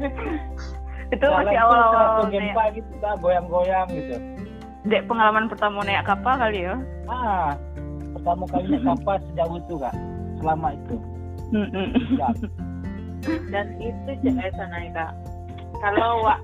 itu 1.12 1.26
Jalan 1.28 1.44
masih 1.44 1.58
awal-awal 1.60 2.24
naik. 2.24 2.32
gempa 2.32 2.64
gitu 2.72 2.92
tak 3.04 3.14
goyang-goyang 3.20 3.88
gitu. 3.92 4.16
Dek 4.88 5.02
pengalaman 5.06 5.46
pertama 5.46 5.84
naik 5.84 6.08
kapal 6.08 6.34
kali 6.40 6.64
ya. 6.64 6.74
ah 7.06 7.52
pertama 8.16 8.44
kali 8.48 8.64
naik 8.72 8.84
kapal 8.88 9.16
sejauh 9.28 9.56
itu 9.60 9.74
kak 9.76 9.94
selama 10.40 10.68
itu. 10.72 10.96
Dan 13.52 13.66
itu 13.76 14.10
eh 14.24 14.52
sana 14.56 14.78
kak. 14.96 15.12
Kalau 15.84 16.24
wak 16.24 16.40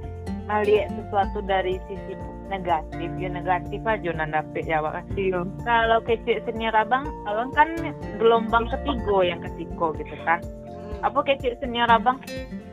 melihat 0.48 0.92
sesuatu 0.96 1.40
dari 1.44 1.80
sisi 1.88 2.12
negatif 2.48 3.08
ya 3.20 3.28
negatif 3.28 3.80
aja 3.84 4.10
nanda 4.16 4.40
dapet 4.40 4.64
ya 4.64 4.80
wak. 4.80 5.04
Iya. 5.12 5.44
kalau 5.68 6.00
kecil 6.04 6.40
senior 6.48 6.72
abang 6.72 7.04
abang 7.28 7.52
kan 7.52 7.68
gelombang 8.16 8.64
ketiga 8.72 9.36
yang 9.36 9.40
kesiko 9.44 9.92
gitu 10.00 10.16
kan 10.24 10.40
apa 11.04 11.20
kecil 11.28 11.52
senior 11.60 11.86
abang 11.92 12.16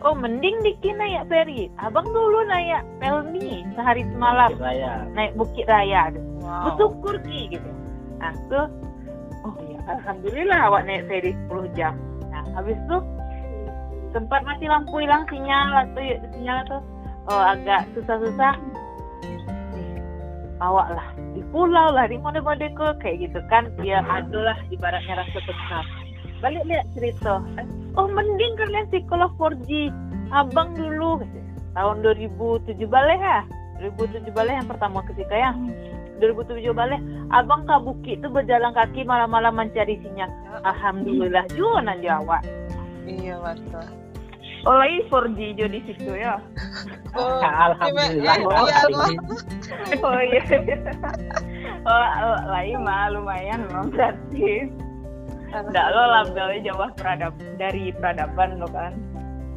oh 0.06 0.14
mending 0.14 0.54
Diki 0.62 0.94
naik 0.94 1.26
ferry. 1.28 1.74
Abang 1.82 2.06
dulu 2.06 2.46
naik 2.46 2.86
pelni 3.02 3.66
sehari 3.74 4.06
semalam. 4.14 4.54
Raya. 4.62 5.10
Naik 5.18 5.34
bukit 5.34 5.66
raya. 5.66 6.14
Wow. 6.46 6.78
Bersyukur 6.78 7.18
ki 7.26 7.58
gitu. 7.58 7.70
Nah 8.22 8.32
tuh 8.48 8.70
oh 9.42 9.58
iya 9.66 9.82
alhamdulillah 9.90 10.60
awak 10.70 10.86
naik 10.86 11.10
ferry 11.10 11.34
10 11.50 11.74
jam. 11.74 11.98
Nah 12.30 12.46
habis 12.54 12.78
itu 12.78 12.98
tempat 14.14 14.46
mati 14.46 14.70
lampu 14.70 15.02
hilang 15.02 15.26
sinyal 15.28 15.74
atau 15.74 16.06
sinyal 16.38 16.58
tuh 16.70 16.82
oh 17.34 17.44
agak 17.58 17.90
susah-susah. 17.98 18.54
Awak 20.56 20.88
lah 20.96 21.08
di 21.36 21.44
pulau 21.52 21.92
lah 21.92 22.08
di 22.08 22.16
mana-mana 22.22 22.70
kayak 23.02 23.26
gitu 23.26 23.42
kan. 23.50 23.74
Biar 23.82 24.06
ada 24.06 24.54
lah 24.54 24.58
ibaratnya 24.70 25.20
rasa 25.20 25.40
tenang 25.44 26.05
balik 26.44 26.64
lihat 26.68 26.86
cerita 26.96 27.44
Eh, 27.60 27.68
oh 27.96 28.08
mending 28.10 28.54
kalian 28.60 28.88
psikolog 28.92 29.32
4G 29.40 29.92
abang 30.34 30.76
dulu 30.76 31.24
tahun 31.76 32.04
2007 32.04 32.76
balik 32.88 33.20
ya 33.20 33.44
2007 33.80 34.32
balik 34.32 34.54
yang 34.56 34.70
pertama 34.70 35.04
ketika 35.12 35.36
ya? 35.36 35.52
2007 36.24 36.72
balik 36.72 37.02
abang 37.32 37.68
ke 37.68 37.76
bukit 37.84 38.16
tuh 38.24 38.32
berjalan 38.32 38.72
kaki 38.72 39.04
malam-malam 39.04 39.52
mencari 39.52 40.00
sinyal. 40.00 40.32
Alhamdulillah 40.64 41.44
juga 41.52 41.84
aja 41.92 42.24
awak. 42.24 42.42
Iya 43.04 43.36
betul. 43.44 43.86
Oh 44.66 44.74
lagi 44.80 45.04
4G 45.12 45.40
jo 45.60 45.66
di 45.70 45.80
situ 45.86 46.12
ya. 46.16 46.42
oh 47.14 47.44
alhamdulillah 47.70 48.36
iya, 48.42 48.80
iya, 48.90 50.00
Oh 50.02 50.20
iya. 50.24 50.42
oh, 51.90 52.08
oh 52.24 52.40
lain 52.50 52.80
mah 52.82 53.12
lumayan 53.14 53.68
loh 53.70 53.86
berarti. 53.92 54.72
Enggak 55.64 55.88
lo 55.96 56.02
labelnya 56.12 56.60
jauh 56.72 56.90
peradab 56.98 57.34
dari 57.56 57.94
peradaban 57.96 58.60
lo 58.60 58.68
kan. 58.68 58.94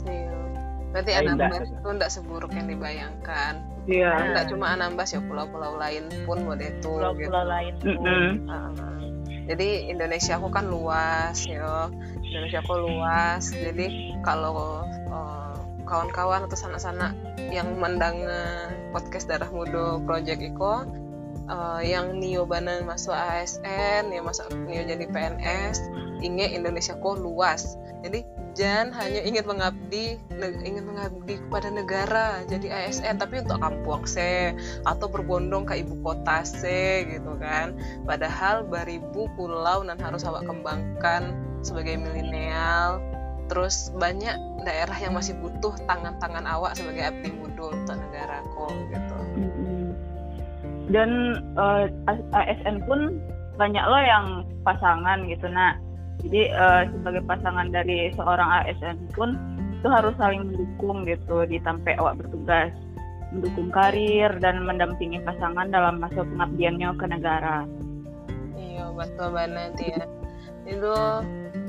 Iya. 0.06 0.36
Berarti 0.94 1.10
Ya, 1.12 1.18
Anambas 1.26 1.68
itu 1.68 1.88
enggak 1.88 2.10
seburuk 2.14 2.52
yang 2.54 2.66
dibayangkan. 2.70 3.54
Iya. 3.88 4.12
Enggak 4.30 4.44
cuma 4.52 4.66
Anambas 4.76 5.10
ya 5.10 5.20
pulau-pulau 5.24 5.74
lain 5.80 6.06
pun 6.28 6.44
model 6.44 6.68
itu 6.68 6.78
gitu. 6.78 6.90
pulau-pulau 7.00 7.44
lain 7.48 7.72
pun 7.80 7.88
Mm-mm. 7.98 8.28
Heeh. 8.46 8.88
Jadi 9.48 9.68
Indonesia 9.88 10.36
aku 10.36 10.48
kan 10.52 10.68
luas 10.68 11.48
ya. 11.48 11.88
Indonesia 12.20 12.60
aku 12.60 12.74
luas. 12.84 13.48
Jadi 13.50 14.12
kalau 14.20 14.84
eh, 15.08 15.56
kawan-kawan 15.88 16.44
atau 16.44 16.56
sanak-sanak 16.56 17.16
yang 17.48 17.80
mendengar 17.80 18.68
podcast 18.92 19.24
Darah 19.24 19.48
Muda 19.48 20.04
Project 20.04 20.40
Iko 20.44 20.84
eh, 21.48 21.80
yang 21.88 22.20
Nio 22.20 22.44
Banan 22.44 22.84
masuk 22.84 23.16
ASN, 23.16 24.12
ya 24.12 24.20
masuk 24.22 24.52
Nio 24.68 24.84
jadi 24.84 25.04
PNS, 25.08 25.78
ingat 26.22 26.54
Indonesia 26.54 26.94
kok 26.96 27.18
luas. 27.18 27.74
Jadi 28.04 28.22
jangan 28.58 28.90
hanya 28.90 29.22
ingin 29.22 29.44
mengabdi 29.46 30.18
ingin 30.66 30.82
mengabdi 30.82 31.38
kepada 31.46 31.70
negara 31.70 32.42
jadi 32.50 32.90
ASN 32.90 33.22
tapi 33.22 33.46
untuk 33.46 33.62
kampung 33.62 34.02
se 34.02 34.50
atau 34.82 35.06
berbondong 35.06 35.62
ke 35.62 35.78
ibu 35.78 35.94
kota 36.02 36.42
se 36.42 37.06
gitu 37.06 37.38
kan 37.38 37.78
padahal 38.02 38.66
beribu 38.66 39.30
pulau 39.38 39.86
dan 39.86 39.94
harus 40.02 40.26
awak 40.26 40.42
kembangkan 40.42 41.38
sebagai 41.62 42.02
milenial 42.02 42.98
terus 43.46 43.94
banyak 43.94 44.36
daerah 44.66 44.98
yang 45.00 45.16
masih 45.16 45.32
butuh 45.40 45.72
tangan-tangan 45.88 46.44
awak 46.44 46.76
sebagai 46.76 47.08
abdi 47.08 47.32
muda 47.32 47.72
untuk 47.72 47.96
negara 47.96 48.44
kok. 48.44 48.72
Dan 50.88 51.10
eh, 51.54 51.84
A- 52.06 52.28
ASN 52.34 52.84
pun 52.84 53.20
banyak 53.54 53.82
lo 53.82 53.98
yang 53.98 54.26
pasangan 54.62 55.24
gitu 55.26 55.46
nah. 55.48 55.76
Jadi 56.20 56.48
eh, 56.48 56.82
sebagai 56.90 57.22
pasangan 57.24 57.68
dari 57.68 58.10
seorang 58.12 58.48
ASN 58.62 58.96
pun 59.12 59.36
itu 59.72 59.86
harus 59.86 60.10
saling 60.16 60.42
mendukung 60.44 61.06
gitu 61.06 61.46
di 61.46 61.62
tempat 61.62 61.94
awak 61.96 62.18
bertugas 62.18 62.74
mendukung 63.28 63.68
karir 63.68 64.32
dan 64.40 64.64
mendampingi 64.64 65.20
pasangan 65.20 65.68
dalam 65.68 66.00
masa 66.00 66.24
pengabdiannya 66.24 66.96
ke 66.96 67.06
negara. 67.06 67.62
iya 68.56 68.88
betul 68.90 69.30
banget 69.30 69.76
ya 69.78 70.02
itu 70.66 70.92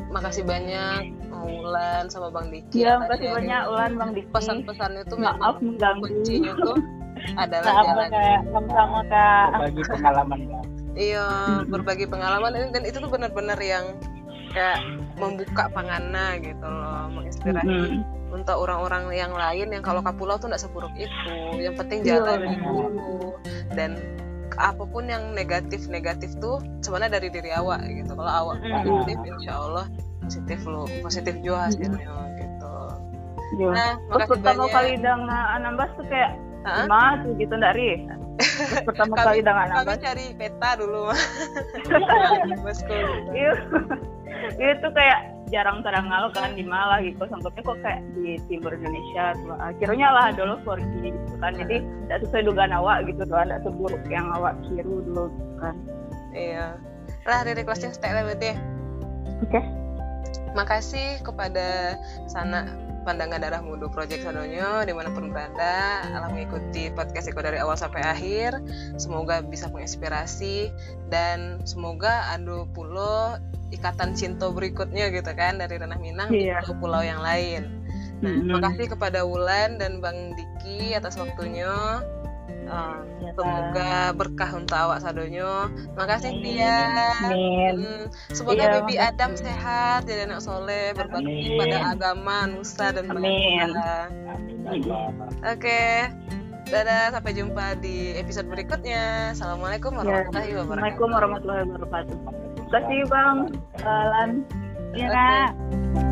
makasih 0.09 0.41
banyak 0.41 1.13
Ulan 1.29 2.09
sama 2.09 2.33
Bang 2.33 2.49
Diki 2.49 2.81
Iya, 2.81 2.97
makasih 2.97 3.29
banyak 3.29 3.61
Ulan 3.69 3.91
Bang 3.93 4.11
Diki. 4.11 4.31
pesan-pesannya 4.33 5.03
tuh 5.05 5.17
Maaf 5.19 5.55
mengganggu. 5.61 6.07
kuncinya 6.09 6.53
tuh 6.57 6.77
adalah 7.35 7.71
Maaf 7.71 7.85
jalan 7.85 8.09
kak 8.09 8.39
sama-sama 8.49 8.99
kak 9.07 9.47
bagi 9.59 9.83
pengalaman 9.85 10.39
ya. 10.41 10.61
iya 10.95 11.25
berbagi 11.65 12.05
pengalaman 12.05 12.49
dan, 12.51 12.67
dan 12.73 12.83
itu 12.83 12.97
tuh 12.97 13.09
benar-benar 13.09 13.59
yang 13.59 13.85
kayak 14.49 14.81
membuka 15.15 15.69
pangana 15.69 16.35
gitu 16.41 16.65
loh 16.65 17.05
menginspirasi 17.13 17.69
Mm-mm. 17.69 18.01
untuk 18.33 18.57
orang-orang 18.57 19.13
yang 19.13 19.29
lain 19.29 19.69
yang 19.69 19.83
kalau 19.85 20.01
ke 20.01 20.09
pulau 20.11 20.35
tuh 20.35 20.49
nggak 20.49 20.59
seburuk 20.59 20.91
itu 20.97 21.33
yang 21.55 21.77
penting 21.77 22.01
Iya, 22.01 22.17
jalani 22.23 22.57
benar. 22.57 22.65
dulu 22.65 23.37
dan 23.77 23.91
apa 24.57 24.83
pun 24.83 25.05
yang 25.07 25.31
negatif 25.31 25.85
negatif 25.87 26.33
tuh 26.41 26.59
sebenarnya 26.81 27.21
dari 27.21 27.29
diri 27.29 27.53
awak 27.53 27.79
gitu 27.85 28.11
kalau 28.17 28.31
awak 28.49 28.57
Mm-mm. 28.59 29.05
positif 29.05 29.17
insya 29.23 29.53
Allah 29.55 29.85
positif 30.19 30.59
lo 30.65 30.83
positif 30.99 31.33
juga 31.39 31.69
hasilnya 31.69 32.09
gitu 32.37 32.71
Iya. 33.49 33.69
nah 33.73 33.91
Terus 33.97 34.09
makasih 34.13 34.29
pertama 34.29 34.61
banyak 34.61 34.73
kali 34.77 34.91
dengan 35.01 35.21
Anambas 35.57 35.89
tuh 35.97 36.05
kayak 36.05 36.31
Hah? 36.63 37.19
tuh 37.21 37.31
gitu 37.35 37.53
ndak 37.55 37.73
Ri? 37.73 38.03
Terus 38.39 38.83
pertama 38.83 39.15
Kami- 39.15 39.25
kali 39.25 39.39
dengan 39.41 39.67
kami 39.67 39.75
Anambas. 39.75 39.99
cari 39.99 40.25
peta 40.33 40.69
dulu 40.75 41.01
bosku. 42.63 42.95
Iya. 43.31 43.51
Iya 44.55 44.71
tuh 44.79 44.91
kayak 44.93 45.19
jarang 45.49 45.81
terdengar 45.81 46.23
kan 46.31 46.53
di 46.53 46.63
Malang 46.63 47.03
gitu. 47.03 47.25
Sangkutnya 47.27 47.61
kok 47.61 47.77
kayak 47.81 47.99
di 48.15 48.39
timur 48.47 48.71
Indonesia 48.71 49.35
tuh. 49.35 49.55
Akhirnya 49.57 50.07
lah 50.09 50.25
dulu 50.31 50.55
4G 50.63 50.93
gitu 51.09 51.35
kan. 51.37 51.51
Jadi 51.53 51.75
tidak 52.05 52.17
sesuai 52.23 52.43
dugaan 52.47 52.71
awak 52.71 53.03
gitu 53.07 53.21
tuh. 53.23 53.35
Tidak 53.35 53.59
seburuk 53.63 54.03
yang 54.07 54.27
awak 54.31 54.55
kiru 54.63 55.03
dulu 55.03 55.27
gitu 55.29 55.53
kan. 55.59 55.75
iya 56.29 56.77
lah 57.25 57.41
dari 57.41 57.65
closing 57.65 57.89
statement 57.89 58.23
berarti 58.23 58.53
Oke. 59.41 59.59
Makasih 60.53 61.19
kepada 61.21 61.97
sana 62.25 62.69
pandangan 63.01 63.39
darah 63.39 63.61
muda 63.63 63.87
Project 63.87 64.23
Sadonyo 64.23 64.83
di 64.83 64.93
mana 64.93 65.09
pun 65.09 65.31
berada 65.31 66.03
alam 66.11 66.35
mengikuti 66.35 66.91
podcast 66.91 67.31
Eko 67.31 67.39
dari 67.39 67.57
awal 67.57 67.79
sampai 67.79 68.03
akhir 68.03 68.59
semoga 68.99 69.39
bisa 69.41 69.71
menginspirasi 69.71 70.69
dan 71.07 71.63
semoga 71.63 72.27
ada 72.29 72.67
pulau 72.71 73.39
ikatan 73.69 74.17
cinta 74.17 74.49
berikutnya 74.49 75.13
gitu 75.13 75.31
kan 75.33 75.61
dari 75.61 75.77
Ranah 75.77 75.99
Minang 76.01 76.29
Iya. 76.33 76.59
di 76.59 76.65
pulau-pulau 76.67 77.01
yang 77.05 77.21
lain 77.21 77.63
nah 78.19 78.35
Mm-mm. 78.35 78.51
makasih 78.59 78.91
kepada 78.91 79.23
Wulan 79.23 79.79
dan 79.79 80.03
Bang 80.03 80.35
Diki 80.35 80.91
atas 80.91 81.15
waktunya 81.15 81.71
Uh, 82.69 83.01
Ya, 83.19 83.35
semoga 83.35 83.93
berkah 84.15 84.51
untuk 84.55 84.77
awak 84.77 85.03
sadonyo 85.03 85.67
makasih 85.93 86.31
Amin. 86.37 87.75
Hmm, 87.83 88.05
semoga 88.31 88.63
Iya, 88.63 88.73
baby 88.79 88.95
makasih. 88.95 89.09
Adam 89.11 89.31
sehat 89.35 89.99
jadi 90.05 90.21
anak 90.29 90.39
soleh 90.39 90.93
berbakti 90.95 91.27
Amin. 91.27 91.59
pada 91.59 91.77
agama 91.91 92.35
nusa 92.47 92.85
dan 92.93 93.05
bangsa 93.09 94.07
oke 95.43 95.81
dadah 96.69 97.09
sampai 97.09 97.31
jumpa 97.33 97.65
di 97.81 98.13
episode 98.15 98.45
berikutnya 98.45 99.33
assalamualaikum 99.33 99.97
warahmatullahi 99.97 100.53
wabarakatuh 100.53 100.69
Assalamualaikum 100.69 101.07
warahmatullahi 101.09 101.61
wabarakatuh. 101.65 102.17
Terima 102.69 102.69
kasih 102.69 103.01
Bang 103.09 103.37
Alan. 103.81 104.29
Iya 104.93 105.05
Oke. 105.05 105.17
kak. 105.17 106.08